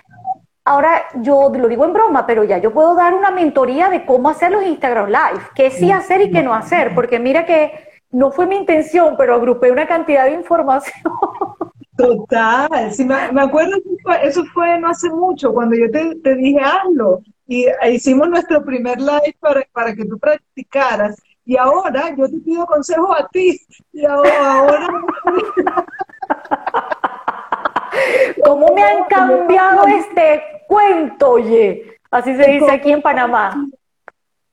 ahora 0.64 1.04
yo 1.14 1.48
lo 1.54 1.68
digo 1.68 1.84
en 1.84 1.92
broma, 1.92 2.26
pero 2.26 2.42
ya 2.42 2.58
yo 2.58 2.72
puedo 2.72 2.96
dar 2.96 3.14
una 3.14 3.30
mentoría 3.30 3.88
de 3.88 4.04
cómo 4.04 4.30
hacer 4.30 4.50
los 4.50 4.64
Instagram 4.64 5.06
Live, 5.06 5.44
qué 5.54 5.70
sí 5.70 5.92
hacer 5.92 6.22
y 6.22 6.32
qué 6.32 6.42
no 6.42 6.54
hacer, 6.54 6.92
porque 6.92 7.20
mira 7.20 7.46
que 7.46 7.70
no 8.10 8.32
fue 8.32 8.46
mi 8.46 8.56
intención, 8.56 9.14
pero 9.16 9.36
agrupé 9.36 9.70
una 9.70 9.86
cantidad 9.86 10.24
de 10.24 10.32
información. 10.32 10.96
Total, 11.96 12.92
sí, 12.92 13.04
me, 13.04 13.40
acuerdo 13.40 13.76
que 13.80 14.26
eso 14.26 14.44
fue 14.52 14.76
no 14.80 14.88
hace 14.88 15.08
mucho, 15.08 15.54
cuando 15.54 15.76
yo 15.76 15.88
te, 15.92 16.16
te 16.16 16.34
dije 16.34 16.58
hazlo, 16.58 17.20
y 17.46 17.66
hicimos 17.92 18.28
nuestro 18.28 18.64
primer 18.64 19.00
live 19.00 19.36
para, 19.38 19.62
para 19.72 19.94
que 19.94 20.04
tú 20.04 20.18
practicaras. 20.18 21.14
Y 21.44 21.56
ahora 21.56 22.14
yo 22.16 22.28
te 22.28 22.38
pido 22.38 22.66
consejo 22.66 23.12
a 23.12 23.28
ti. 23.28 23.60
Y 23.92 24.04
ahora... 24.04 24.88
¿Cómo 28.44 28.74
me 28.74 28.82
han 28.82 29.04
cambiado 29.04 29.86
este 29.86 30.42
cuento, 30.66 31.32
oye? 31.32 31.98
Así 32.10 32.34
se 32.36 32.50
dice 32.50 32.70
aquí 32.70 32.92
en 32.92 33.02
Panamá. 33.02 33.54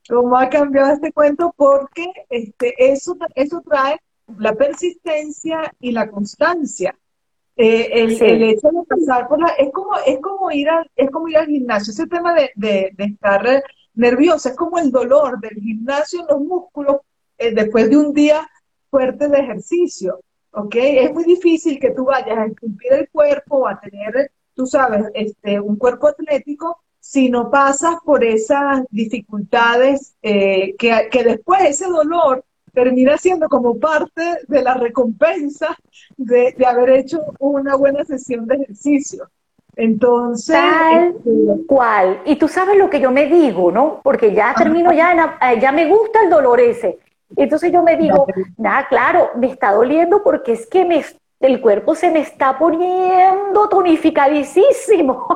¿Cómo 0.08 0.36
ha 0.36 0.48
cambiado 0.48 0.92
este 0.92 1.12
cuento? 1.12 1.54
Porque 1.56 2.12
este, 2.28 2.74
eso, 2.92 3.16
eso 3.34 3.62
trae 3.62 3.98
la 4.38 4.54
persistencia 4.54 5.72
y 5.80 5.92
la 5.92 6.10
constancia. 6.10 6.94
Eh, 7.56 7.88
el, 7.92 8.42
hecho 8.42 8.68
de 8.68 8.82
pasar 8.88 9.28
por 9.28 9.38
la, 9.38 9.48
es 9.58 9.70
como 9.72 9.90
es 10.06 10.18
como 10.20 10.50
ir 10.50 10.70
al 10.70 10.90
es 10.96 11.10
como 11.10 11.28
ir 11.28 11.36
al 11.36 11.46
gimnasio 11.46 11.92
ese 11.92 12.06
tema 12.06 12.32
de, 12.32 12.50
de, 12.54 12.90
de 12.94 13.04
estar 13.04 13.62
nerviosa, 13.94 14.50
es 14.50 14.56
como 14.56 14.78
el 14.78 14.90
dolor 14.90 15.40
del 15.40 15.54
gimnasio 15.54 16.20
en 16.20 16.26
los 16.28 16.40
músculos 16.40 16.96
eh, 17.38 17.54
después 17.54 17.90
de 17.90 17.96
un 17.96 18.12
día 18.12 18.48
fuerte 18.90 19.28
de 19.28 19.38
ejercicio, 19.38 20.20
¿ok? 20.52 20.74
Es 20.76 21.12
muy 21.12 21.24
difícil 21.24 21.78
que 21.78 21.90
tú 21.90 22.04
vayas 22.04 22.38
a 22.38 22.46
esculpir 22.46 22.92
el 22.92 23.08
cuerpo 23.10 23.58
o 23.58 23.68
a 23.68 23.80
tener, 23.80 24.32
tú 24.54 24.66
sabes, 24.66 25.06
este, 25.14 25.60
un 25.60 25.76
cuerpo 25.76 26.08
atlético 26.08 26.82
si 27.00 27.28
no 27.28 27.50
pasas 27.50 27.96
por 28.04 28.22
esas 28.22 28.84
dificultades 28.90 30.14
eh, 30.22 30.76
que, 30.78 31.08
que 31.10 31.24
después 31.24 31.62
ese 31.62 31.86
dolor 31.86 32.44
termina 32.72 33.18
siendo 33.18 33.48
como 33.48 33.78
parte 33.78 34.22
de 34.46 34.62
la 34.62 34.74
recompensa 34.74 35.76
de, 36.16 36.54
de 36.56 36.66
haber 36.66 36.90
hecho 36.90 37.20
una 37.38 37.74
buena 37.76 38.04
sesión 38.04 38.46
de 38.46 38.54
ejercicio. 38.56 39.28
Entonces. 39.76 40.54
Tal 40.54 41.14
este, 41.16 41.66
cual. 41.66 42.20
Y 42.24 42.36
tú 42.36 42.48
sabes 42.48 42.76
lo 42.76 42.90
que 42.90 43.00
yo 43.00 43.10
me 43.10 43.26
digo, 43.26 43.72
¿no? 43.72 44.00
Porque 44.02 44.34
ya 44.34 44.54
termino, 44.54 44.92
ya, 44.92 45.38
eh, 45.40 45.58
ya 45.60 45.72
me 45.72 45.86
gusta 45.86 46.22
el 46.22 46.30
dolor 46.30 46.60
ese. 46.60 46.98
Entonces 47.36 47.72
yo 47.72 47.82
me 47.82 47.96
digo, 47.96 48.26
nada, 48.58 48.86
claro, 48.88 49.30
me 49.36 49.46
está 49.46 49.72
doliendo 49.72 50.22
porque 50.22 50.52
es 50.52 50.66
que 50.66 50.84
me, 50.84 51.02
el 51.40 51.60
cuerpo 51.60 51.94
se 51.94 52.10
me 52.10 52.20
está 52.20 52.58
poniendo 52.58 53.68
tonificadísimo. 53.68 55.26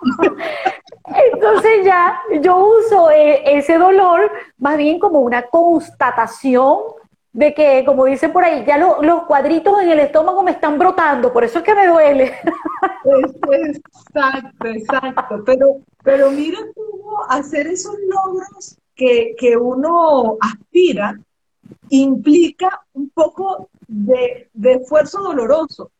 Entonces 1.32 1.84
ya 1.84 2.18
yo 2.40 2.56
uso 2.56 3.10
eh, 3.10 3.42
ese 3.58 3.76
dolor 3.76 4.30
más 4.58 4.78
bien 4.78 4.98
como 4.98 5.20
una 5.20 5.42
constatación 5.42 6.78
de 7.34 7.52
que, 7.52 7.84
como 7.84 8.04
dicen 8.04 8.32
por 8.32 8.44
ahí, 8.44 8.64
ya 8.64 8.78
los 8.78 9.24
cuadritos 9.24 9.82
en 9.82 9.90
el 9.90 9.98
estómago 9.98 10.44
me 10.44 10.52
están 10.52 10.78
brotando, 10.78 11.32
por 11.32 11.42
eso 11.42 11.58
es 11.58 11.64
que 11.64 11.74
me 11.74 11.88
duele. 11.88 12.32
Exacto, 13.04 14.66
exacto. 14.68 15.42
Pero, 15.44 15.66
pero 16.02 16.30
mira 16.30 16.60
cómo 16.74 17.24
hacer 17.28 17.66
esos 17.66 17.96
logros 18.06 18.78
que, 18.94 19.34
que 19.36 19.56
uno 19.56 20.36
aspira 20.40 21.18
implica 21.90 22.86
un 22.92 23.10
poco 23.10 23.68
de, 23.88 24.48
de 24.52 24.74
esfuerzo 24.74 25.20
doloroso, 25.20 25.90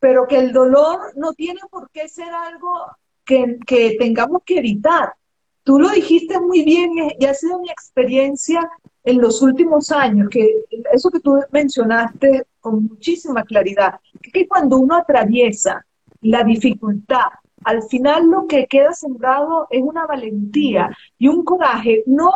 pero 0.00 0.26
que 0.26 0.36
el 0.36 0.52
dolor 0.52 1.12
no 1.14 1.32
tiene 1.32 1.60
por 1.70 1.90
qué 1.90 2.08
ser 2.08 2.32
algo 2.34 2.86
que, 3.24 3.56
que 3.64 3.94
tengamos 4.00 4.42
que 4.44 4.58
evitar. 4.58 5.14
Tú 5.62 5.78
lo 5.78 5.90
dijiste 5.90 6.40
muy 6.40 6.64
bien 6.64 6.90
y 7.16 7.24
ha 7.24 7.34
sido 7.34 7.60
mi 7.60 7.70
experiencia 7.70 8.68
en 9.04 9.20
los 9.20 9.42
últimos 9.42 9.90
años, 9.90 10.28
que 10.30 10.64
eso 10.92 11.10
que 11.10 11.20
tú 11.20 11.38
mencionaste 11.50 12.46
con 12.60 12.84
muchísima 12.84 13.42
claridad, 13.44 14.00
que 14.32 14.46
cuando 14.46 14.78
uno 14.78 14.96
atraviesa 14.96 15.84
la 16.20 16.44
dificultad, 16.44 17.26
al 17.64 17.82
final 17.82 18.28
lo 18.28 18.46
que 18.46 18.66
queda 18.66 18.92
sembrado 18.92 19.66
es 19.70 19.82
una 19.82 20.06
valentía 20.06 20.90
y 21.18 21.28
un 21.28 21.44
coraje, 21.44 22.02
no 22.06 22.30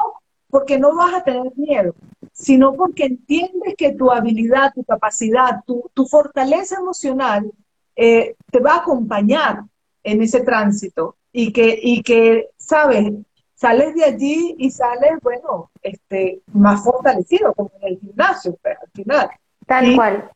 porque 0.48 0.78
no 0.78 0.94
vas 0.94 1.14
a 1.14 1.24
tener 1.24 1.52
miedo, 1.56 1.94
sino 2.32 2.72
porque 2.74 3.04
entiendes 3.04 3.74
que 3.76 3.92
tu 3.92 4.10
habilidad, 4.10 4.72
tu 4.74 4.84
capacidad, 4.84 5.62
tu, 5.66 5.90
tu 5.92 6.06
fortaleza 6.06 6.76
emocional 6.76 7.50
eh, 7.96 8.36
te 8.50 8.60
va 8.60 8.74
a 8.74 8.78
acompañar 8.78 9.64
en 10.02 10.22
ese 10.22 10.40
tránsito 10.40 11.16
y 11.32 11.52
que, 11.52 11.78
y 11.82 12.02
que, 12.02 12.50
sabes, 12.56 13.12
sales 13.56 13.94
de 13.94 14.04
allí 14.04 14.54
y 14.58 14.70
sales, 14.70 15.12
bueno, 15.22 15.70
este, 15.82 16.40
más 16.52 16.84
fortalecido, 16.84 17.52
como 17.54 17.70
en 17.80 17.88
el 17.94 17.98
gimnasio, 17.98 18.56
pero 18.62 18.78
al 18.80 18.90
final. 18.90 19.30
Tal 19.66 19.96
cual. 19.96 20.30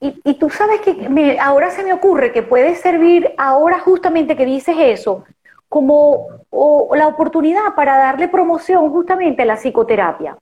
Y, 0.00 0.34
tú 0.34 0.48
sabes 0.48 0.80
que 0.80 1.38
ahora 1.40 1.70
se 1.70 1.82
me 1.82 1.92
ocurre 1.92 2.32
que 2.32 2.42
puede 2.42 2.74
servir, 2.76 3.34
ahora 3.36 3.80
justamente 3.80 4.36
que 4.36 4.46
dices 4.46 4.76
eso, 4.78 5.24
como 5.68 6.28
la 6.94 7.06
oportunidad 7.06 7.74
para 7.76 7.98
darle 7.98 8.28
promoción 8.28 8.90
justamente 8.90 9.42
a 9.42 9.46
la 9.46 9.56
psicoterapia. 9.56 10.38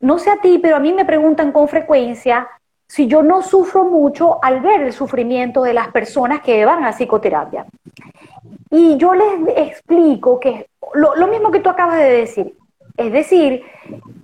No 0.00 0.18
sé 0.18 0.30
a 0.30 0.40
ti, 0.40 0.58
pero 0.58 0.76
a 0.76 0.80
mí 0.80 0.92
me 0.92 1.04
preguntan 1.04 1.52
con 1.52 1.68
frecuencia 1.68 2.48
si 2.86 3.06
yo 3.06 3.22
no 3.22 3.42
sufro 3.42 3.84
mucho 3.84 4.38
al 4.42 4.60
ver 4.60 4.82
el 4.82 4.92
sufrimiento 4.92 5.62
de 5.62 5.74
las 5.74 5.88
personas 5.88 6.40
que 6.40 6.64
van 6.64 6.84
a 6.84 6.92
psicoterapia. 6.92 7.66
Y 8.70 8.96
yo 8.96 9.14
les 9.14 9.56
explico 9.56 10.38
que 10.38 10.68
lo, 10.94 11.26
mismo 11.26 11.50
que 11.50 11.60
tú 11.60 11.68
acabas 11.68 11.98
de 11.98 12.10
decir, 12.10 12.56
es 12.96 13.12
decir, 13.12 13.62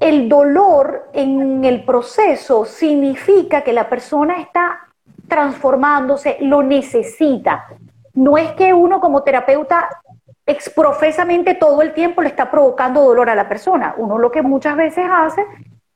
el 0.01 0.29
dolor 0.29 1.11
en 1.13 1.65
el 1.65 1.85
proceso 1.85 2.65
significa 2.65 3.63
que 3.63 3.73
la 3.73 3.89
persona 3.89 4.41
está 4.41 4.89
transformándose, 5.29 6.39
lo 6.41 6.63
necesita. 6.63 7.67
No 8.15 8.39
es 8.39 8.53
que 8.53 8.73
uno 8.73 9.01
como 9.01 9.23
terapeuta 9.23 9.89
exprofesamente 10.47 11.55
todo 11.55 11.83
el 11.83 11.95
tiempo 11.95 12.23
le 12.23 12.29
está 12.29 12.51
provocando 12.51 13.03
dolor 13.03 13.31
a 13.31 13.35
la 13.35 13.49
persona. 13.49 13.95
Uno 13.97 14.19
lo 14.19 14.31
que 14.31 14.43
muchas 14.43 14.77
veces 14.77 15.07
hace 15.11 15.45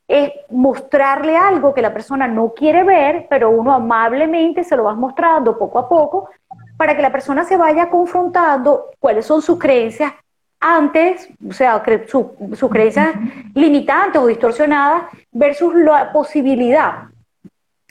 es 0.09 0.33
mostrarle 0.51 1.37
algo 1.37 1.75
que 1.75 1.83
la 1.83 1.93
persona 1.93 2.29
no 2.29 2.53
quiere 2.55 2.85
ver, 2.85 3.27
pero 3.29 3.51
uno 3.51 3.73
amablemente 3.73 4.63
se 4.63 4.77
lo 4.77 4.85
va 4.85 4.95
mostrando 4.95 5.59
poco 5.59 5.79
a 5.79 5.89
poco 5.89 6.29
para 6.77 6.95
que 6.95 7.03
la 7.03 7.11
persona 7.11 7.45
se 7.45 7.57
vaya 7.57 7.91
confrontando 7.91 8.91
cuáles 9.01 9.27
son 9.27 9.43
sus 9.43 9.59
creencias 9.59 10.13
antes, 10.61 11.29
o 11.49 11.53
sea, 11.53 11.83
sus 12.07 12.71
creencias 12.71 13.15
limitantes 13.55 14.21
o 14.21 14.27
distorsionadas 14.27 15.05
versus 15.33 15.75
la 15.75 16.13
posibilidad. 16.13 17.05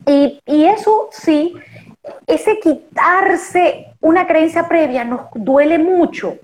Y, 0.05 0.39
y, 0.45 0.65
eso 0.65 1.09
sí, 1.11 1.55
ese 2.27 2.59
quitarse 2.59 3.93
una 4.01 4.27
creencia 4.27 4.67
previa 4.67 5.03
nos 5.03 5.21
duele 5.33 5.79
mucho. 5.79 6.37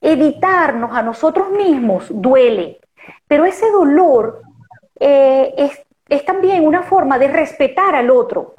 Evitarnos 0.00 0.92
a 0.92 1.02
nosotros 1.02 1.50
mismos 1.50 2.06
duele. 2.10 2.80
Pero 3.26 3.44
ese 3.44 3.70
dolor 3.70 4.43
eh, 5.00 5.54
es, 5.56 5.82
es, 6.08 6.24
también 6.24 6.66
una 6.66 6.82
forma 6.82 7.18
de 7.18 7.28
respetar 7.28 7.94
al 7.94 8.10
otro. 8.10 8.54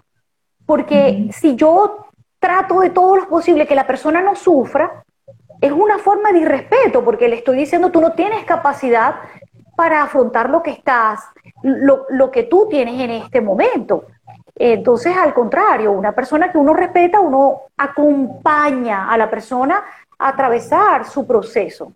Porque 0.65 1.29
si 1.31 1.55
yo 1.55 2.07
trato 2.39 2.79
de 2.79 2.89
todo 2.89 3.15
lo 3.15 3.27
posible 3.27 3.67
que 3.67 3.75
la 3.75 3.87
persona 3.87 4.21
no 4.21 4.35
sufra, 4.35 5.03
es 5.61 5.71
una 5.71 5.97
forma 5.99 6.31
de 6.31 6.39
irrespeto, 6.39 7.03
porque 7.03 7.27
le 7.27 7.37
estoy 7.37 7.57
diciendo, 7.57 7.91
tú 7.91 8.01
no 8.01 8.13
tienes 8.13 8.43
capacidad 8.45 9.15
para 9.75 10.03
afrontar 10.03 10.49
lo 10.49 10.61
que 10.63 10.71
estás, 10.71 11.21
lo, 11.63 12.05
lo 12.09 12.31
que 12.31 12.43
tú 12.43 12.67
tienes 12.69 12.99
en 12.99 13.11
este 13.11 13.41
momento. 13.41 14.05
Entonces, 14.55 15.15
al 15.17 15.33
contrario, 15.33 15.91
una 15.91 16.13
persona 16.13 16.51
que 16.51 16.57
uno 16.57 16.73
respeta, 16.73 17.19
uno 17.19 17.63
acompaña 17.77 19.11
a 19.11 19.17
la 19.17 19.29
persona 19.29 19.83
a 20.17 20.29
atravesar 20.29 21.05
su 21.05 21.27
proceso, 21.27 21.91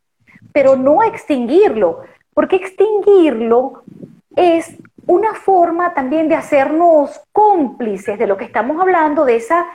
pero 0.52 0.76
no 0.76 1.02
extinguirlo, 1.04 2.02
porque 2.34 2.58
extinguirlo 2.58 3.84
es 4.40 4.78
una 5.06 5.34
forma 5.34 5.94
también 5.94 6.30
de 6.30 6.36
hacernos 6.36 7.22
cómplices 7.34 8.18
de 8.18 8.26
lo 8.26 8.38
que 8.38 8.46
estamos 8.46 8.80
hablando, 8.80 9.26
de 9.26 9.36
esa, 9.36 9.68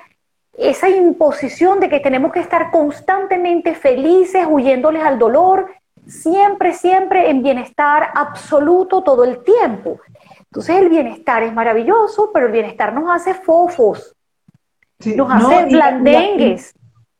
esa 0.56 0.88
imposición 0.88 1.80
de 1.80 1.90
que 1.90 2.00
tenemos 2.00 2.32
que 2.32 2.40
estar 2.40 2.70
constantemente 2.70 3.74
felices, 3.74 4.46
huyéndoles 4.48 5.02
al 5.02 5.18
dolor, 5.18 5.70
siempre, 6.06 6.72
siempre 6.72 7.28
en 7.28 7.42
bienestar 7.42 8.08
absoluto 8.14 9.02
todo 9.02 9.24
el 9.24 9.42
tiempo. 9.42 10.00
Entonces 10.44 10.76
el 10.76 10.88
bienestar 10.88 11.42
es 11.42 11.52
maravilloso, 11.52 12.30
pero 12.32 12.46
el 12.46 12.52
bienestar 12.52 12.94
nos 12.94 13.10
hace 13.10 13.34
fofos, 13.34 14.14
nos 15.04 15.30
hace 15.30 15.66
blandengues. 15.66 16.74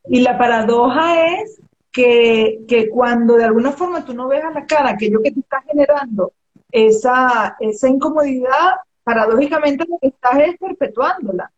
Y 0.06 0.20
la, 0.20 0.38
paradoja 0.38 1.26
es 1.26 1.60
que, 1.90 2.88
cuando 2.90 3.36
de 3.36 3.44
alguna 3.44 3.72
forma 3.72 4.04
tú 4.04 4.14
no 4.14 4.28
ves 4.28 4.44
a 4.44 4.50
la 4.50 4.64
cara 4.64 4.90
aquello 4.90 5.20
que 5.22 5.32
te 5.32 5.40
está 5.40 5.60
generando 5.62 6.32
esa, 6.74 7.56
esa 7.60 7.88
incomodidad, 7.88 8.72
paradójicamente 9.04 9.86
lo 9.88 9.96
que 10.00 10.08
estás 10.08 10.38
es 10.40 10.58
perpetuándola. 10.58 11.52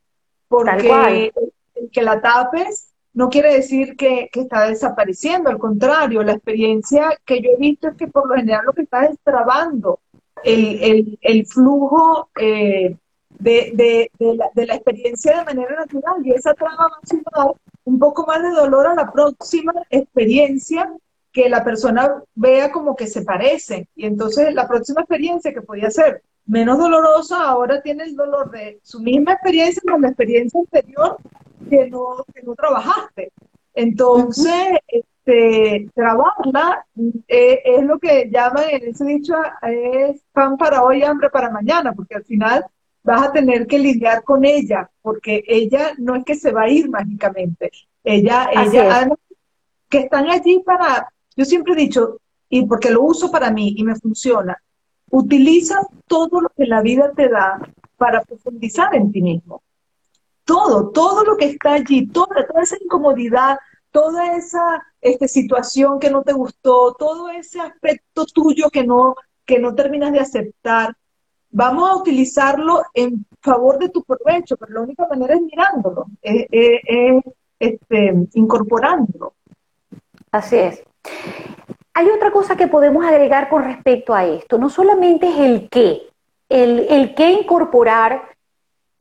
Porque 0.46 1.32
el 1.74 1.90
que 1.90 2.02
la 2.02 2.20
tapes 2.20 2.92
no 3.14 3.30
quiere 3.30 3.54
decir 3.54 3.96
que, 3.96 4.28
que, 4.30 4.42
está 4.42 4.68
desapareciendo, 4.68 5.48
al 5.48 5.58
contrario, 5.58 6.22
la 6.22 6.32
experiencia 6.32 7.18
que 7.24 7.40
yo 7.40 7.48
he 7.50 7.56
visto 7.56 7.88
es 7.88 7.96
que 7.96 8.08
por 8.08 8.28
lo 8.28 8.34
general 8.34 8.66
lo 8.66 8.74
que 8.74 8.82
estás 8.82 9.10
es 9.10 9.16
trabando 9.24 10.00
el, 10.44 11.18
el, 11.22 11.46
flujo 11.46 12.28
eh, 12.38 12.94
de, 13.30 14.10
la, 14.18 14.50
de, 14.54 14.66
la, 14.66 14.74
experiencia 14.74 15.38
de 15.38 15.44
manera 15.46 15.76
natural. 15.76 16.26
Y 16.26 16.32
esa 16.32 16.52
trama 16.52 16.88
va 16.90 16.98
a 17.02 17.06
sumar 17.06 17.56
un 17.84 17.98
poco 17.98 18.26
más 18.26 18.42
de 18.42 18.50
dolor 18.50 18.86
a 18.86 18.94
la 18.94 19.10
próxima 19.10 19.72
experiencia 19.88 20.92
que 21.36 21.50
la 21.50 21.62
persona 21.62 22.22
vea 22.34 22.72
como 22.72 22.96
que 22.96 23.06
se 23.06 23.20
parecen. 23.20 23.86
Y 23.94 24.06
entonces 24.06 24.54
la 24.54 24.66
próxima 24.66 25.02
experiencia 25.02 25.52
que 25.52 25.60
podía 25.60 25.90
ser 25.90 26.22
menos 26.46 26.78
dolorosa, 26.78 27.46
ahora 27.46 27.82
tiene 27.82 28.04
el 28.04 28.16
dolor 28.16 28.50
de 28.50 28.80
su 28.82 29.00
misma 29.00 29.34
experiencia 29.34 29.82
con 29.86 30.00
la 30.00 30.08
experiencia 30.08 30.58
anterior 30.58 31.18
que 31.68 31.90
no, 31.90 32.24
que 32.34 32.42
no 32.42 32.54
trabajaste. 32.54 33.32
Entonces, 33.74 34.78
este, 34.88 35.90
trabajarla 35.94 36.86
eh, 37.28 37.60
es 37.66 37.84
lo 37.84 37.98
que 37.98 38.30
llaman 38.30 38.70
en 38.70 38.88
ese 38.88 39.04
dicho, 39.04 39.34
es 39.60 40.22
pan 40.32 40.56
para 40.56 40.84
hoy, 40.84 41.02
hambre 41.02 41.28
para 41.28 41.50
mañana, 41.50 41.92
porque 41.92 42.14
al 42.14 42.24
final 42.24 42.64
vas 43.02 43.28
a 43.28 43.32
tener 43.32 43.66
que 43.66 43.78
lidiar 43.78 44.24
con 44.24 44.46
ella, 44.46 44.90
porque 45.02 45.44
ella 45.46 45.92
no 45.98 46.16
es 46.16 46.24
que 46.24 46.34
se 46.34 46.50
va 46.50 46.62
a 46.62 46.70
ir 46.70 46.88
mágicamente, 46.88 47.70
ella, 48.02 48.48
ella, 48.54 49.10
que 49.90 49.98
están 49.98 50.30
allí 50.30 50.62
para, 50.64 51.12
yo 51.36 51.44
siempre 51.44 51.74
he 51.74 51.76
dicho, 51.76 52.20
y 52.48 52.64
porque 52.66 52.90
lo 52.90 53.02
uso 53.02 53.30
para 53.30 53.50
mí 53.50 53.74
y 53.76 53.84
me 53.84 53.94
funciona, 53.96 54.60
utiliza 55.10 55.80
todo 56.06 56.40
lo 56.40 56.48
que 56.50 56.66
la 56.66 56.82
vida 56.82 57.12
te 57.14 57.28
da 57.28 57.60
para 57.96 58.22
profundizar 58.22 58.94
en 58.94 59.12
ti 59.12 59.22
mismo. 59.22 59.62
Todo, 60.44 60.90
todo 60.90 61.24
lo 61.24 61.36
que 61.36 61.46
está 61.46 61.74
allí, 61.74 62.06
toda, 62.06 62.46
toda 62.46 62.62
esa 62.62 62.76
incomodidad, 62.80 63.58
toda 63.90 64.36
esa 64.36 64.82
este, 65.00 65.28
situación 65.28 65.98
que 65.98 66.10
no 66.10 66.22
te 66.22 66.32
gustó, 66.32 66.94
todo 66.94 67.30
ese 67.30 67.60
aspecto 67.60 68.26
tuyo 68.26 68.70
que 68.70 68.84
no, 68.84 69.16
que 69.44 69.58
no 69.58 69.74
terminas 69.74 70.12
de 70.12 70.20
aceptar, 70.20 70.94
vamos 71.50 71.90
a 71.90 71.96
utilizarlo 71.96 72.82
en 72.92 73.26
favor 73.40 73.78
de 73.78 73.88
tu 73.88 74.02
provecho, 74.04 74.56
pero 74.56 74.74
la 74.74 74.80
única 74.82 75.06
manera 75.08 75.34
es 75.34 75.40
mirándolo, 75.40 76.06
es, 76.20 76.46
este, 77.58 78.14
incorporándolo. 78.34 79.34
Así 80.30 80.56
es. 80.56 80.82
Hay 81.94 82.08
otra 82.10 82.30
cosa 82.30 82.56
que 82.56 82.68
podemos 82.68 83.04
agregar 83.04 83.48
con 83.48 83.64
respecto 83.64 84.14
a 84.14 84.24
esto, 84.24 84.58
no 84.58 84.68
solamente 84.68 85.28
es 85.28 85.38
el 85.38 85.68
qué, 85.70 86.02
el, 86.48 86.86
el 86.90 87.14
qué 87.14 87.32
incorporar 87.32 88.36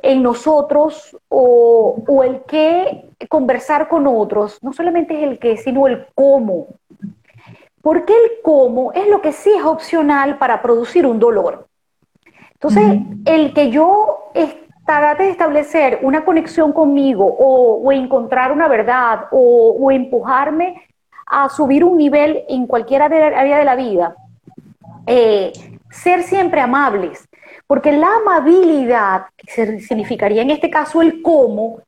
en 0.06 0.22
nosotros 0.22 1.18
o, 1.30 2.24
el 2.24 2.44
qué 2.44 3.10
conversar 3.28 3.88
con 3.88 4.06
otros, 4.08 4.62
no 4.62 4.72
solamente 4.72 5.16
es 5.16 5.24
el 5.24 5.40
qué, 5.40 5.58
sino 5.58 5.88
el 5.88 6.06
cómo. 6.14 6.68
Porque 7.82 8.14
el 8.14 8.32
cómo 8.44 8.92
es 8.94 9.08
lo 9.08 9.22
que 9.22 9.32
sí 9.32 9.52
es 9.52 9.64
opcional 9.64 10.38
para 10.38 10.62
producir 10.62 11.06
un 11.06 11.20
dolor. 11.20 11.68
Entonces, 12.54 13.00
el 13.26 13.54
que 13.54 13.70
yo 13.70 14.32
trate 14.86 15.24
de 15.24 15.30
establecer 15.30 16.00
una 16.02 16.24
conexión 16.24 16.72
conmigo 16.72 17.26
o, 17.26 17.92
encontrar 17.92 18.52
una 18.52 18.68
verdad 18.68 19.26
o, 19.32 19.92
empujarme 19.92 20.84
a 21.26 21.50
subir 21.50 21.84
un 21.84 21.98
nivel 21.98 22.44
en 22.50 22.68
cualquier 22.68 23.02
área 23.02 23.58
de 23.58 23.66
la 23.66 23.76
vida, 23.76 24.16
eh, 25.08 25.52
ser 25.90 26.24
siempre 26.24 26.62
amables, 26.62 27.28
porque 27.68 27.92
la 27.92 28.10
amabilidad, 28.16 29.26
que 29.38 29.80
significaría 29.80 30.42
en 30.42 30.52
este 30.52 30.70
caso 30.70 31.02
el 31.02 31.22
cómo, 31.22 31.80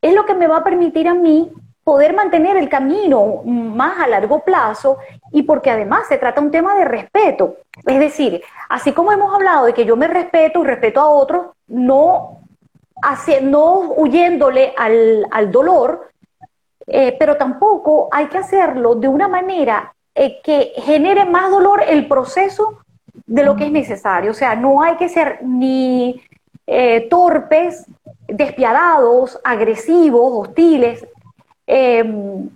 es 0.00 0.14
lo 0.14 0.24
que 0.24 0.34
me 0.34 0.46
va 0.46 0.58
a 0.58 0.64
permitir 0.64 1.08
a 1.08 1.14
mí 1.14 1.50
poder 1.86 2.14
mantener 2.14 2.56
el 2.56 2.68
camino 2.68 3.42
más 3.44 4.00
a 4.00 4.08
largo 4.08 4.40
plazo 4.40 4.98
y 5.30 5.42
porque 5.42 5.70
además 5.70 6.08
se 6.08 6.18
trata 6.18 6.40
un 6.40 6.50
tema 6.50 6.74
de 6.74 6.84
respeto. 6.84 7.58
Es 7.86 8.00
decir, 8.00 8.42
así 8.68 8.90
como 8.92 9.12
hemos 9.12 9.32
hablado 9.32 9.66
de 9.66 9.72
que 9.72 9.84
yo 9.84 9.96
me 9.96 10.08
respeto 10.08 10.62
y 10.62 10.66
respeto 10.66 11.00
a 11.00 11.08
otros, 11.08 11.46
no, 11.68 12.40
no 13.42 13.78
huyéndole 13.96 14.74
al, 14.76 15.52
dolor, 15.52 16.10
eh, 16.86 17.16
pero 17.18 17.36
tampoco 17.36 18.08
hay 18.12 18.26
que 18.26 18.38
hacerlo 18.38 18.94
de 18.94 19.08
una 19.08 19.26
manera 19.26 19.92
eh, 20.14 20.40
que 20.42 20.72
genere 20.76 21.24
más 21.24 21.50
dolor 21.50 21.82
el 21.86 22.06
proceso 22.06 22.78
de 23.26 23.42
lo 23.42 23.56
que 23.56 23.66
es 23.66 23.72
necesario. 23.72 24.30
O 24.30 24.34
sea, 24.34 24.54
no 24.54 24.82
hay 24.82 24.96
que 24.96 25.08
ser 25.08 25.40
ni 25.42 26.22
eh, 26.66 27.08
torpes, 27.10 27.86
despiadados, 28.28 29.40
agresivos, 29.42 30.48
hostiles, 30.48 31.04
em, 31.66 32.48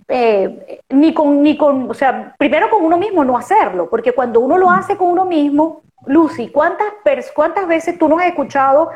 ni, 0.89 1.13
con, 1.13 1.43
ni 1.43 1.57
con, 1.57 1.89
o 1.89 1.93
sea, 1.93 2.33
primero 2.37 2.69
con 2.69 2.85
uno 2.85 2.97
mismo 2.97 3.25
no 3.25 3.37
hacerlo, 3.37 3.89
porque 3.89 4.13
cuando 4.13 4.39
uno 4.39 4.57
lo 4.57 4.69
hace 4.69 4.95
con 4.95 5.09
uno 5.09 5.25
mismo, 5.25 5.81
Lucy, 6.05 6.49
¿cuántas, 6.49 6.87
cuántas 7.35 7.67
veces 7.67 7.97
tú 7.97 8.07
no 8.07 8.17
has 8.17 8.27
escuchado 8.27 8.89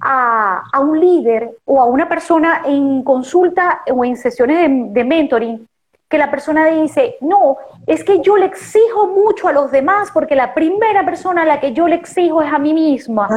a, 0.00 0.62
un 0.80 1.00
líder 1.00 1.56
o 1.64 1.80
a 1.80 1.84
una 1.86 2.08
persona 2.08 2.62
en 2.64 3.02
consulta 3.02 3.82
o 3.90 4.04
en 4.04 4.16
sesiones 4.16 4.92
de 4.92 5.04
mentoring 5.04 5.66
que 6.08 6.18
la 6.18 6.30
persona 6.30 6.66
dice, 6.66 7.16
no, 7.20 7.58
es 7.86 8.02
que 8.02 8.20
yo 8.20 8.36
le 8.36 8.46
exijo 8.46 9.08
mucho 9.08 9.46
a 9.46 9.52
los 9.52 9.70
demás 9.70 10.10
porque 10.12 10.34
la 10.34 10.54
primera 10.54 11.04
persona 11.04 11.42
a 11.42 11.44
la 11.44 11.60
que 11.60 11.74
yo 11.74 11.86
le 11.86 11.96
exijo 11.96 12.40
es 12.40 12.50
a 12.50 12.58
mí 12.58 12.72
misma. 12.72 13.28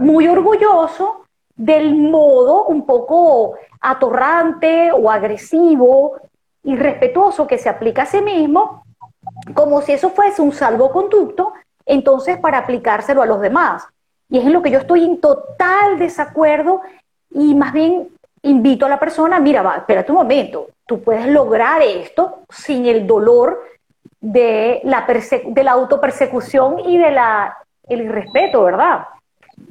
Muy 0.00 0.26
orgulloso 0.26 1.24
del 1.56 1.94
modo 1.94 2.64
un 2.64 2.84
poco 2.84 3.54
atorrante 3.80 4.90
o 4.90 5.08
agresivo 5.10 6.14
y 6.64 6.74
respetuoso 6.74 7.46
que 7.46 7.58
se 7.58 7.68
aplica 7.68 8.02
a 8.02 8.06
sí 8.06 8.20
mismo, 8.20 8.84
como 9.54 9.80
si 9.82 9.92
eso 9.92 10.10
fuese 10.10 10.42
un 10.42 10.52
salvoconducto, 10.52 11.52
entonces 11.86 12.38
para 12.38 12.58
aplicárselo 12.58 13.22
a 13.22 13.26
los 13.26 13.40
demás. 13.40 13.86
Y 14.34 14.38
es 14.38 14.46
en 14.46 14.52
lo 14.52 14.62
que 14.62 14.72
yo 14.72 14.80
estoy 14.80 15.04
en 15.04 15.20
total 15.20 15.96
desacuerdo 15.96 16.80
y 17.30 17.54
más 17.54 17.72
bien 17.72 18.08
invito 18.42 18.84
a 18.84 18.88
la 18.88 18.98
persona, 18.98 19.38
mira, 19.38 19.62
va, 19.62 19.76
espérate 19.76 20.10
un 20.10 20.18
momento, 20.18 20.70
tú 20.88 21.00
puedes 21.04 21.28
lograr 21.28 21.80
esto 21.82 22.40
sin 22.50 22.84
el 22.86 23.06
dolor 23.06 23.62
de 24.20 24.80
la, 24.82 25.06
de 25.06 25.62
la 25.62 25.70
autopersecución 25.70 26.80
y 26.80 26.98
de 26.98 27.12
la, 27.12 27.56
irrespeto, 27.88 28.64
¿verdad? 28.64 29.06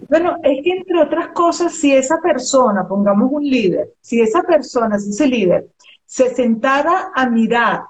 Bueno, 0.07 0.37
es 0.41 0.63
que 0.63 0.71
entre 0.77 1.01
otras 1.01 1.27
cosas, 1.33 1.73
si 1.73 1.93
esa 1.93 2.21
persona, 2.21 2.87
pongamos 2.87 3.33
un 3.33 3.43
líder, 3.43 3.89
si 3.99 4.21
esa 4.21 4.43
persona, 4.43 4.97
si 4.97 5.09
ese 5.09 5.27
líder, 5.27 5.67
se 6.05 6.33
sentara 6.33 7.11
a 7.13 7.29
mirar 7.29 7.81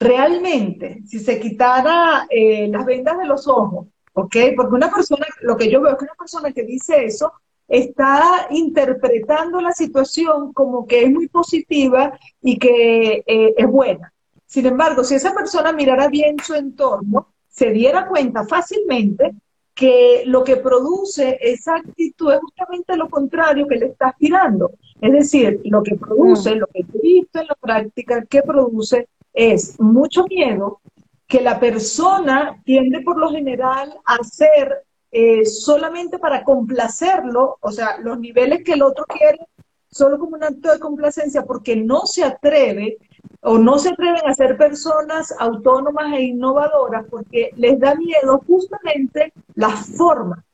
realmente, 0.00 1.02
si 1.06 1.18
se 1.18 1.38
quitara 1.38 2.26
eh, 2.30 2.68
las 2.68 2.86
vendas 2.86 3.18
de 3.18 3.26
los 3.26 3.46
ojos, 3.46 3.88
¿ok? 4.16 4.36
Porque 4.56 4.74
una 4.74 4.90
persona, 4.90 5.26
lo 5.42 5.56
que 5.56 5.70
yo 5.70 5.80
veo 5.80 5.92
es 5.92 5.98
que 5.98 6.04
una 6.04 6.14
persona 6.14 6.50
que 6.50 6.62
dice 6.62 7.04
eso 7.04 7.34
está 7.68 8.46
interpretando 8.50 9.60
la 9.60 9.72
situación 9.72 10.52
como 10.52 10.86
que 10.86 11.04
es 11.04 11.10
muy 11.10 11.28
positiva 11.28 12.18
y 12.40 12.58
que 12.58 13.22
eh, 13.26 13.54
es 13.56 13.66
buena. 13.66 14.12
Sin 14.46 14.64
embargo, 14.66 15.04
si 15.04 15.16
esa 15.16 15.34
persona 15.34 15.72
mirara 15.72 16.08
bien 16.08 16.36
su 16.42 16.54
entorno, 16.54 17.28
se 17.48 17.70
diera 17.70 18.06
cuenta 18.06 18.46
fácilmente 18.46 19.34
que 19.74 20.22
lo 20.24 20.44
que 20.44 20.56
produce 20.56 21.38
esa 21.42 21.76
actitud 21.76 22.32
es 22.32 22.40
justamente 22.40 22.96
lo 22.96 23.10
contrario 23.10 23.66
que 23.68 23.76
le 23.76 23.86
está 23.86 24.08
aspirando. 24.08 24.70
Es 24.98 25.12
decir, 25.12 25.60
lo 25.64 25.82
que 25.82 25.96
produce, 25.96 26.54
mm. 26.54 26.58
lo 26.58 26.66
que 26.68 26.80
he 26.80 27.00
visto 27.02 27.40
en 27.40 27.48
la 27.48 27.54
práctica, 27.54 28.24
que 28.24 28.40
produce 28.42 29.08
es 29.34 29.78
mucho 29.78 30.24
miedo, 30.24 30.80
que 31.26 31.40
la 31.40 31.58
persona 31.58 32.60
tiende 32.64 33.00
por 33.02 33.18
lo 33.18 33.30
general 33.30 33.98
a 34.04 34.16
hacer 34.16 34.84
eh, 35.10 35.44
solamente 35.44 36.18
para 36.18 36.44
complacerlo, 36.44 37.58
o 37.60 37.72
sea, 37.72 37.98
los 37.98 38.18
niveles 38.18 38.62
que 38.64 38.74
el 38.74 38.82
otro 38.82 39.04
quiere, 39.06 39.46
solo 39.90 40.18
como 40.18 40.36
un 40.36 40.44
acto 40.44 40.70
de 40.72 40.78
complacencia, 40.78 41.42
porque 41.42 41.74
no 41.74 42.06
se 42.06 42.22
atreve 42.22 42.98
o 43.40 43.58
no 43.58 43.78
se 43.78 43.90
atreven 43.90 44.26
a 44.26 44.34
ser 44.34 44.56
personas 44.56 45.34
autónomas 45.38 46.12
e 46.12 46.22
innovadoras 46.22 47.06
porque 47.08 47.50
les 47.56 47.78
da 47.78 47.94
miedo 47.94 48.42
justamente 48.46 49.32
la 49.54 49.70
forma, 49.70 50.44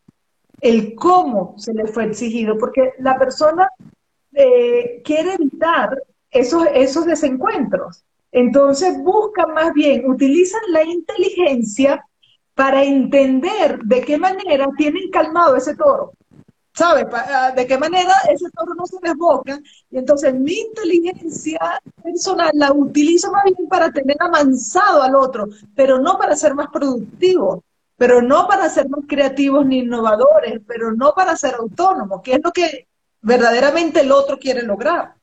el 0.61 0.95
cómo 0.95 1.55
se 1.59 1.75
les 1.75 1.93
fue 1.93 2.05
exigido, 2.05 2.57
porque 2.57 2.93
la 2.99 3.19
persona 3.19 3.69
eh, 4.33 5.03
quiere 5.05 5.35
evitar 5.35 6.03
esos, 6.31 6.65
esos 6.73 7.05
desencuentros. 7.05 8.05
Entonces 8.33 8.99
buscan 9.03 9.53
más 9.53 9.73
bien, 9.75 10.11
utilizan 10.11 10.63
la 10.71 10.83
inteligencia 10.83 12.05
para 12.55 12.83
entender 12.83 13.79
de 13.85 14.01
qué 14.01 14.19
manera 14.19 14.67
tienen 14.77 15.11
calmado 15.11 15.57
ese 15.57 15.77
toro. 15.77 16.13
¿Sabes? 16.75 17.05
Ah, 17.13 17.53
de 17.55 17.67
qué 17.67 17.77
manera 17.77 18.15
ese 18.31 18.49
toro 18.51 18.75
no 18.75 18.87
se 18.87 18.97
desboca. 19.03 19.61
Y 19.91 19.99
entonces 19.99 20.35
mi 20.35 20.55
inteligencia 20.55 21.61
personal 22.03 22.51
la 22.55 22.73
utilizo 22.73 23.31
más 23.31 23.45
bien 23.45 23.69
para 23.69 23.93
tener 23.93 24.17
amansado 24.19 25.03
al 25.03 25.15
otro, 25.15 25.49
pero 25.77 25.99
no 25.99 26.17
para 26.17 26.35
ser 26.35 26.55
más 26.55 26.69
productivo, 26.73 27.63
pero 27.99 28.23
no 28.23 28.49
para 28.49 28.71
ser 28.71 28.89
más 28.89 29.05
creativos 29.07 29.67
ni 29.67 29.81
innovadores, 29.81 30.61
pero 30.67 30.93
no 30.93 31.13
para 31.15 31.37
ser 31.37 31.55
autónomos, 31.57 32.23
que 32.23 32.35
es 32.35 32.41
lo 32.43 32.51
que 32.53 32.89
verdaderamente 33.21 34.01
el 34.01 34.11
otro 34.11 34.39
quiere 34.39 34.63
lograr. 34.63 35.15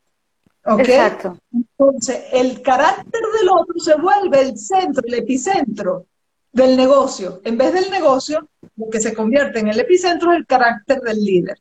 Exacto. 0.77 1.37
Entonces, 1.51 2.23
el 2.31 2.61
carácter 2.61 3.21
del 3.39 3.49
otro 3.49 3.79
se 3.79 3.95
vuelve 3.95 4.41
el 4.41 4.57
centro, 4.57 5.03
el 5.05 5.13
epicentro 5.15 6.05
del 6.51 6.75
negocio. 6.77 7.41
En 7.43 7.57
vez 7.57 7.73
del 7.73 7.89
negocio, 7.89 8.47
lo 8.75 8.89
que 8.89 8.99
se 8.99 9.13
convierte 9.13 9.59
en 9.59 9.69
el 9.69 9.79
epicentro 9.79 10.31
es 10.31 10.39
el 10.39 10.45
carácter 10.45 10.99
del 11.01 11.23
líder. 11.23 11.57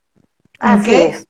Así 0.59 0.95
es. 0.95 1.27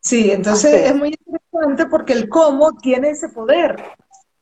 Sí, 0.00 0.30
entonces 0.30 0.86
es. 0.86 0.96
muy 0.96 1.08
interesante 1.08 1.86
porque 1.86 2.14
el 2.14 2.28
cómo 2.28 2.72
tiene 2.78 3.10
ese 3.10 3.28
poder. 3.28 3.76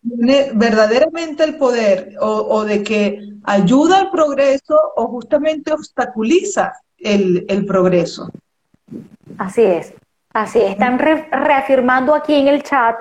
Tiene 0.01 0.53
verdaderamente 0.55 1.43
el 1.43 1.57
poder 1.57 2.15
o, 2.21 2.65
de 2.65 2.83
que 2.83 3.33
ayuda 3.43 3.99
al 3.99 4.11
progreso 4.11 4.79
o 4.97 5.09
justamente 5.09 5.73
obstaculiza 5.73 6.73
el, 6.97 7.65
progreso. 7.67 8.31
Así 9.37 9.63
es, 9.63 9.93
así 10.33 10.61
es. 10.61 10.71
Están 10.71 10.99
reafirmando 10.99 12.15
aquí 12.15 12.35
en 12.35 12.49
el 12.49 12.63
chat, 12.63 12.97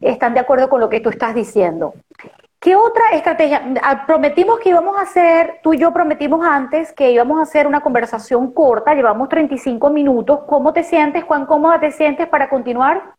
están 0.00 0.34
de 0.34 0.40
acuerdo 0.40 0.68
con 0.68 0.80
lo 0.80 0.88
que 0.88 1.00
tú 1.00 1.10
estás 1.10 1.34
diciendo. 1.34 1.94
¿Qué 2.58 2.74
otra 2.74 3.10
estrategia? 3.12 3.74
Ah, 3.82 4.06
prometimos 4.06 4.58
que 4.58 4.70
íbamos 4.70 4.96
a 4.96 5.02
hacer, 5.02 5.60
tú 5.62 5.74
y 5.74 5.78
yo 5.78 5.92
prometimos 5.92 6.44
antes 6.44 6.92
que 6.92 7.12
íbamos 7.12 7.38
a 7.38 7.42
hacer 7.42 7.66
una 7.66 7.80
conversación 7.80 8.52
corta, 8.52 8.94
llevamos 8.94 9.28
35 9.28 9.90
minutos. 9.90 10.40
¿Cómo 10.48 10.72
te 10.72 10.82
sientes? 10.82 11.24
¿Cuán 11.24 11.46
cómoda 11.46 11.78
te 11.78 11.92
sientes 11.92 12.28
para 12.28 12.48
continuar? 12.48 13.14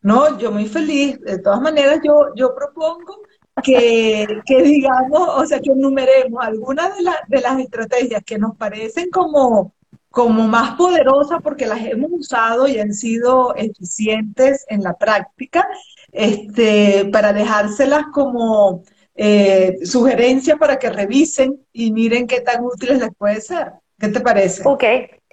No, 0.00 0.38
yo 0.38 0.50
muy 0.50 0.66
feliz. 0.66 1.20
De 1.20 1.38
todas 1.38 1.60
maneras, 1.60 2.00
yo, 2.02 2.34
yo 2.34 2.54
propongo 2.54 3.22
que, 3.62 4.26
que 4.44 4.62
digamos, 4.62 5.28
o 5.28 5.46
sea, 5.46 5.60
que 5.60 5.70
enumeremos 5.70 6.44
algunas 6.44 6.96
de, 6.96 7.04
de 7.28 7.40
las 7.40 7.58
estrategias 7.60 8.22
que 8.24 8.38
nos 8.38 8.56
parecen 8.56 9.08
como, 9.10 9.72
como 10.14 10.46
más 10.46 10.76
poderosas 10.76 11.42
porque 11.42 11.66
las 11.66 11.80
hemos 11.80 12.08
usado 12.12 12.68
y 12.68 12.78
han 12.78 12.94
sido 12.94 13.52
eficientes 13.56 14.64
en 14.68 14.84
la 14.84 14.94
práctica 14.96 15.66
este, 16.12 17.10
para 17.12 17.32
dejárselas 17.32 18.06
como 18.12 18.84
eh, 19.16 19.76
sugerencias 19.84 20.56
para 20.56 20.78
que 20.78 20.88
revisen 20.88 21.58
y 21.72 21.90
miren 21.90 22.28
qué 22.28 22.40
tan 22.40 22.64
útiles 22.64 23.00
les 23.00 23.12
puede 23.18 23.40
ser. 23.40 23.72
¿Qué 23.98 24.06
te 24.06 24.20
parece? 24.20 24.62
Ok, 24.64 24.84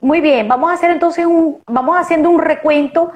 muy 0.01 0.19
bien. 0.19 0.47
Vamos 0.47 0.71
a 0.71 0.73
hacer 0.73 0.89
entonces 0.89 1.27
un, 1.27 1.61
vamos 1.67 1.95
haciendo 1.95 2.31
un 2.31 2.41
recuento 2.41 3.11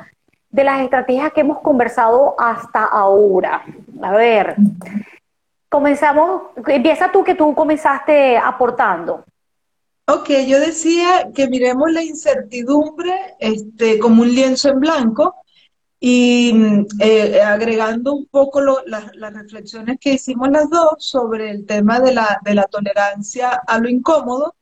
de 0.52 0.64
las 0.64 0.82
estrategias 0.82 1.34
que 1.34 1.42
hemos 1.42 1.62
conversado 1.62 2.36
hasta 2.38 2.84
ahora. 2.84 3.64
A 4.04 4.12
ver, 4.12 4.56
comenzamos, 5.68 6.44
empieza 6.68 7.12
tú 7.12 7.24
que 7.24 7.34
tú 7.34 7.56
comenzaste 7.56 8.38
aportando. 8.38 9.26
Ok, 10.08 10.30
yo 10.48 10.60
decía 10.60 11.32
que 11.34 11.48
miremos 11.48 11.92
la 11.92 12.04
incertidumbre 12.04 13.12
este, 13.40 13.98
como 13.98 14.22
un 14.22 14.34
lienzo 14.36 14.70
en 14.70 14.80
blanco 14.80 15.36
y 16.00 16.54
eh, 17.00 17.42
agregando 17.42 18.14
un 18.14 18.28
poco 18.28 18.62
las 18.62 19.34
reflexiones 19.34 19.98
que 20.00 20.14
hicimos 20.14 20.50
las 20.52 20.70
dos 20.70 20.94
sobre 21.00 21.50
el 21.50 21.66
tema 21.66 22.00
de 22.00 22.14
la, 22.14 22.40
de 22.44 22.54
la 22.54 22.66
tolerancia 22.66 23.50
a 23.66 23.80
lo 23.80 23.90
incómodo, 23.90 24.56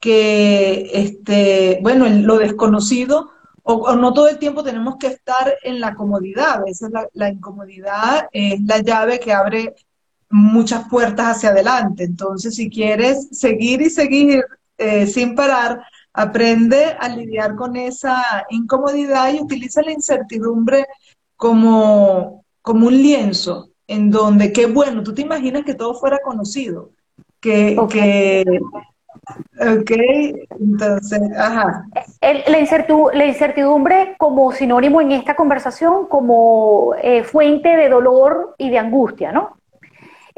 que, 0.00 0.90
este, 0.94 1.78
bueno, 1.82 2.06
lo 2.08 2.38
desconocido, 2.38 3.30
o, 3.64 3.94
no 3.96 4.14
todo 4.14 4.28
el 4.28 4.38
tiempo 4.38 4.62
tenemos 4.62 4.96
que 4.96 5.08
estar 5.08 5.56
en 5.62 5.80
la 5.80 5.94
comodidad, 5.94 6.54
a 6.54 6.64
veces 6.64 6.90
la, 7.12 7.28
incomodidad 7.28 8.28
es 8.32 8.62
la 8.62 8.78
llave 8.78 9.20
que 9.20 9.32
abre 9.32 9.74
muchas 10.30 10.88
puertas 10.88 11.36
hacia 11.36 11.50
adelante. 11.50 12.04
Entonces, 12.04 12.54
si 12.54 12.70
quieres 12.70 13.28
seguir 13.32 13.82
y 13.82 13.90
seguir 13.90 14.44
eh, 14.78 15.06
sin 15.06 15.34
parar, 15.34 15.82
aprende 16.12 16.96
a 16.98 17.08
lidiar 17.08 17.54
con 17.54 17.76
esa 17.76 18.46
incomodidad 18.50 19.32
y 19.32 19.40
utiliza 19.40 19.82
la 19.82 19.92
incertidumbre 19.92 20.86
como, 21.36 22.44
como 22.62 22.86
un 22.86 22.96
lienzo 22.96 23.70
en 23.86 24.10
donde, 24.10 24.52
qué 24.52 24.66
bueno, 24.66 25.02
tú 25.02 25.14
te 25.14 25.22
imaginas 25.22 25.64
que 25.64 25.74
todo 25.74 25.94
fuera 25.94 26.18
conocido, 26.24 26.90
que, 27.40 27.76
Ok, 29.58 29.90
entonces, 30.60 31.20
ajá. 31.36 31.86
la, 32.20 33.26
incertidumbre, 33.26 34.14
como 34.18 34.52
sinónimo 34.52 35.00
en 35.00 35.12
esta 35.12 35.34
conversación, 35.34 36.06
como 36.06 36.94
eh, 37.02 37.24
fuente 37.24 37.70
de 37.70 37.88
dolor 37.88 38.54
y 38.58 38.70
de 38.70 38.78
angustia, 38.78 39.32
¿no? 39.32 39.56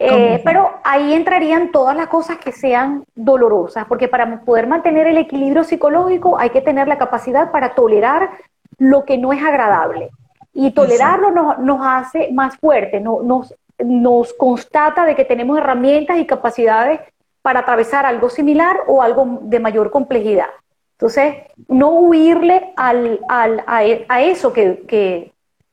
Eh, 0.00 0.40
pero 0.44 0.78
ahí 0.84 1.12
entrarían 1.12 1.72
todas 1.72 1.96
las 1.96 2.06
cosas 2.06 2.38
que 2.38 2.52
sean 2.52 3.04
dolorosas, 3.16 3.84
porque 3.86 4.06
para 4.06 4.40
poder 4.42 4.68
mantener 4.68 5.08
el 5.08 5.18
equilibrio 5.18 5.64
psicológico 5.64 6.38
hay 6.38 6.50
que 6.50 6.60
tener 6.60 6.86
la 6.86 6.98
capacidad 6.98 7.50
para 7.50 7.74
tolerar 7.74 8.30
lo 8.78 9.04
que 9.04 9.18
no 9.18 9.32
es 9.32 9.42
agradable. 9.42 10.10
Y 10.54 10.70
tolerarlo 10.70 11.32
nos, 11.32 11.80
hace 11.82 12.30
más 12.32 12.56
fuertes, 12.58 13.02
nos, 13.02 13.52
nos 13.78 14.32
constata 14.34 15.04
de 15.04 15.16
que 15.16 15.24
tenemos 15.24 15.58
herramientas 15.58 16.18
y 16.18 16.26
capacidades 16.26 17.00
para 17.42 17.60
atravesar 17.60 18.06
algo 18.06 18.30
similar 18.30 18.76
o 18.86 19.02
algo 19.02 19.40
de 19.42 19.58
mayor 19.58 19.90
complejidad. 19.90 20.48
Entonces, 20.92 21.34
no 21.66 21.90
huirle 21.90 22.72
al, 22.76 23.20
al, 23.28 23.64
a, 23.66 24.22
eso 24.22 24.52
que, 24.52 25.32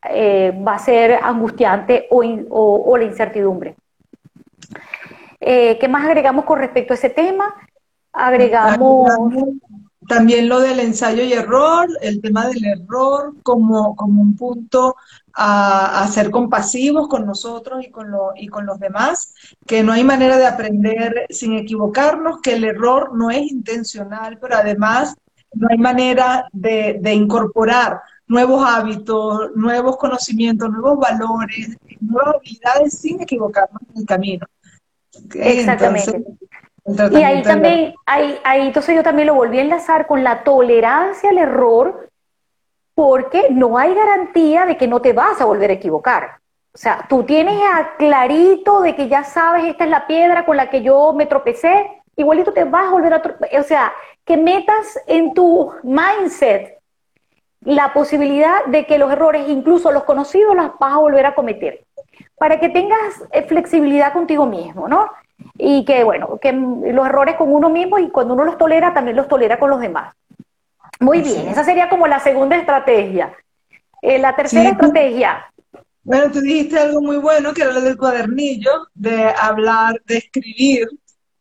eh, 0.09 0.63
va 0.67 0.75
a 0.75 0.79
ser 0.79 1.19
angustiante 1.21 2.07
o, 2.09 2.23
o 2.51 2.97
la 2.97 3.03
incertidumbre. 3.03 3.75
Eh, 5.47 5.77
¿Qué 5.79 5.87
más 5.87 6.03
agregamos 6.03 6.43
con 6.43 6.57
respecto 6.57 6.93
a 6.93 6.97
ese 6.97 7.11
tema? 7.11 7.53
Agregamos... 8.11 9.11
También 10.07 10.49
lo 10.49 10.59
del 10.59 10.79
ensayo 10.79 11.23
y 11.23 11.33
error, 11.33 11.87
el 12.01 12.21
tema 12.21 12.47
del 12.47 12.63
error 12.63 13.33
como, 13.41 13.95
como 13.95 14.21
un 14.21 14.35
punto 14.35 14.95
a, 15.33 16.07
ser 16.11 16.29
compasivos 16.29 17.07
con 17.07 17.25
nosotros 17.25 17.83
y 17.83 17.89
con, 17.89 18.11
lo, 18.11 18.31
y 18.35 18.47
con 18.47 18.67
los 18.67 18.79
demás, 18.79 19.33
que 19.65 19.81
no 19.81 19.93
hay 19.93 20.03
manera 20.03 20.37
de 20.37 20.45
aprender 20.45 21.25
sin 21.31 21.53
equivocarnos, 21.53 22.39
que 22.41 22.53
el 22.53 22.65
error 22.65 23.15
no 23.15 23.31
es 23.31 23.51
intencional, 23.51 24.37
pero 24.39 24.57
además 24.57 25.15
no 25.53 25.67
hay 25.71 25.77
manera 25.79 26.47
de, 26.51 26.99
de 27.01 27.13
incorporar 27.13 28.01
nuevos 28.27 28.63
hábitos, 28.63 29.55
nuevos 29.55 29.97
conocimientos, 29.97 30.69
nuevos 30.69 30.99
valores, 30.99 31.77
nuevas 31.99 32.35
habilidades 32.35 32.99
sin 32.99 33.21
equivocarnos 33.21 33.81
en 33.89 34.01
el 34.01 34.05
camino. 34.05 34.45
Exactamente. 35.33 36.23
y 37.11 37.23
ahí 37.23 37.41
también, 37.41 37.93
ahí, 38.05 38.39
ahí 38.43 38.67
entonces 38.67 38.95
yo 38.95 39.03
también 39.03 39.27
lo 39.27 39.35
volví 39.35 39.59
a 39.59 39.61
enlazar 39.61 40.07
con 40.07 40.23
la 40.23 40.43
tolerancia 40.43 41.29
al 41.29 41.37
error, 41.37 42.09
porque 42.93 43.47
no 43.51 43.77
hay 43.77 43.93
garantía 43.93 44.65
de 44.65 44.77
que 44.77 44.87
no 44.87 45.01
te 45.01 45.13
vas 45.13 45.41
a 45.41 45.45
volver 45.45 45.69
a 45.69 45.73
equivocar. 45.73 46.39
O 46.73 46.77
sea, 46.77 47.05
tú 47.07 47.23
tienes 47.23 47.61
a 47.61 47.95
clarito 47.97 48.81
de 48.81 48.95
que 48.95 49.07
ya 49.07 49.23
sabes, 49.23 49.65
esta 49.65 49.85
es 49.85 49.89
la 49.89 50.07
piedra 50.07 50.45
con 50.45 50.57
la 50.57 50.69
que 50.69 50.81
yo 50.81 51.13
me 51.13 51.25
tropecé, 51.25 52.03
igualito 52.17 52.51
te 52.51 52.65
vas 52.65 52.87
a 52.87 52.91
volver 52.91 53.13
a 53.13 53.21
tropezar. 53.21 53.59
O 53.59 53.63
sea, 53.63 53.93
que 54.25 54.37
metas 54.37 54.99
en 55.07 55.33
tu 55.33 55.71
mindset 55.83 56.79
la 57.61 57.93
posibilidad 57.93 58.65
de 58.65 58.85
que 58.85 58.97
los 58.97 59.11
errores, 59.11 59.47
incluso 59.47 59.91
los 59.91 60.03
conocidos, 60.03 60.55
los 60.55 60.77
vas 60.79 60.93
a 60.93 60.97
volver 60.97 61.25
a 61.25 61.35
cometer. 61.35 61.84
Para 62.37 62.59
que 62.59 62.69
tengas 62.69 63.23
eh, 63.31 63.43
flexibilidad 63.43 64.13
contigo 64.13 64.45
mismo, 64.45 64.87
¿no? 64.87 65.09
Y 65.57 65.85
que, 65.85 66.03
bueno, 66.03 66.37
que 66.41 66.51
los 66.51 67.05
errores 67.05 67.35
con 67.35 67.53
uno 67.53 67.69
mismo 67.69 67.99
y 67.99 68.09
cuando 68.09 68.33
uno 68.33 68.45
los 68.45 68.57
tolera, 68.57 68.93
también 68.93 69.17
los 69.17 69.27
tolera 69.27 69.59
con 69.59 69.69
los 69.69 69.79
demás. 69.79 70.15
Muy 70.99 71.21
bien, 71.21 71.47
esa 71.49 71.63
sería 71.63 71.89
como 71.89 72.07
la 72.07 72.19
segunda 72.19 72.55
estrategia. 72.55 73.33
Eh, 74.01 74.19
la 74.19 74.35
tercera 74.35 74.69
estrategia, 74.69 75.45
bueno, 76.05 76.31
tú 76.31 76.39
dijiste 76.39 76.77
algo 76.77 77.01
muy 77.01 77.17
bueno, 77.17 77.51
que 77.51 77.63
era 77.63 77.71
lo 77.71 77.81
del 77.81 77.97
cuadernillo, 77.97 78.69
de 78.93 79.33
hablar, 79.41 79.99
de 80.05 80.17
escribir. 80.17 80.87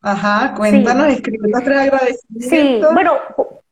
Ajá, 0.01 0.55
cuéntanos, 0.55 1.05
sí. 1.07 1.13
escribir 1.13 1.51
los 1.51 1.63
tres 1.63 1.77
agradecimientos. 1.77 2.89
Sí, 2.89 2.93
bueno, 2.93 3.13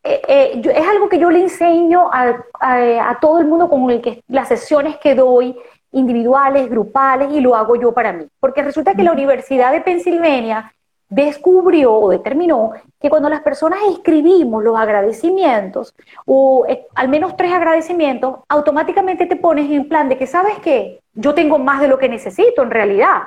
eh, 0.04 0.22
eh, 0.28 0.62
es 0.64 0.88
algo 0.88 1.10
que 1.10 1.18
yo 1.18 1.32
le 1.32 1.39
enseño 1.39 2.12
a, 2.14 2.36
a, 2.60 3.20
todo 3.20 3.39
el 3.39 3.47
mundo 3.47 3.70
con 3.70 3.89
el 3.89 4.01
que 4.01 4.24
las 4.28 4.47
sesiones 4.47 4.97
que 4.97 5.16
doy, 5.16 5.56
individuales, 5.93 6.69
grupales, 6.69 7.31
y 7.31 7.39
lo 7.39 7.55
hago 7.55 7.75
yo 7.75 7.93
para 7.93 8.11
mí. 8.11 8.27
Porque 8.39 8.61
resulta 8.61 8.93
que 8.93 9.03
la 9.03 9.13
Universidad 9.13 9.71
de 9.71 9.81
Pensilvania 9.81 10.73
descubrió 11.09 11.93
o 11.93 12.09
determinó 12.09 12.71
que 12.99 13.09
cuando 13.09 13.29
las 13.29 13.41
personas 13.41 13.79
escribimos 13.91 14.63
los 14.63 14.77
agradecimientos, 14.77 15.93
o 16.25 16.65
eh, 16.67 16.87
al 16.95 17.07
menos 17.07 17.37
tres 17.37 17.53
agradecimientos, 17.53 18.39
automáticamente 18.49 19.27
te 19.27 19.35
pones 19.35 19.69
en 19.69 19.87
plan 19.87 20.09
de 20.09 20.17
que, 20.17 20.25
¿sabes 20.25 20.57
qué? 20.59 21.01
Yo 21.13 21.33
tengo 21.33 21.59
más 21.59 21.81
de 21.81 21.87
lo 21.87 21.99
que 21.99 22.09
necesito 22.09 22.63
en 22.63 22.71
realidad. 22.71 23.23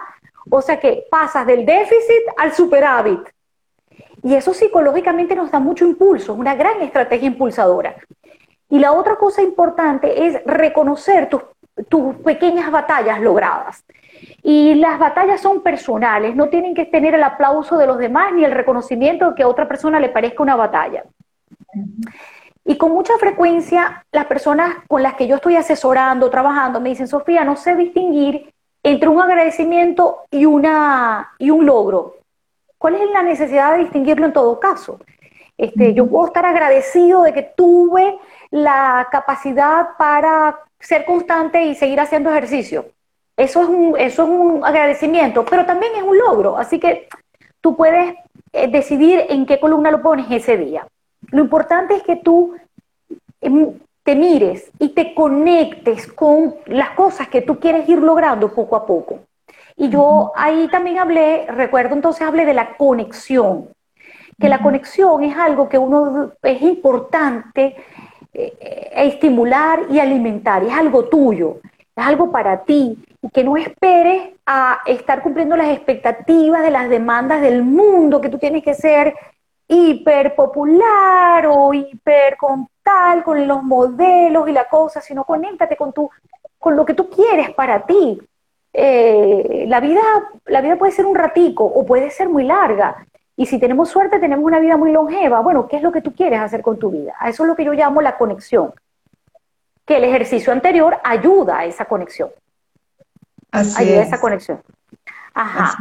O 0.50 0.60
sea 0.60 0.80
que 0.80 1.04
pasas 1.10 1.46
del 1.46 1.64
déficit 1.64 2.24
al 2.36 2.52
superávit. 2.52 3.20
Y 4.22 4.34
eso 4.34 4.52
psicológicamente 4.52 5.36
nos 5.36 5.52
da 5.52 5.60
mucho 5.60 5.84
impulso, 5.84 6.32
es 6.32 6.38
una 6.38 6.56
gran 6.56 6.82
estrategia 6.82 7.28
impulsadora. 7.28 7.94
Y 8.68 8.80
la 8.80 8.92
otra 8.92 9.14
cosa 9.16 9.42
importante 9.42 10.26
es 10.26 10.44
reconocer 10.44 11.28
tus, 11.28 11.42
tus 11.88 12.16
pequeñas 12.16 12.70
batallas 12.70 13.20
logradas. 13.20 13.84
Y 14.42 14.74
las 14.74 14.98
batallas 14.98 15.40
son 15.40 15.62
personales, 15.62 16.34
no 16.34 16.48
tienen 16.48 16.74
que 16.74 16.86
tener 16.86 17.14
el 17.14 17.22
aplauso 17.22 17.76
de 17.76 17.86
los 17.86 17.98
demás 17.98 18.32
ni 18.32 18.44
el 18.44 18.52
reconocimiento 18.52 19.30
de 19.30 19.34
que 19.34 19.42
a 19.42 19.48
otra 19.48 19.68
persona 19.68 20.00
le 20.00 20.08
parezca 20.08 20.42
una 20.42 20.56
batalla. 20.56 21.04
Y 22.64 22.76
con 22.78 22.92
mucha 22.92 23.16
frecuencia 23.18 24.04
las 24.10 24.26
personas 24.26 24.76
con 24.88 25.02
las 25.02 25.14
que 25.14 25.26
yo 25.26 25.36
estoy 25.36 25.56
asesorando, 25.56 26.30
trabajando, 26.30 26.80
me 26.80 26.88
dicen, 26.88 27.06
Sofía, 27.06 27.44
no 27.44 27.56
sé 27.56 27.76
distinguir 27.76 28.52
entre 28.82 29.08
un 29.08 29.20
agradecimiento 29.20 30.22
y, 30.30 30.46
una, 30.46 31.32
y 31.38 31.50
un 31.50 31.66
logro. 31.66 32.16
¿Cuál 32.78 32.96
es 32.96 33.10
la 33.10 33.22
necesidad 33.22 33.72
de 33.72 33.84
distinguirlo 33.84 34.26
en 34.26 34.32
todo 34.32 34.58
caso? 34.58 34.98
Este, 35.56 35.94
yo 35.94 36.06
puedo 36.06 36.26
estar 36.26 36.44
agradecido 36.44 37.22
de 37.22 37.32
que 37.32 37.42
tuve 37.42 38.18
la 38.50 39.08
capacidad 39.10 39.96
para 39.96 40.58
ser 40.80 41.04
constante 41.04 41.64
y 41.64 41.74
seguir 41.74 42.00
haciendo 42.00 42.30
ejercicio. 42.30 42.86
Eso 43.36 43.62
es, 43.62 43.68
un, 43.68 43.94
eso 43.98 44.22
es 44.22 44.28
un 44.28 44.64
agradecimiento, 44.64 45.44
pero 45.44 45.66
también 45.66 45.92
es 45.96 46.02
un 46.02 46.16
logro. 46.16 46.56
Así 46.56 46.78
que 46.78 47.08
tú 47.60 47.76
puedes 47.76 48.14
eh, 48.52 48.68
decidir 48.68 49.26
en 49.28 49.44
qué 49.44 49.60
columna 49.60 49.90
lo 49.90 50.02
pones 50.02 50.30
ese 50.30 50.56
día. 50.56 50.86
Lo 51.30 51.42
importante 51.42 51.96
es 51.96 52.02
que 52.02 52.16
tú 52.16 52.54
em, 53.40 53.74
te 54.02 54.14
mires 54.14 54.70
y 54.78 54.90
te 54.90 55.14
conectes 55.14 56.06
con 56.06 56.54
las 56.66 56.90
cosas 56.90 57.28
que 57.28 57.42
tú 57.42 57.58
quieres 57.58 57.88
ir 57.88 57.98
logrando 57.98 58.54
poco 58.54 58.76
a 58.76 58.86
poco. 58.86 59.20
Y 59.76 59.90
yo 59.90 60.32
ahí 60.34 60.68
también 60.68 60.98
hablé, 60.98 61.46
recuerdo 61.48 61.94
entonces 61.94 62.22
hablé 62.22 62.46
de 62.46 62.54
la 62.54 62.76
conexión, 62.76 63.68
que 64.40 64.48
la 64.48 64.62
conexión 64.62 65.22
es 65.22 65.36
algo 65.36 65.68
que 65.68 65.76
uno 65.76 66.32
es 66.42 66.62
importante 66.62 67.76
estimular 68.92 69.80
y 69.90 69.98
alimentar, 69.98 70.62
es 70.62 70.72
algo 70.72 71.06
tuyo, 71.06 71.58
es 71.96 72.04
algo 72.04 72.30
para 72.30 72.62
ti 72.64 72.98
y 73.22 73.30
que 73.30 73.44
no 73.44 73.56
esperes 73.56 74.34
a 74.44 74.80
estar 74.86 75.22
cumpliendo 75.22 75.56
las 75.56 75.68
expectativas 75.68 76.62
de 76.62 76.70
las 76.70 76.88
demandas 76.88 77.40
del 77.40 77.62
mundo, 77.62 78.20
que 78.20 78.28
tú 78.28 78.38
tienes 78.38 78.62
que 78.62 78.74
ser 78.74 79.14
hiper 79.68 80.34
popular 80.34 81.46
o 81.48 81.74
hiper 81.74 82.36
con 82.36 82.68
tal, 82.82 83.24
con 83.24 83.48
los 83.48 83.62
modelos 83.62 84.48
y 84.48 84.52
la 84.52 84.68
cosa, 84.68 85.00
sino 85.00 85.24
conéctate 85.24 85.76
con, 85.76 85.92
tu, 85.92 86.08
con 86.58 86.76
lo 86.76 86.84
que 86.84 86.94
tú 86.94 87.10
quieres 87.10 87.50
para 87.50 87.84
ti. 87.84 88.18
Eh, 88.72 89.64
la, 89.66 89.80
vida, 89.80 90.02
la 90.44 90.60
vida 90.60 90.76
puede 90.76 90.92
ser 90.92 91.06
un 91.06 91.16
ratico 91.16 91.64
o 91.64 91.84
puede 91.84 92.10
ser 92.10 92.28
muy 92.28 92.44
larga. 92.44 93.06
Y 93.36 93.46
si 93.46 93.58
tenemos 93.58 93.90
suerte, 93.90 94.18
tenemos 94.18 94.44
una 94.44 94.58
vida 94.58 94.76
muy 94.76 94.92
longeva. 94.92 95.40
Bueno, 95.40 95.68
¿qué 95.68 95.76
es 95.76 95.82
lo 95.82 95.92
que 95.92 96.00
tú 96.00 96.14
quieres 96.14 96.40
hacer 96.40 96.62
con 96.62 96.78
tu 96.78 96.90
vida? 96.90 97.14
A 97.18 97.28
eso 97.28 97.44
es 97.44 97.48
lo 97.48 97.54
que 97.54 97.64
yo 97.64 97.74
llamo 97.74 98.00
la 98.00 98.16
conexión. 98.16 98.72
Que 99.84 99.98
el 99.98 100.04
ejercicio 100.04 100.52
anterior 100.52 100.96
ayuda 101.04 101.58
a 101.58 101.64
esa 101.66 101.84
conexión. 101.84 102.30
Así 103.50 103.90
esa 103.90 104.20
conexión. 104.20 104.60
Ajá. 105.34 105.76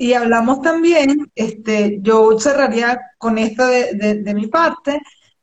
Y 0.00 0.12
hablamos 0.14 0.62
también, 0.62 1.30
este, 1.34 1.98
yo 2.00 2.38
cerraría 2.38 3.00
con 3.18 3.36
esto 3.36 3.66
de, 3.66 4.32
mi 4.32 4.46
parte, 4.46 5.00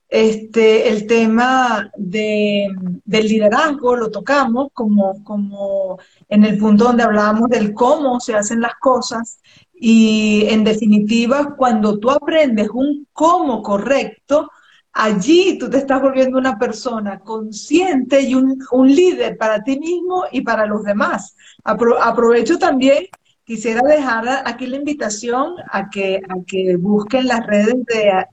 este, 0.07 0.87
el 0.87 1.05
tema 1.07 1.91
de, 1.97 2.73
del 3.03 3.27
liderazgo, 3.27 3.97
lo 3.97 4.09
tocamos 4.09 4.69
como, 4.73 5.21
como 5.25 5.99
en 6.29 6.45
el 6.45 6.57
punto 6.57 6.85
donde 6.85 7.03
hablábamos 7.03 7.49
del 7.49 7.73
cómo 7.73 8.21
se 8.21 8.33
hacen 8.33 8.61
las 8.61 8.75
cosas 8.75 9.39
y 9.77 10.45
en 10.47 10.63
definitiva, 10.63 11.55
cuando 11.57 11.99
tú 11.99 12.09
aprendes 12.09 12.69
un 12.73 13.07
cómo 13.11 13.61
correcto, 13.61 14.49
allí 14.93 15.57
tú 15.57 15.69
te 15.69 15.77
estás 15.77 16.01
volviendo 16.01 16.37
una 16.37 16.57
persona 16.57 17.19
consciente 17.19 18.21
y 18.21 18.35
un, 18.35 18.57
líder 18.87 19.37
para 19.37 19.61
ti 19.63 19.77
mismo 19.77 20.23
y 20.31 20.41
para 20.41 20.65
los 20.65 20.83
demás. 20.83 21.35
aprovecho 21.63 22.57
también, 22.57 23.05
quisiera 23.43 23.81
dejar 23.81 24.43
aquí 24.45 24.65
la 24.65 24.77
invitación 24.77 25.55
a 25.71 25.89
que, 25.89 26.17
a 26.17 26.35
que 26.47 26.77
busquen 26.77 27.27
las 27.27 27.45
redes 27.45 27.75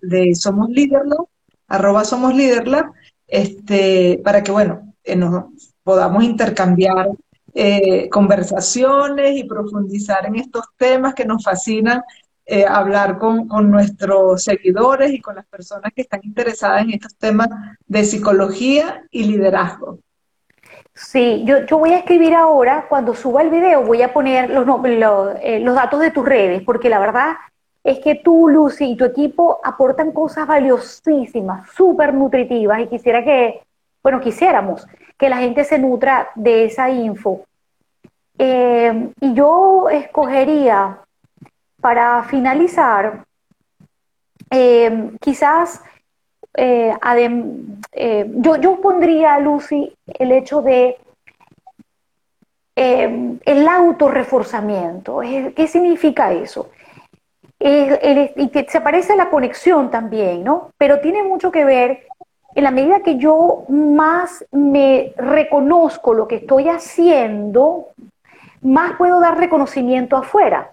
de, 0.00 0.34
Somos 0.36 0.68
Liderlab, 0.70 1.26
arroba 1.66 2.04
Somos 2.04 2.34
Liderlab, 2.34 2.92
este, 3.26 4.20
para 4.24 4.42
que, 4.42 4.52
bueno, 4.52 4.94
eh, 5.02 5.16
nos 5.16 5.46
podamos 5.82 6.22
intercambiar 6.22 7.08
eh, 7.54 8.08
conversaciones 8.08 9.36
y 9.36 9.44
profundizar 9.44 10.26
en 10.26 10.36
estos 10.36 10.64
temas 10.76 11.14
que 11.14 11.24
nos 11.24 11.44
fascinan 11.44 12.02
eh, 12.44 12.66
hablar 12.66 13.18
con, 13.18 13.46
nuestros 13.70 14.42
seguidores 14.42 15.12
y 15.12 15.20
con 15.20 15.36
las 15.36 15.46
personas 15.46 15.92
que 15.94 16.02
están 16.02 16.20
interesadas 16.24 16.82
en 16.82 16.90
estos 16.90 17.14
temas 17.16 17.48
de 17.86 18.04
psicología 18.04 19.04
y 19.10 19.24
liderazgo. 19.24 20.00
Sí, 20.92 21.42
yo, 21.44 21.64
yo 21.66 21.78
voy 21.78 21.92
a 21.92 21.98
escribir 21.98 22.34
ahora, 22.34 22.86
cuando 22.88 23.14
suba 23.14 23.42
el 23.42 23.50
video, 23.50 23.82
voy 23.82 24.02
a 24.02 24.12
poner 24.12 24.50
los, 24.50 24.66
los, 24.66 25.36
eh, 25.40 25.60
los 25.60 25.74
datos 25.74 26.00
de 26.00 26.10
tus 26.10 26.24
redes, 26.24 26.62
porque 26.62 26.88
la 26.88 26.98
verdad 26.98 27.36
es 27.84 28.00
que 28.00 28.16
tú, 28.16 28.48
Lucy, 28.48 28.90
y 28.90 28.96
tu 28.96 29.04
equipo 29.04 29.60
aportan 29.62 30.12
cosas 30.12 30.46
valiosísimas, 30.46 31.70
súper 31.70 32.12
nutritivas, 32.12 32.80
y 32.80 32.88
quisiera 32.88 33.22
que, 33.22 33.62
bueno, 34.02 34.20
quisiéramos 34.20 34.86
que 35.22 35.28
la 35.28 35.36
gente 35.36 35.62
se 35.62 35.78
nutra 35.78 36.32
de 36.34 36.64
esa 36.64 36.90
info. 36.90 37.44
Eh, 38.36 39.10
y 39.20 39.34
yo 39.34 39.88
escogería 39.88 40.98
para 41.80 42.24
finalizar, 42.24 43.22
eh, 44.50 45.12
quizás 45.20 45.80
eh, 46.56 46.92
eh, 47.92 48.26
yo, 48.34 48.56
yo, 48.56 48.80
pondría, 48.80 49.38
Lucy, 49.38 49.96
el 50.06 50.32
hecho 50.32 50.60
de 50.60 50.98
el 52.74 53.68
autorreforzamiento. 53.68 55.20
¿Qué 55.54 55.68
significa 55.68 56.32
eso? 56.32 56.70
y 57.60 58.50
se 58.66 58.80
parece 58.80 59.12
a 59.12 59.16
la 59.16 59.30
conexión 59.30 59.88
también, 59.88 60.42
¿no? 60.42 60.72
Pero 60.76 60.98
tiene 60.98 61.22
mucho 61.22 61.52
que 61.52 61.64
ver 61.64 62.08
en 62.54 62.64
la 62.64 62.70
medida 62.70 63.00
que 63.00 63.16
yo 63.16 63.64
más 63.68 64.44
me 64.50 65.12
reconozco 65.16 66.12
lo 66.12 66.28
que 66.28 66.36
estoy 66.36 66.68
haciendo, 66.68 67.88
más 68.60 68.96
puedo 68.96 69.20
dar 69.20 69.38
reconocimiento 69.38 70.16
afuera. 70.16 70.72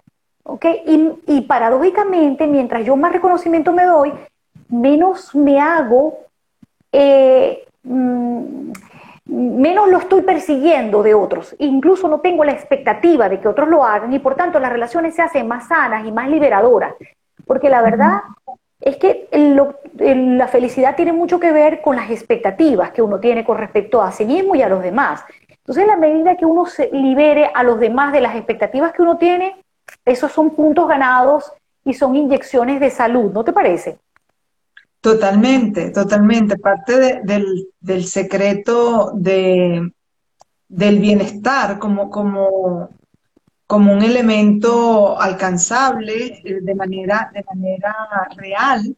Y, 0.86 1.42
paradójicamente, 1.42 2.48
mientras 2.48 2.86
yo 2.86 2.96
más 2.96 3.14
reconocimiento 3.14 3.72
me 3.72 3.86
doy, 3.86 4.12
menos 4.68 5.34
me 5.36 5.60
hago, 5.60 6.20
eh, 6.92 7.66
mm, 7.84 8.72
menos 9.26 9.90
lo 9.90 10.00
estoy 10.00 10.24
persiguiendo 10.24 11.04
de 11.04 11.14
otros. 11.14 11.56
Incluso 11.60 12.08
no 12.08 12.20
tengo 12.20 12.44
la 12.44 12.52
expectativa 12.52 13.30
de 13.30 13.40
que 13.40 13.48
otros 13.48 13.70
lo 13.70 13.86
hagan 13.86 14.12
y 14.12 14.20
por 14.20 14.36
tanto 14.36 14.60
las 14.60 14.72
relaciones 14.72 15.16
se 15.16 15.22
hacen 15.22 15.48
más 15.48 15.68
sanas 15.68 16.06
y 16.06 16.12
más 16.12 16.30
liberadoras. 16.30 16.96
Porque 17.46 17.70
la 17.70 17.82
verdad 17.82 18.22
es 18.80 18.98
que 18.98 19.28
la 19.94 20.48
felicidad 20.48 20.96
tiene 20.96 21.14
mucho 21.14 21.40
que 21.40 21.52
ver 21.52 21.82
con 21.82 21.96
las 21.96 22.10
expectativas 22.10 22.92
que 22.92 23.02
uno 23.02 23.20
tiene 23.20 23.44
con 23.44 23.58
respecto 23.58 24.02
a 24.02 24.12
sí 24.12 24.26
mismo 24.26 24.56
y 24.56 24.62
a 24.62 24.70
los 24.70 24.82
demás. 24.82 25.22
Entonces, 25.50 25.84
en 25.84 25.90
la 25.90 25.98
medida 25.98 26.38
que 26.38 26.46
uno 26.46 26.66
se 26.66 26.90
libere 26.92 27.50
a 27.54 27.64
los 27.64 27.80
demás 27.80 28.14
de 28.14 28.22
las 28.22 28.36
expectativas 28.36 28.94
que 28.94 29.02
uno 29.02 29.18
tiene, 29.18 29.56
esos 30.06 30.32
son 30.32 30.52
puntos 30.52 30.88
ganados 30.88 31.52
y 31.84 31.94
son 31.94 32.16
inyecciones 32.16 32.80
de 32.80 32.90
salud, 32.90 33.32
¿no 33.32 33.44
te 33.44 33.54
parece? 33.54 33.98
Totalmente, 35.02 35.92
totalmente. 35.92 36.58
Parte 36.58 37.22
del, 37.24 38.06
secreto 38.06 39.12
de, 39.14 39.92
del 40.68 41.00
bienestar 41.00 41.80
como, 41.80 42.10
como, 42.10 42.90
como 43.70 43.94
un 43.94 44.02
elemento 44.02 45.22
alcanzable 45.22 46.42
eh, 46.44 46.60
de 46.60 46.74
manera, 46.74 47.30
de 47.32 47.44
manera 47.44 47.96
real 48.36 48.98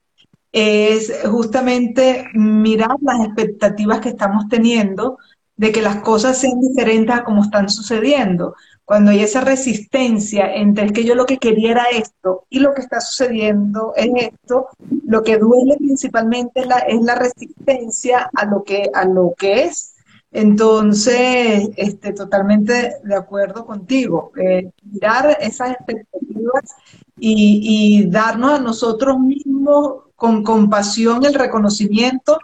es 0.50 1.12
justamente 1.30 2.30
mirar 2.34 2.96
las 3.02 3.20
expectativas 3.26 4.00
que 4.00 4.08
estamos 4.08 4.48
teniendo 4.48 5.18
de 5.58 5.74
que 5.74 5.82
las 5.82 5.98
cosas 5.98 6.38
sean 6.38 6.62
diferentes 6.62 7.14
a 7.14 7.26
como 7.26 7.44
están 7.44 7.70
sucediendo. 7.70 8.56
Cuando 8.86 9.12
hay 9.12 9.20
esa 9.20 9.42
resistencia 9.42 10.56
entre 10.56 10.94
que 10.94 11.04
yo 11.04 11.16
lo 11.16 11.26
que 11.26 11.38
quería 11.38 11.72
era 11.72 11.86
esto 11.92 12.46
y 12.50 12.60
lo 12.60 12.74
que 12.74 12.82
está 12.82 13.02
sucediendo 13.02 13.92
es 13.98 14.10
esto, 14.16 14.70
lo 15.06 15.22
que 15.22 15.38
duele 15.38 15.76
principalmente 15.80 16.62
es 16.62 16.68
la, 16.68 16.78
es 16.78 17.02
la 17.02 17.16
resistencia 17.16 18.30
a 18.34 18.46
lo 18.46 18.64
que, 18.64 18.90
a 18.94 19.04
lo 19.04 19.34
que 19.38 19.66
es. 19.66 19.91
Entonces, 20.32 21.70
este, 21.76 22.14
totalmente 22.14 22.96
de 23.04 23.16
acuerdo 23.16 23.66
contigo. 23.66 24.32
Eh, 24.42 24.72
mirar 24.84 25.38
esas 25.42 25.72
expectativas 25.72 26.76
y, 27.20 28.04
y 28.04 28.10
darnos 28.10 28.60
a 28.60 28.64
nosotros 28.64 29.20
mismos 29.20 30.04
con 30.16 30.44
compasión 30.44 31.26
el 31.26 31.34
reconocimiento 31.34 32.40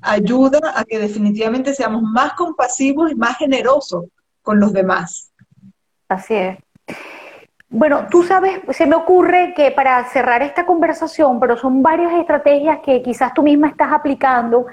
ayuda 0.00 0.60
a 0.76 0.84
que 0.84 0.98
definitivamente 0.98 1.74
seamos 1.74 2.02
más 2.02 2.34
compasivos 2.34 3.10
y 3.10 3.14
más 3.14 3.38
generosos 3.38 4.04
con 4.42 4.60
los 4.60 4.72
demás. 4.72 5.32
Así 6.08 6.34
es. 6.34 6.58
Bueno, 7.70 8.06
tú 8.10 8.22
sabes, 8.22 8.60
se 8.76 8.86
me 8.86 8.96
ocurre 8.96 9.54
que 9.56 9.70
para 9.70 10.04
cerrar 10.10 10.42
esta 10.42 10.66
conversación, 10.66 11.40
pero 11.40 11.56
son 11.56 11.82
varias 11.82 12.12
estrategias 12.12 12.80
que 12.84 13.02
quizás 13.02 13.32
tú 13.32 13.42
misma 13.42 13.68
estás 13.68 13.92
aplicando 13.92 14.66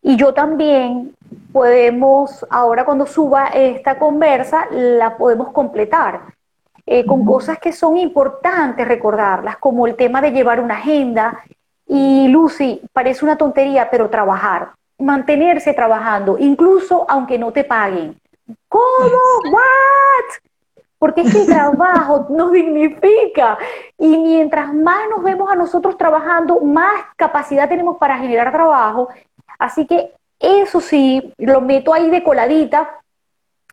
y 0.00 0.16
yo 0.16 0.32
también 0.32 1.14
podemos, 1.52 2.46
ahora 2.50 2.84
cuando 2.84 3.06
suba 3.06 3.48
esta 3.48 3.98
conversa, 3.98 4.66
la 4.70 5.16
podemos 5.16 5.52
completar 5.52 6.34
eh, 6.86 7.04
con 7.06 7.24
cosas 7.24 7.58
que 7.58 7.72
son 7.72 7.96
importantes 7.96 8.86
recordarlas, 8.86 9.56
como 9.58 9.86
el 9.86 9.96
tema 9.96 10.20
de 10.20 10.32
llevar 10.32 10.60
una 10.60 10.74
agenda, 10.74 11.42
y 11.86 12.28
Lucy, 12.28 12.80
parece 12.92 13.24
una 13.24 13.36
tontería, 13.36 13.90
pero 13.90 14.08
trabajar, 14.08 14.70
mantenerse 14.98 15.74
trabajando, 15.74 16.36
incluso 16.38 17.04
aunque 17.08 17.38
no 17.38 17.52
te 17.52 17.64
paguen. 17.64 18.16
¿Cómo? 18.68 18.80
¿What? 19.50 20.40
Porque 20.98 21.22
es 21.22 21.32
que 21.32 21.40
el 21.40 21.46
trabajo 21.46 22.26
nos 22.30 22.52
dignifica 22.52 23.58
y 23.98 24.18
mientras 24.18 24.72
más 24.72 25.08
nos 25.08 25.22
vemos 25.22 25.50
a 25.50 25.56
nosotros 25.56 25.96
trabajando, 25.96 26.60
más 26.60 27.06
capacidad 27.16 27.68
tenemos 27.68 27.96
para 27.98 28.18
generar 28.18 28.52
trabajo. 28.52 29.08
Así 29.58 29.86
que 29.86 30.12
eso 30.40 30.80
sí, 30.80 31.32
lo 31.38 31.60
meto 31.60 31.94
ahí 31.94 32.10
de 32.10 32.22
coladita 32.22 33.00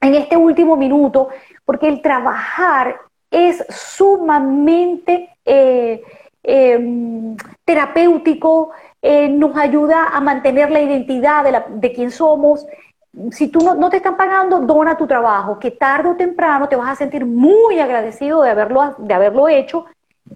en 0.02 0.16
este 0.16 0.38
último 0.38 0.76
minuto, 0.76 1.30
porque 1.66 1.88
el 1.88 2.02
trabajar 2.02 3.00
es 3.32 3.66
sumamente 3.70 5.30
eh, 5.44 6.04
Em, 6.50 7.36
terapéutico, 7.66 8.72
eh, 9.02 9.28
nos 9.28 9.58
ayuda 9.58 10.08
a 10.14 10.22
mantener 10.22 10.72
la 10.72 10.80
identidad 10.80 11.44
de, 11.44 11.52
la, 11.52 11.66
de 11.68 11.92
quién 11.92 12.10
somos. 12.10 12.66
Si 13.32 13.50
tú 13.50 13.60
no, 13.60 13.90
te 13.90 13.98
están 13.98 14.16
pagando, 14.16 14.62
dona 14.62 14.96
tu 14.96 15.06
trabajo, 15.06 15.60
que 15.60 15.72
tarde 15.72 16.08
o 16.08 16.16
temprano 16.16 16.70
te 16.70 16.78
vas 16.78 16.92
a 16.92 16.96
sentir 16.96 17.26
muy 17.26 17.82
agradecido 17.82 18.44
de 18.44 18.52
haberlo, 18.52 18.96
de 18.98 19.14
haberlo 19.14 19.50
hecho 19.50 19.88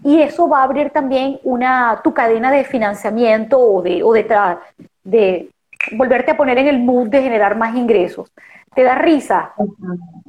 y 0.04 0.22
eso 0.22 0.50
va 0.50 0.60
a 0.60 0.64
abrir 0.64 0.90
también 0.90 1.40
una, 1.44 2.02
tu 2.04 2.14
cadena 2.14 2.52
de 2.52 2.66
financiamiento 2.66 3.58
o 3.58 3.82
de, 3.82 4.04
o 4.04 4.12
de 4.12 5.50
volverte 5.94 6.32
a 6.32 6.38
poner 6.38 6.58
en 6.58 6.68
el 6.68 6.80
mood 6.80 7.10
de 7.10 7.22
generar 7.22 7.58
más 7.58 7.76
ingresos. 7.76 8.32
¿Te 8.74 8.84
da 8.84 8.96
risa? 8.96 9.54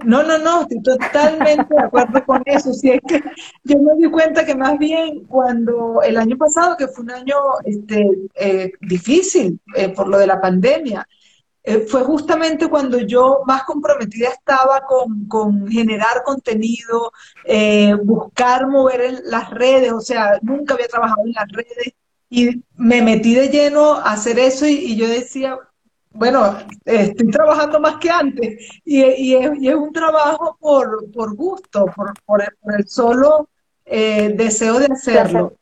No, 0.04 0.24
no, 0.24 0.36
no, 0.38 0.62
estoy 0.62 0.82
totalmente 0.82 1.74
de 1.74 1.80
acuerdo 1.80 2.24
con 2.24 2.42
eso. 2.44 2.72
Si 2.72 2.90
es 2.90 3.00
que 3.06 3.22
yo 3.62 3.78
me 3.78 3.94
di 3.96 4.10
cuenta 4.10 4.44
que 4.44 4.56
más 4.56 4.76
bien 4.78 5.26
cuando 5.26 6.02
el 6.02 6.16
año 6.16 6.36
pasado, 6.36 6.76
que 6.76 6.88
fue 6.88 7.04
un 7.04 7.12
año 7.12 7.36
este, 7.64 8.04
eh, 8.34 8.72
difícil 8.80 9.60
eh, 9.76 9.90
por 9.90 10.08
lo 10.08 10.18
de 10.18 10.26
la 10.26 10.40
pandemia, 10.40 11.06
eh, 11.62 11.86
fue 11.86 12.02
justamente 12.02 12.68
cuando 12.68 12.98
yo 12.98 13.42
más 13.46 13.62
comprometida 13.62 14.30
estaba 14.30 14.80
con, 14.80 15.28
con 15.28 15.68
generar 15.68 16.24
contenido, 16.24 17.12
buscar 18.02 18.66
mover 18.66 19.20
las 19.24 19.50
redes, 19.50 19.92
o 19.92 20.00
sea, 20.00 20.40
nunca 20.42 20.74
había 20.74 20.88
trabajado 20.88 21.22
en 21.24 21.32
las 21.32 21.48
redes 21.48 21.94
y 22.34 22.64
me 22.76 23.02
metí 23.02 23.34
de 23.34 23.50
lleno 23.50 23.92
a 23.92 24.12
hacer 24.12 24.38
eso 24.38 24.66
y 24.66 24.96
yo 24.96 25.06
decía, 25.06 25.58
bueno, 26.14 26.56
estoy 26.86 27.30
trabajando 27.30 27.78
más 27.78 27.96
que 27.96 28.08
antes 28.08 28.80
y, 28.86 29.34
es, 29.34 29.74
un 29.74 29.92
trabajo 29.92 30.56
por, 30.58 31.36
gusto, 31.36 31.84
por, 32.24 32.42
el 32.42 32.88
solo 32.88 33.50
eh, 33.84 34.32
deseo 34.34 34.78
de 34.78 34.86
hacerlo. 34.86 35.52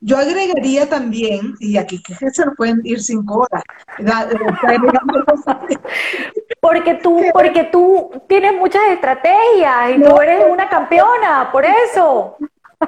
Yo 0.00 0.16
agregaría 0.16 0.88
también, 0.88 1.54
y 1.60 1.76
aquí 1.76 2.02
que 2.02 2.14
se 2.14 2.44
nos 2.44 2.56
pueden 2.56 2.80
ir 2.82 3.00
cinco 3.00 3.46
horas, 3.46 3.62
porque 6.60 6.94
tú, 6.94 7.22
porque 7.32 7.64
tú 7.70 8.10
tienes 8.26 8.54
muchas 8.54 8.82
estrategias 8.90 9.96
y 9.96 10.02
tú 10.02 10.20
eres 10.20 10.44
una 10.50 10.68
campeona, 10.68 11.50
por 11.52 11.64
eso. 11.64 12.36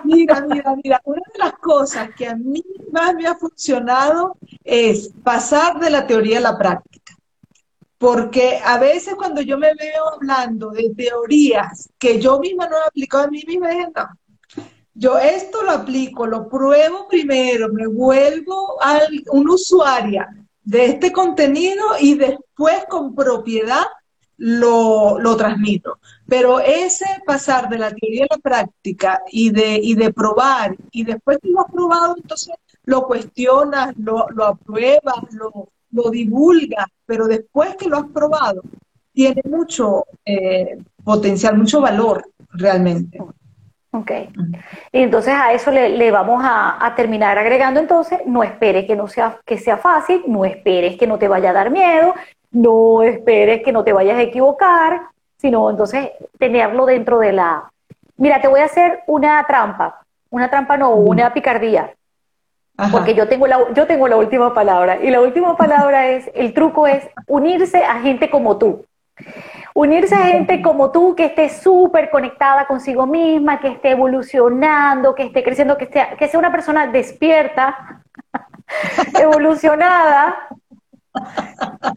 Mira, 0.05 0.41
mira, 0.43 0.77
mira, 0.83 1.01
una 1.05 1.23
de 1.33 1.39
las 1.39 1.53
cosas 1.55 2.11
que 2.17 2.27
a 2.27 2.37
mí 2.37 2.63
más 2.93 3.15
me 3.15 3.27
ha 3.27 3.35
funcionado 3.35 4.37
es 4.65 5.11
pasar 5.23 5.81
de 5.81 5.91
la 5.91 6.07
teoría 6.07 6.39
a 6.39 6.43
la 6.43 6.59
práctica. 6.59 7.17
Porque 7.99 8.61
a 8.65 8.79
veces 8.79 9.15
cuando 9.15 9.43
yo 9.43 9.59
me 9.59 9.75
veo 9.75 10.09
hablando 10.15 10.71
de 10.71 10.95
teorías 10.97 11.91
que 11.99 12.19
yo 12.19 12.39
misma 12.39 12.67
no 12.69 12.77
he 12.77 12.89
aplicado 12.89 13.25
a 13.25 13.31
mí 13.31 13.43
misma, 13.47 13.69
yo 14.95 15.19
esto 15.19 15.63
lo 15.63 15.73
aplico, 15.73 16.27
lo 16.27 16.49
pruebo 16.49 17.07
primero, 17.09 17.69
me 17.73 17.87
vuelvo 17.87 18.79
un 19.33 19.51
usuaria 19.51 20.29
de 20.63 20.87
este 20.87 21.13
contenido 21.13 21.85
y 21.99 22.15
después 22.15 22.85
con 22.89 23.15
propiedad 23.15 23.85
lo, 24.41 25.19
lo 25.21 25.37
transmito. 25.37 25.99
Pero 26.27 26.61
ese 26.61 27.05
pasar 27.27 27.69
de 27.69 27.79
la 27.79 27.91
teoría 27.91 28.25
a 28.25 28.35
la 28.35 28.41
práctica 28.41 29.23
y 29.31 29.51
de, 29.51 29.79
y 29.83 29.95
de 29.95 30.13
probar, 30.13 30.75
y 30.91 31.05
después 31.05 31.39
que 31.43 31.51
lo 31.51 31.61
has 31.61 31.71
probado, 31.71 32.15
entonces 32.17 32.55
lo 32.85 33.07
cuestionas, 33.07 33.95
lo, 33.99 34.27
lo 34.31 34.47
apruebas, 34.47 35.33
lo, 35.33 35.69
lo 35.93 36.11
divulgas, 36.11 36.87
pero 37.05 37.27
después 37.27 37.77
que 37.77 37.89
lo 37.89 37.99
has 37.99 38.07
probado, 38.07 38.63
tiene 39.13 39.43
mucho 39.45 40.07
eh, 40.25 40.79
potencial, 41.05 41.59
mucho 41.59 41.83
valor 41.83 42.25
realmente. 42.53 43.19
Ok. 43.93 44.11
Y 44.93 45.03
entonces 45.03 45.35
a 45.35 45.53
eso 45.53 45.71
le, 45.71 45.91
le 45.91 46.11
vamos 46.11 46.43
a, 46.43 46.85
a, 46.85 46.95
terminar 46.95 47.37
agregando 47.37 47.79
entonces, 47.79 48.21
no 48.25 48.43
esperes 48.43 48.87
que 48.87 48.97
no 48.97 49.07
sea, 49.09 49.39
que 49.45 49.59
sea 49.59 49.77
fácil, 49.77 50.23
no 50.29 50.47
esperes 50.47 50.97
que 50.97 51.09
no 51.09 51.19
te 51.19 51.29
vaya 51.29 51.51
a 51.51 51.55
dar 51.55 51.71
miedo, 51.71 52.15
no 52.53 53.03
esperes 53.03 53.63
que 53.63 53.73
no 53.73 53.85
te 53.85 53.93
vayas 53.93 54.19
a 54.19 54.23
equivocar, 54.23 55.03
sino 55.37 55.71
entonces 55.71 56.11
tenerlo 56.39 56.87
dentro 56.87 57.19
de 57.19 57.33
la... 57.33 57.71
Mira, 58.17 58.41
te 58.41 58.49
voy 58.49 58.61
a 58.61 58.67
hacer 58.67 59.01
una 59.07 59.45
trampa, 59.47 60.03
una 60.31 60.51
trampa 60.51 60.77
no, 60.77 60.91
una 60.95 61.33
picardía, 61.33 61.95
porque 62.91 63.15
yo 63.15 63.29
tengo, 63.29 63.47
la, 63.47 63.73
yo 63.75 63.87
tengo 63.87 64.09
la 64.09 64.17
última 64.17 64.55
palabra, 64.55 64.99
y 65.03 65.11
la 65.11 65.21
última 65.21 65.57
palabra 65.57 66.09
es, 66.09 66.31
el 66.35 66.55
truco 66.55 66.87
es 66.87 67.09
unirse 67.27 67.85
a 67.85 68.01
gente 68.01 68.31
como 68.31 68.57
tú. 68.57 68.85
Unirse 69.75 70.15
a 70.15 70.25
gente 70.25 70.63
como 70.63 70.91
tú 70.91 71.15
que 71.15 71.27
esté 71.27 71.49
súper 71.49 72.11
conectada 72.11 72.67
consigo 72.67 73.07
misma, 73.07 73.61
que 73.61 73.69
esté 73.69 73.91
evolucionando, 73.91 75.15
que 75.15 75.25
esté 75.25 75.43
creciendo, 75.43 75.77
que, 75.77 75.85
esté, 75.85 76.07
que 76.19 76.29
sea 76.29 76.41
una 76.41 76.51
persona 76.51 76.87
despierta, 76.87 78.03
evolucionada, 79.21 80.49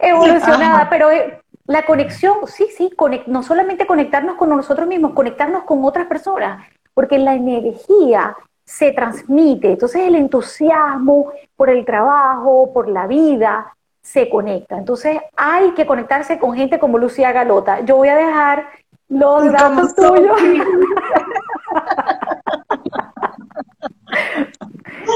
evolucionada, 0.00 0.88
pero 0.90 1.10
eh, 1.10 1.40
la 1.66 1.84
conexión, 1.84 2.38
sí, 2.46 2.68
sí, 2.76 2.90
no 3.26 3.42
solamente 3.42 3.86
conectarnos 3.86 4.36
con 4.36 4.50
nosotros 4.50 4.86
mismos, 4.86 5.12
conectarnos 5.12 5.64
con 5.64 5.84
otras 5.84 6.06
personas, 6.06 6.66
porque 6.92 7.18
la 7.18 7.34
energía 7.34 8.36
se 8.64 8.92
transmite, 8.92 9.72
entonces 9.72 10.02
el 10.02 10.14
entusiasmo 10.14 11.32
por 11.56 11.70
el 11.70 11.84
trabajo, 11.84 12.72
por 12.72 12.88
la 12.88 13.06
vida, 13.06 13.74
se 14.04 14.28
conecta. 14.28 14.76
Entonces 14.76 15.18
hay 15.36 15.72
que 15.72 15.86
conectarse 15.86 16.38
con 16.38 16.54
gente 16.54 16.78
como 16.78 16.98
Lucía 16.98 17.32
Galota. 17.32 17.80
Yo 17.80 17.96
voy 17.96 18.08
a 18.08 18.16
dejar 18.16 18.66
los 19.08 19.50
datos 19.50 19.94
tuyos. 19.94 20.40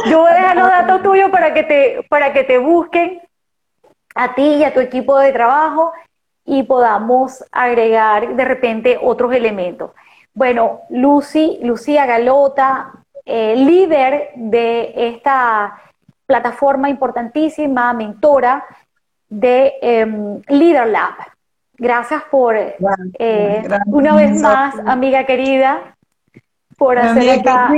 Yo 0.07 0.21
voy 0.21 0.31
a 0.31 0.35
dejar 0.35 0.57
los 0.57 0.69
datos 0.69 1.03
tuyos 1.03 1.31
para 1.31 1.53
que 1.55 1.63
te, 1.63 2.07
para 2.09 2.33
que 2.33 2.45
te 2.45 2.59
busquen 2.59 3.21
a 4.19 4.35
ti 4.35 4.43
y 4.43 4.65
a 4.65 4.75
tu 4.75 4.81
equipo 4.81 5.17
de 5.19 5.33
trabajo 5.33 5.93
y 6.45 6.65
podamos 6.65 7.45
agregar 7.53 8.35
de 8.35 8.45
repente 8.45 8.99
otros 9.01 9.33
elementos. 9.33 9.93
Bueno, 10.35 10.81
Lucy, 10.91 11.61
Lucía 11.63 12.05
Galota, 12.05 12.91
eh, 13.25 13.55
líder 13.57 14.31
de 14.35 14.93
esta 14.97 15.81
plataforma 16.27 16.91
importantísima, 16.91 17.93
mentora 17.93 18.65
de 19.29 19.75
eh, 19.81 20.07
Leader 20.49 20.89
Lab. 20.89 21.15
Gracias 21.77 22.23
por, 22.29 22.57
eh, 22.57 23.69
una 23.87 24.17
vez 24.17 24.41
más, 24.41 24.75
amiga 24.85 25.25
querida, 25.27 25.97
por 26.77 26.99
hacer 26.99 27.39
esta... 27.39 27.71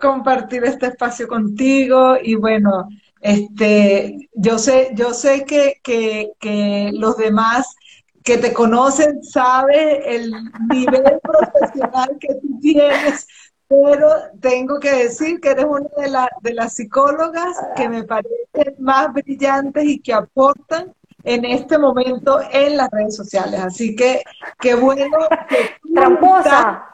compartir 0.00 0.64
este 0.64 0.86
espacio 0.86 1.28
contigo 1.28 2.16
y 2.22 2.34
bueno, 2.34 2.88
este, 3.20 4.30
yo 4.34 4.58
sé, 4.58 4.90
yo 4.94 5.12
sé 5.12 5.44
que, 5.44 5.80
que, 5.82 6.32
que 6.38 6.90
los 6.94 7.16
demás 7.16 7.74
que 8.22 8.38
te 8.38 8.52
conocen 8.52 9.22
saben 9.22 10.02
el 10.04 10.32
nivel 10.68 11.20
profesional 11.22 12.16
que 12.20 12.34
tú 12.34 12.60
tienes, 12.60 13.26
pero 13.68 14.08
tengo 14.40 14.78
que 14.78 14.90
decir 14.90 15.40
que 15.40 15.50
eres 15.50 15.64
una 15.64 15.88
de, 15.96 16.28
de 16.42 16.54
las 16.54 16.74
psicólogas 16.74 17.56
que 17.76 17.88
me 17.88 18.04
parecen 18.04 18.74
más 18.78 19.12
brillantes 19.12 19.84
y 19.84 20.00
que 20.00 20.12
aportan 20.12 20.94
en 21.24 21.44
este 21.44 21.78
momento 21.78 22.40
en 22.50 22.76
las 22.76 22.90
redes 22.90 23.16
sociales. 23.16 23.60
Así 23.60 23.94
que 23.94 24.22
qué 24.58 24.74
bueno 24.74 25.18
que 25.48 25.70
tú 25.82 25.94
Tramposa. 25.94 26.86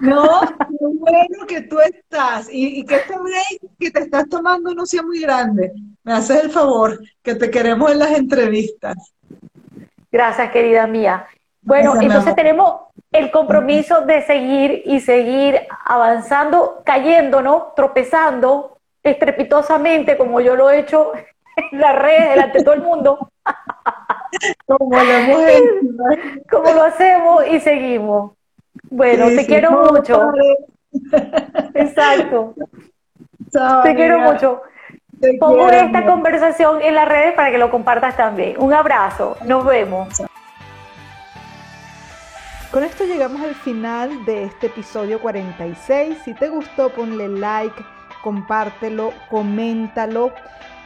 No, 0.00 0.40
qué 0.40 0.76
bueno 0.80 1.46
que 1.46 1.62
tú 1.62 1.78
estás 1.80 2.48
y, 2.50 2.84
que 2.84 2.96
este 2.96 3.18
break 3.18 3.72
que 3.78 3.90
te 3.90 4.00
estás 4.00 4.28
tomando 4.28 4.74
no 4.74 4.86
sea 4.86 5.02
muy 5.02 5.20
grande. 5.20 5.72
Me 6.02 6.12
haces 6.12 6.44
el 6.44 6.50
favor, 6.50 7.00
que 7.22 7.34
te 7.34 7.50
queremos 7.50 7.90
en 7.92 7.98
las 7.98 8.12
entrevistas. 8.12 8.96
Gracias, 10.10 10.50
querida 10.50 10.86
mía. 10.86 11.26
Bueno, 11.62 12.00
entonces 12.00 12.34
tenemos 12.34 12.82
el 13.12 13.30
compromiso 13.30 14.02
de 14.02 14.22
seguir 14.22 14.82
y 14.84 15.00
seguir 15.00 15.60
avanzando, 15.84 16.82
cayéndonos, 16.84 17.74
tropezando 17.74 18.78
estrepitosamente, 19.02 20.16
como 20.16 20.40
yo 20.40 20.56
lo 20.56 20.70
he 20.70 20.80
hecho 20.80 21.12
en 21.56 21.80
las 21.80 21.96
redes 21.96 22.30
delante 22.30 22.58
de 22.58 22.64
todo 22.64 22.74
el 22.74 22.82
mundo. 22.82 23.30
Como 24.66 24.96
lo 24.96 25.10
hemos 25.10 25.42
Como 26.50 26.72
lo 26.72 26.82
hacemos 26.82 27.46
y 27.48 27.60
seguimos. 27.60 28.37
Bueno, 28.90 29.26
te 29.28 29.46
quiero 29.46 29.92
mucho. 29.92 30.32
Exacto. 31.74 32.54
te 33.82 33.94
quiero 33.94 34.20
mucho. 34.20 34.62
Pongo 35.40 35.68
esta 35.70 36.04
conversación 36.04 36.80
en 36.80 36.94
las 36.94 37.08
redes 37.08 37.34
para 37.34 37.50
que 37.50 37.58
lo 37.58 37.70
compartas 37.70 38.16
también. 38.16 38.54
Un 38.58 38.72
abrazo. 38.72 39.36
Nos 39.44 39.64
vemos. 39.64 40.08
Con 42.70 42.84
esto 42.84 43.04
llegamos 43.04 43.42
al 43.42 43.54
final 43.54 44.24
de 44.26 44.44
este 44.44 44.66
episodio 44.66 45.20
46. 45.20 46.18
Si 46.24 46.34
te 46.34 46.48
gustó, 46.48 46.90
ponle 46.90 47.28
like, 47.28 47.82
compártelo, 48.22 49.12
coméntalo. 49.30 50.32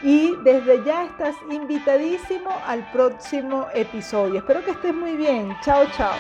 Y 0.02 0.34
desde 0.44 0.84
ya 0.84 1.04
estás 1.04 1.34
invitadísimo 1.50 2.50
al 2.66 2.90
próximo 2.92 3.66
episodio. 3.74 4.38
Espero 4.38 4.64
que 4.64 4.72
estés 4.72 4.94
muy 4.94 5.16
bien. 5.16 5.54
Chao, 5.62 5.84
chao. 5.96 6.14